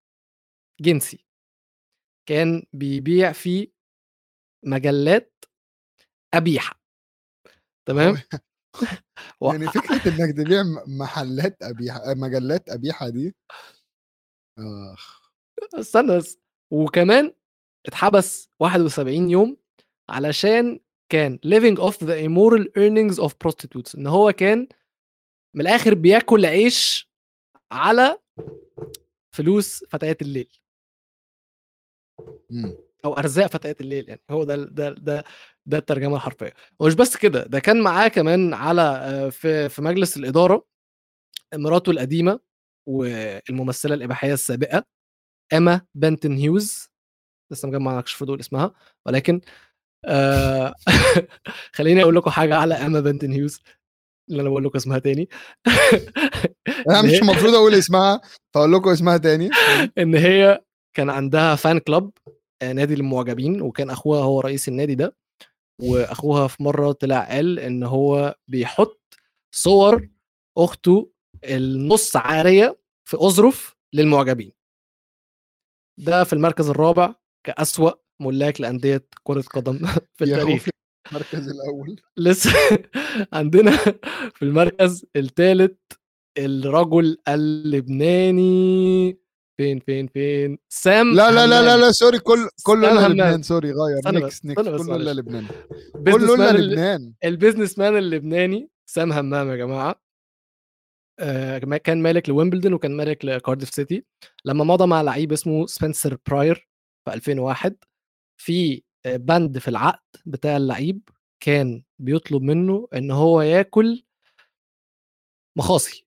[0.82, 1.24] جنسي.
[2.26, 3.67] كان بيبيع فيه
[4.65, 5.45] مجلات
[6.34, 6.82] قبيحه
[7.88, 8.15] تمام؟
[9.41, 13.36] يعني فكرة إنك تبيع محلات قبيحه مجلات قبيحه دي.
[14.59, 15.30] آخ.
[15.73, 16.39] استنى بس.
[16.71, 17.34] وكمان
[17.86, 19.57] اتحبس 71 يوم
[20.09, 23.95] علشان كان living off the immoral earnings of prostitutes.
[23.97, 24.67] إن هو كان
[25.55, 27.09] من الآخر بياكل عيش
[27.71, 28.17] على
[29.36, 30.59] فلوس فتيات الليل.
[32.49, 32.73] مم.
[33.05, 35.23] أو أرزاق فتيات الليل يعني هو ده ده ده
[35.65, 36.53] ده الترجمة الحرفية.
[36.80, 40.65] ومش بس كده ده كان معاه كمان على آه، في في مجلس الإدارة
[41.55, 42.39] مراته القديمة
[42.89, 44.86] والممثلة الإباحية السابقة
[45.53, 46.89] اما بنتن هيوز
[47.51, 48.73] لسه مجمع لكش فضول اسمها
[49.05, 49.41] ولكن
[50.05, 50.73] آه
[51.76, 53.61] خليني أقول لكم حاجة على اما بنتن هيوز
[54.30, 55.30] اللي أنا بقول لكم اسمها تاني.
[56.89, 58.21] أنا مش المفروض أقول اسمها
[58.53, 59.49] فأقول لكم اسمها تاني.
[59.97, 60.61] إن هي
[60.96, 62.12] كان عندها فان كلاب
[62.62, 65.18] آه، نادي للمعجبين وكان أخوها هو رئيس النادي ده.
[65.82, 69.14] وأخوها في مرة طلع قال إن هو بيحط
[69.56, 70.10] صور
[70.58, 71.12] أخته
[71.43, 72.80] النص عارية
[73.10, 74.52] في أظرف للمعجبين.
[76.00, 77.16] ده في المركز الرابع
[77.46, 77.91] كأسوأ
[78.22, 79.78] ملاك لأندية كرة قدم
[80.18, 80.66] في التاريخ.
[81.12, 82.02] المركز الأول.
[82.18, 82.50] لسه
[83.34, 83.72] عندنا
[84.36, 85.78] في المركز الثالث
[86.38, 89.18] الرجل اللبناني.
[89.58, 91.78] فين فين فين؟ سام لا لا لا لا.
[91.78, 93.08] لا sorry كل كله الا.
[93.08, 94.12] لبنان sorry غير.
[94.14, 95.14] نيكس نيكس كله الا.
[95.14, 95.47] لبنان.
[96.06, 97.14] كله الا لبنان.
[97.24, 100.01] ال businessman اللبناني سام همام يا جماعة.
[101.20, 104.06] آه، كان مالك لويمبلدون وكان مالك لكارديف سيتي.
[104.45, 106.69] لما مضى مع لعيب اسمه سبنسر براير
[107.06, 107.76] في 2001
[108.38, 111.10] في آه، بند في العقد بتاع اللعيب
[111.40, 114.03] كان بيطلب منه إن هو ياكل
[115.57, 116.06] مخاصي.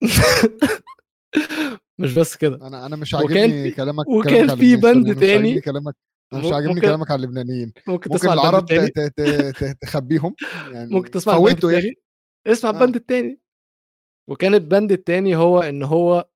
[2.00, 2.66] مش بس كده.
[2.66, 5.32] أنا أنا مش وكان عاجبني في- كلامك وكان كلامك في بند مش تاني.
[5.34, 5.94] عاجبني كلامك
[6.32, 7.66] مش ممكن- عاجبني كلامك على اللبنانيين.
[7.76, 10.34] ممكن ممكن تسمع العرب ت- ت- ت- تخبيهم.
[10.72, 11.94] يعني ممكن تسمع البند التاني؟
[12.46, 12.72] اسمع آه.
[12.72, 13.40] البند التاني.
[14.30, 16.28] وكان البند التاني هو إن هو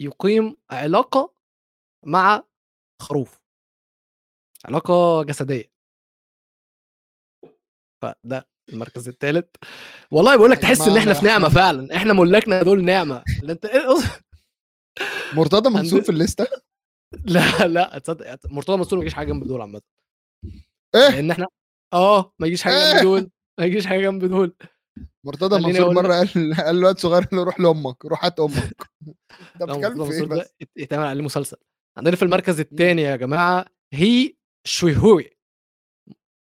[0.00, 1.34] يقيم علاقة
[2.06, 2.42] مع
[3.02, 3.40] خروف.
[4.64, 5.72] علاقة جسدية.
[8.02, 9.46] فده المركز الثالث
[10.10, 11.96] والله بقول لك تحس إن إحنا في نعمة فعلا.
[11.96, 13.24] إحنا ملاكنا دول نعمة.
[13.48, 13.82] أنت إيه
[15.36, 16.46] مرتضى منصور في الليستة؟
[17.24, 19.80] لا لا تصدق مرتضى منصور ما يجيش حاجة جنب دول عامة.
[20.94, 21.46] إيه؟ لأن إحنا
[21.92, 23.30] آه ما يجيش حاجة جنب إيه؟ دول.
[23.60, 24.56] ما يجيش حاجة جنب دول.
[25.26, 25.94] مرتضى منصور.
[25.94, 28.54] مرة قال قال الواد صغير له روح لأمك روح هات أمك.
[29.54, 31.56] أنت لا، بتتكلم في إيه ده بس؟ يت- يتعمل عليه مسلسل.
[31.98, 34.34] عندنا في المركز الثاني يا جماعة هي
[34.66, 35.30] شويهوي.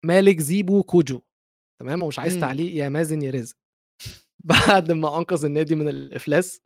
[0.05, 1.21] مالك زيبو كوجو.
[1.81, 2.41] تمام ومش عايز مم.
[2.41, 3.57] تعليق يا مازن يا رزق.
[4.45, 6.61] بعد ما أنقذ النادي من الإفلاس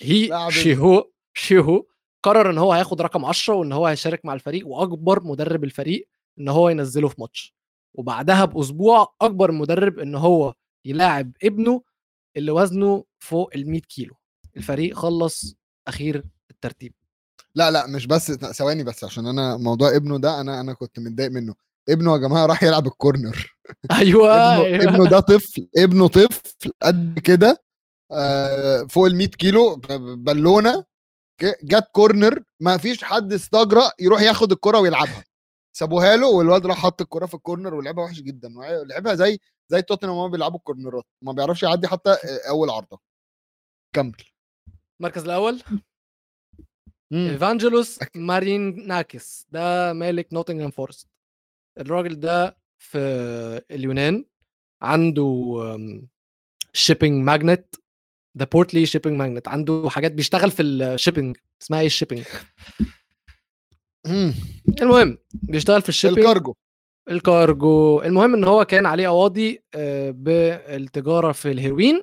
[0.00, 1.86] هي شيهو شيهو
[2.24, 6.08] قرر إن هو هياخد رقم 10 وإن هو هيشارك مع الفريق وأكبر مدرب الفريق
[6.38, 7.54] إن هو ينزله في ماتش.
[7.94, 10.54] وبعدها بأسبوع أكبر مدرب إن هو
[10.84, 11.82] يلاعب ابنه
[12.36, 14.14] اللي وزنه فوق ال 100 كيلو.
[14.56, 15.56] الفريق خلص
[15.88, 16.94] أخير الترتيب.
[17.54, 21.30] لا لا مش بس ثواني بس عشان أنا موضوع ابنه ده أنا أنا كنت متضايق
[21.30, 21.54] منه.
[21.88, 23.56] ابنه يا جماعة راح يلعب الكورنر.
[23.98, 24.84] أيوه ابنه, أيوة.
[24.84, 27.62] ابنه ده طفل ابنه طفل قد كده
[28.12, 29.76] آه، فوق ال 100 كيلو
[30.16, 30.84] بالونة
[31.42, 35.24] جت corner ما فيش حد استجرأ يروح ياخد الكرة ويلعبها.
[35.76, 38.48] سابوها له والواد راح حط الكرة في ال corner ولعبها وحش جدا.
[38.86, 39.38] لعبها زي
[39.68, 41.04] زي توتنهام وهما بيلعبوا ال cornerات.
[41.22, 43.00] ما بيعرفش يعدي حتى آه، أول عرضة.
[43.94, 44.14] كمل.
[45.00, 45.62] المركز الأول؟
[47.10, 47.28] مم.
[47.30, 51.08] إيفانجيلوس ماريناكس ده مالك نوتنغهام فورست.
[51.78, 52.98] الراجل ده في
[53.70, 54.24] اليونان
[54.82, 55.76] عنده
[56.72, 57.74] shipping magnate
[58.34, 62.24] ده بورتلي shipping magnate عنده حاجات بيشتغل في ال shipping اسمها إيه ال shipping
[64.06, 64.34] مم.
[64.82, 66.54] المهم بيشتغل في ال shipping ال cargo.
[67.10, 68.02] ال cargo.
[68.02, 72.02] المهم إن هو كان عليه قواضي آه، بالتجارة في الهيروين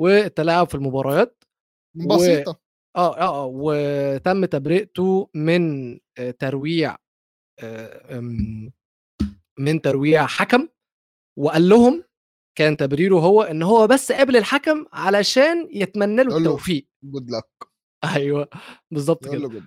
[0.00, 1.44] والتلاعب في المباريات
[1.96, 2.60] و- بسيطة.
[2.96, 6.96] آه آه آه وتم تبرئته من آه، ترويع
[7.60, 8.72] آه، أم،
[9.62, 10.68] من ترويع حكم
[11.38, 12.04] وقال لهم
[12.58, 16.86] كان تبريره هو إن هو بس قابل الحكم علشان يتمنى له التوفيق.
[17.04, 17.68] good luck
[18.04, 18.48] أيوه
[18.90, 19.62] بالظبط كده.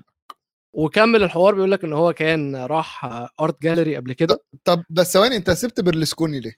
[0.74, 3.06] وكمل الحوار بيقول لك إن هو كان راح
[3.40, 4.44] art gallery قبل كده.
[4.64, 6.56] طب بس ثواني أنت سبت برلسكوني ليه؟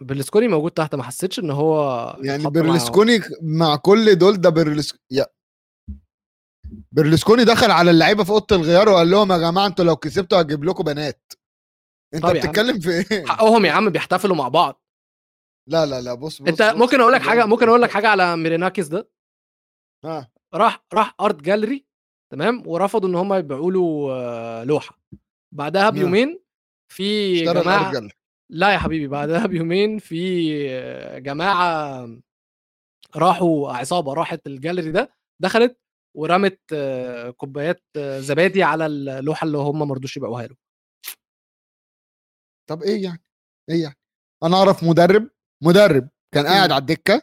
[0.00, 5.26] برلسكوني موجود تحت ما حسيتش إن هو يعني برلسكوني مع كل دول ده برلسكوني يا
[6.92, 10.64] برلسكوني دخل على اللعيبة في أوضة الغيار وقال لهم يا جماعة أنتوا لو كسبتوا هجيب
[10.64, 11.32] لكم بنات.
[12.14, 12.26] انت.
[12.26, 14.80] بتتكلم في إيه؟ حقهم يا عم بيحتفلوا مع بعض
[15.70, 16.80] لا لا لا بص بص انت بص.
[16.82, 19.10] ممكن أقول لك حاجة ممكن أقول لك حاجة على ميريناكيس ده
[20.04, 21.86] ها راح راح ارت جاليري
[22.32, 24.98] تمام ورفضوا إن هم يبيعوا له آه، لوحة
[25.54, 25.90] بعدها.
[25.90, 26.40] بيومين
[26.92, 27.92] في جماعة
[28.50, 32.08] لا يا حبيبي بعدها بيومين في آه، جماعة
[33.16, 35.10] راحوا عصابة راحت الجاليري ده
[35.42, 35.80] دخلت
[36.16, 40.56] ورمت آه، كوبايات زبادي على اللوحة اللي هم ما رضوش يبيعوها له
[42.68, 43.24] طب إيه يعني؟
[43.70, 43.96] إيه يعني؟
[44.42, 45.30] أنا أعرف مدرب
[45.62, 46.74] مدرب كان قاعد مم.
[46.74, 47.22] على الدكة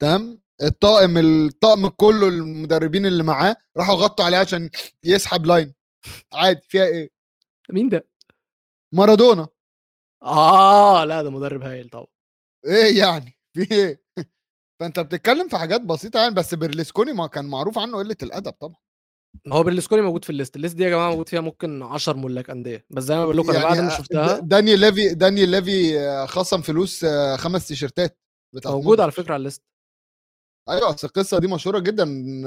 [0.00, 4.70] تمام الطاقم الطاقم كله المدربين اللي معاه راحوا غطوا عليه عشان
[5.04, 5.74] يسحب لاين
[6.32, 7.10] عادي فيها إيه؟
[7.70, 8.08] مين ده؟
[8.94, 9.48] مارادونا
[10.22, 12.06] آه لا ده مدرب هايل طبعا
[12.66, 14.02] إيه يعني؟ في إيه؟
[14.80, 18.81] فأنت بتتكلم في حاجات بسيطة يعني بس برلسكوني ما كان معروف عنه قلة الأدب طبعا
[19.52, 20.56] هو برلسكوني موجود في ال list.
[20.56, 22.84] ال list دي يا جماعة موجود فيها ممكن 10 ملاك أندية.
[22.90, 26.26] بس زي ما بقول لكم أنا بعد ما آه، شفتها دانيال ليفي دانيال ليفي آه،
[26.26, 28.18] خصم فلوس آه، خمس T-shirtات
[28.54, 29.12] بتاعت موجود على.
[29.12, 29.62] فكرة على ال list.
[30.68, 32.04] أيوه أصل القصة دي مشهورة جدا.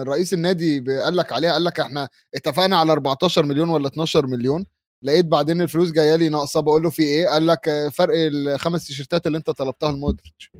[0.07, 4.65] رئيس النادي قال لك عليها قال لك إحنا اتفقنا على 14 مليون ولا 12 مليون.
[5.01, 6.59] لقيت بعدين الفلوس جاية لي ناقصة.
[6.59, 10.51] بقول له في إيه؟ قال لك آه، فرق الخمس T-shirtات اللي أنت طلبتها لمودريتش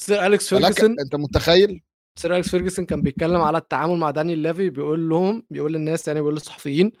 [0.00, 1.00] سير أليكس فيرجسون.
[1.00, 1.82] أنت متخيل؟
[2.18, 6.20] سير أليكس فيرجسون كان بيتكلم على التعامل مع دانيال ليفي بيقول لهم بيقول للناس يعني
[6.20, 6.92] بيقول للصحفيين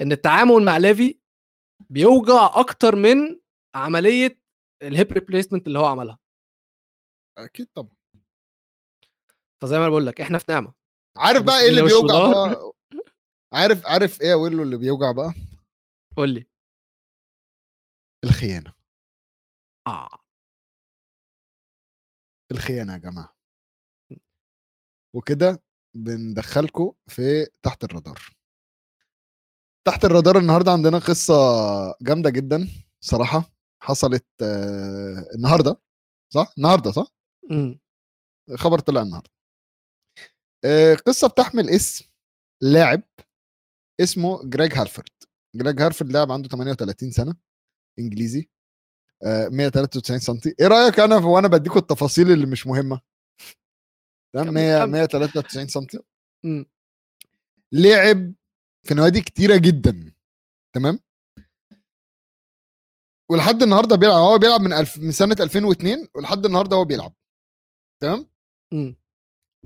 [0.00, 1.18] إن التعامل مع ليفي
[1.90, 3.40] بيوجع أكتر من
[3.74, 4.38] عملية
[4.82, 6.18] ال hip replacement اللي هو عملها.
[7.38, 7.94] أكيد طبعا.
[9.62, 10.74] فزي ما بقول لك إحنا في نعمة.
[11.16, 12.14] عارف بقى إيه اللي بيوجع.
[12.14, 12.72] بقى؟
[13.52, 15.34] عارف عارف إيه يا ويلو اللي بيوجع بقى؟
[16.16, 16.46] قول لي.
[18.24, 18.72] الخيانة.
[19.86, 20.18] آه.
[22.52, 23.34] الخيانة يا جماعة.
[25.14, 25.62] وكده
[25.94, 28.20] بندخلكم في تحت الرادار.
[29.86, 31.34] تحت الرادار النهارده عندنا قصة
[32.02, 32.68] جامدة جدا
[33.00, 33.52] صراحة.
[33.82, 35.80] حصلت آه، النهارده
[36.34, 37.06] صح؟ النهارده صح؟
[37.50, 37.80] امم
[38.56, 39.30] خبر طلع النهارده.
[40.64, 42.04] آه، قصة بتحمل اسم
[42.62, 43.02] لاعب
[44.00, 45.08] اسمه جريج هارفورد.
[45.54, 47.36] جريج هارفورد لاعب عنده 38 سنة
[47.98, 48.48] إنجليزي
[49.24, 53.00] آه، 193 سم إيه رأيك أنا وأنا بديكم التفاصيل اللي مش مهمة؟
[54.32, 54.90] تمام؟ كمل، 100 كمل.
[54.92, 55.86] 193 سم.
[56.44, 56.66] امم.
[57.72, 58.34] لعب
[58.88, 60.12] في نوادي كتيرة جدا
[60.74, 60.98] تمام؟
[63.30, 67.14] ولحد النهارده بيلعب هو بيلعب من ألف من سنة 2002 ولحد النهارده هو بيلعب
[68.02, 68.26] تمام؟
[68.72, 68.96] امم.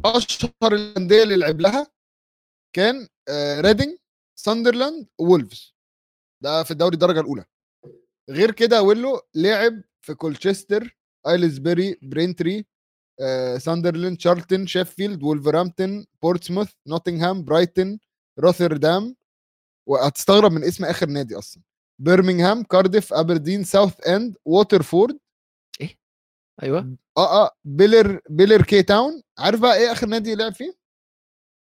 [0.04, 1.86] أشهر الأندية اللي لعب لها
[2.76, 3.96] كان آه، ريدنج
[4.38, 5.74] ساندرلاند وولفز.
[6.42, 7.44] ده في الدوري الدرجة الأولى.
[8.30, 10.96] غير كده ويلو لعب في كولتشستر
[11.28, 12.66] أيلسبري برينتري
[13.58, 17.98] ساندرلاند شارلتون شيفيلد وولفرهامبتون بورتسموث نوتنغهام برايتون
[18.38, 19.16] روثردام.
[19.88, 21.62] وهتستغرب من اسم آخر نادي أصلا.
[21.98, 25.18] برمنغهام كارديف ابردين ساوث إند ووترفورد.
[26.62, 26.96] أيوه.
[27.16, 29.22] آه آه بيلر بيلر كي تاون.
[29.38, 30.74] عارف بقى إيه آخر نادي لعب فيه؟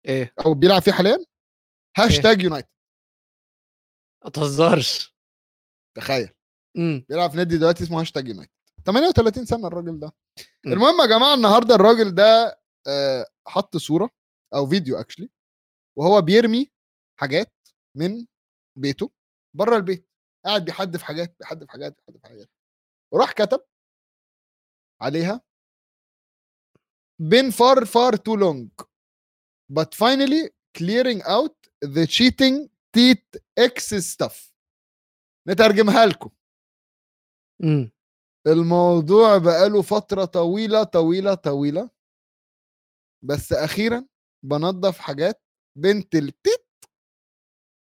[0.05, 1.25] إيه؟ أو بيلعب فيه حاليا؟
[1.97, 2.69] هاشتاج يونايتد.
[4.23, 5.15] ما تهزرش.
[5.97, 6.29] تخيل.
[6.77, 7.05] إمم.
[7.09, 8.51] بيلعب في نادي دلوقتي اسمه هاشتاج يونايتد.
[8.85, 10.11] 38 سنة الراجل ده.
[10.65, 14.09] المهم يا جماعة النهارده الراجل ده آه، حط صورة
[14.55, 15.29] أو فيديو actually
[15.97, 16.71] وهو بيرمي
[17.19, 17.53] حاجات
[17.95, 18.25] من
[18.75, 19.11] بيته
[19.53, 20.09] بره البيت.
[20.45, 22.49] قاعد بيحدف حاجات بيحدف حاجات بيحدف حاجات.
[23.13, 23.61] وراح كتب
[25.01, 25.41] عليها
[27.21, 28.69] been far far too long.
[29.71, 33.29] But finally clearing out the cheating teeth
[33.59, 34.51] X stuff.
[35.47, 36.29] نترجمها لكم.
[37.63, 37.91] امم
[38.47, 41.89] الموضوع بقاله فترة طويلة طويلة طويلة.
[43.25, 44.05] بس أخيرا
[44.45, 45.43] بنظف حاجات
[45.77, 46.67] بنت التيت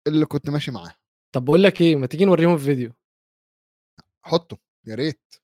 [0.07, 0.97] اللي كنت ماشي معاها.
[1.35, 2.93] طب بقول لك إيه ما تيجي نوريهم الفيديو؟
[4.25, 4.57] حطه
[4.87, 5.42] يا ريت.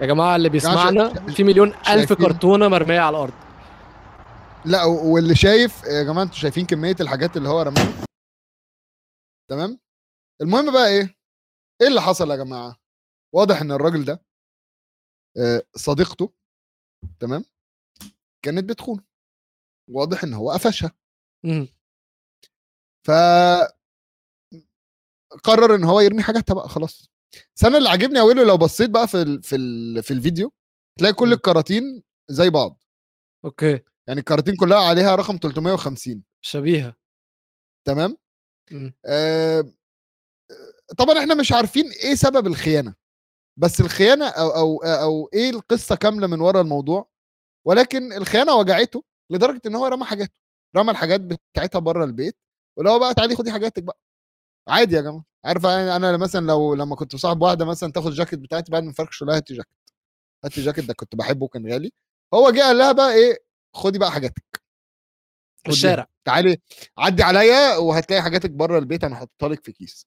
[0.00, 3.32] يا جماعة اللي بيسمعنا في مليون ألف؟ كرتونة مرمية على الأرض.
[4.64, 8.04] لا واللي شايف يا جماعة أنتوا شايفين كمية الحاجات اللي هو رماها؟
[9.50, 9.80] تمام؟
[10.42, 11.16] المهم بقى إيه؟
[11.82, 12.76] إيه اللي حصل يا جماعة؟
[13.34, 14.22] واضح إن الراجل ده
[15.36, 16.32] آه، صديقته
[17.20, 17.44] تمام؟
[18.44, 19.04] كانت بتخون.
[19.90, 20.92] واضح إن هو قفشها.
[23.06, 23.10] ف
[25.44, 27.10] قرر إن هو يرمي حاجاتها بقى خلاص.
[27.56, 30.52] بس أنا اللي عاجبني ويلو لو بصيت بقى في ال في ال في الفيديو
[30.98, 31.32] تلاقي كل مم.
[31.32, 32.82] الكراتين زي بعض.
[33.44, 33.80] أوكي.
[34.08, 36.96] يعني الكراتين كلها عليها رقم 350 شبيهة.
[37.86, 38.16] تمام.
[39.06, 39.64] آه
[40.98, 42.94] طبعا إحنا مش عارفين إيه سبب الخيانة.
[43.58, 47.08] بس الخيانة أو أو أو إيه القصة كاملة من ورا الموضوع؟
[47.66, 50.32] ولكن الخيانة وجعته لدرجة إن هو رمى حاجاته.
[50.76, 52.36] رمى الحاجات بتاعتها بره البيت
[52.78, 54.00] ولو بقى تعالي خدي حاجاتك بقى.
[54.68, 55.24] عادي يا جماعة.
[55.44, 59.22] عارف أنا مثلا لو لما كنت صاحب واحدة مثلا تاخد جاكيت بتاعتي بعد ما نفركش
[59.22, 59.90] لها هاتي جاكيت.
[60.44, 61.92] هاتي جاكيت ده كنت بحبه وكان غالي.
[62.34, 63.38] هو جه قال لها بقى إيه
[63.74, 64.62] خدي بقى حاجاتك.
[65.64, 66.06] في الشارع.
[66.24, 66.58] تعالي
[66.98, 70.06] عدي عليا وهتلاقي حاجاتك بره البيت أنا هحطها لك في كيس.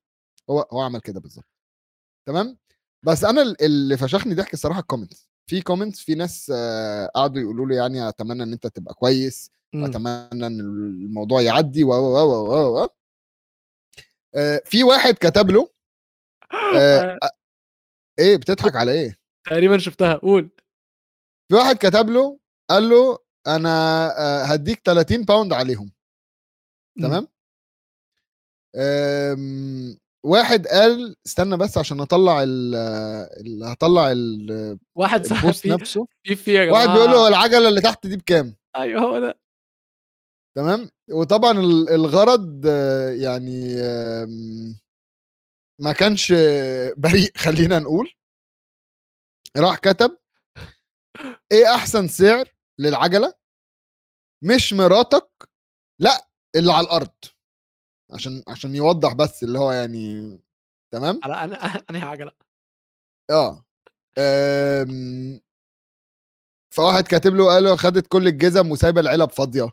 [0.49, 1.45] هو هو عمل كده بالظبط.
[2.27, 2.57] تمام؟
[3.03, 7.41] بس أنا ال- اللي فشخني ضحك الصراحة ال comments في comments في ناس آه، قعدوا
[7.41, 9.84] يقولوا لي يعني أتمنى إن أنت تبقى كويس مم.
[9.84, 12.88] واتمنى إن الموضوع يعدي و و و و و
[14.65, 15.69] في واحد كتب له
[16.77, 17.18] آه،
[18.19, 19.18] إيه بتضحك على إيه؟
[19.49, 20.49] تقريبا شفتها قول.
[21.51, 22.39] في واحد كتب له
[22.69, 23.69] قال له أنا
[24.19, 25.91] آه، هديك 30 باوند عليهم.
[27.01, 27.27] تمام؟
[30.26, 35.23] واحد قال استنى بس عشان أطلع ال هطلع ال- واحد
[35.61, 36.07] في نفسه.
[36.23, 36.80] في في يا جماعة.
[36.85, 39.39] واحد بيقول له العجلة اللي تحت دي بكام؟ أيوه هو ده.
[40.55, 42.65] تمام؟ وطبعا ال- الغرض
[43.21, 44.80] يعني آم،
[45.81, 46.34] ما كانش
[46.97, 48.13] بريء خلينا نقول.
[49.57, 50.17] راح كتب
[51.51, 52.49] إيه أحسن سعر
[52.80, 53.34] للعجلة؟
[54.43, 55.30] مش مراتك
[55.99, 57.09] لأ اللي على الأرض.
[58.13, 60.39] عشان عشان يوضح بس اللي هو يعني
[60.93, 61.55] تمام؟ على أنا
[61.89, 62.31] أنا عجلة؟
[63.30, 63.65] آه.
[64.17, 65.41] أم...
[66.73, 69.71] فواحد كاتب له قال له خدت كل الجزم وسايبة العلب فاضية.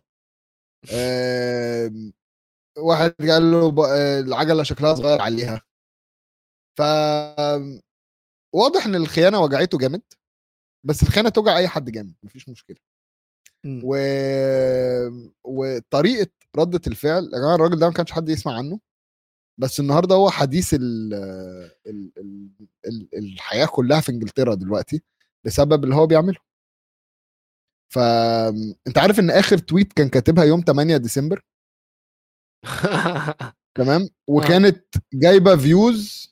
[2.79, 3.75] واحد قال له.
[3.89, 5.63] آه، العجلة شكلها صغير عليها
[6.79, 6.83] ف
[8.55, 10.03] واضح إن الخيانة وجعته جامد
[10.87, 12.77] بس الخيانة توجع أي حد جامد مفيش مشكلة
[13.65, 13.81] مم.
[13.85, 13.97] و...
[15.45, 18.81] وطريقة ردة الفعل يا جماعة الراجل ده ما كانش حد يسمع عنه
[19.61, 21.15] بس النهارده هو حديث ال...
[21.87, 22.13] ال...
[22.19, 22.49] ال...
[22.87, 23.09] ال...
[23.19, 25.03] الحياة كلها في إنجلترا دلوقتي
[25.47, 26.39] بسبب اللي هو بيعمله
[27.93, 31.45] فانت عارف إن آخر tweet كان كاتبها يوم 8 ديسمبر؟
[33.79, 34.85] تمام؟ وكانت
[35.15, 36.31] جايبة views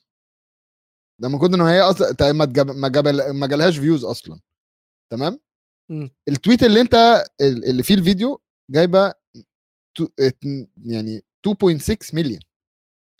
[1.21, 2.71] لما كنت إن هي أصلا ما تجاب...
[2.71, 3.07] ما, جاب...
[3.35, 4.39] ما جالهاش views أصلا.
[5.11, 5.39] تمام.
[6.29, 8.41] ال tweet اللي أنت اللي فيه الفيديو
[8.71, 9.13] جايبة
[10.85, 12.39] يعني 2.6 مليون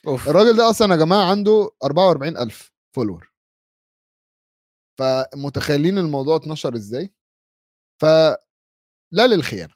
[0.07, 0.29] أوف.
[0.29, 3.33] الراجل ده أصلا يا جماعة عنده 44000 follower
[4.99, 7.13] فمتخيلين الموضوع اتنشر إزاي؟
[8.01, 8.05] ف
[9.13, 9.73] لا للخيانة.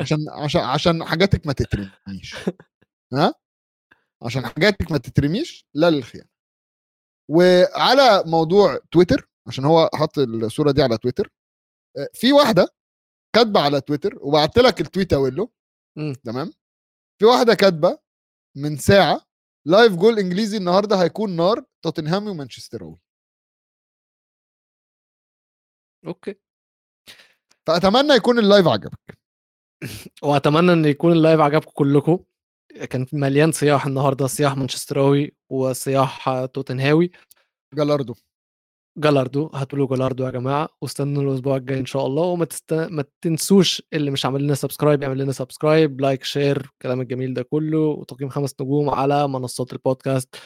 [0.00, 2.34] عشان عشان عشان حاجاتك ما تترميش.
[3.14, 3.34] ها؟
[4.22, 6.28] عشان حاجاتك ما تترميش لا للخيانة.
[7.30, 11.30] وعلى موضوع تويتر عشان هو حط الصورة دي على تويتر
[11.98, 12.68] آه، في واحدة
[13.36, 15.48] كاتبة على تويتر وبعت لك التويت أقول له
[15.98, 16.14] مم.
[16.24, 16.52] تمام؟
[17.20, 17.98] في واحدة كاتبة
[18.56, 19.20] من ساعة
[19.66, 23.00] live Goal إنجليزي النهارده هيكون نار توتنهام ومانشستراوي.
[26.06, 26.34] أوكي.
[27.66, 29.18] فأتمنى يكون ال live عجبك.
[30.22, 32.18] وأتمنى إن يكون ال live عجبكم كلكم.
[32.90, 37.10] كان مليان صياح النهارده صياح مانشستراوي وصياح توتنهاوي.
[37.74, 38.14] جالاردو
[38.98, 40.68] جالاردو هاتوا له جالاردو يا جماعة.
[40.82, 42.22] واستنوا الأسبوع الجاي إن شاء الله.
[42.22, 42.74] وما تست...
[42.74, 47.42] ما تنسوش اللي مش عامل لنا subscribe يعمل لنا subscribe like share الكلام الجميل ده
[47.42, 47.78] كله.
[47.78, 50.36] وتقييم خمس نجوم على منصات البودكاست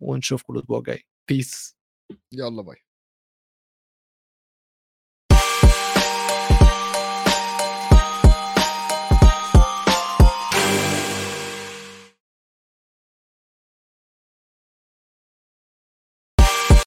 [0.00, 1.04] ونشوفكم الأسبوع الجاي.
[1.28, 1.76] بيس
[2.32, 2.85] يلا باي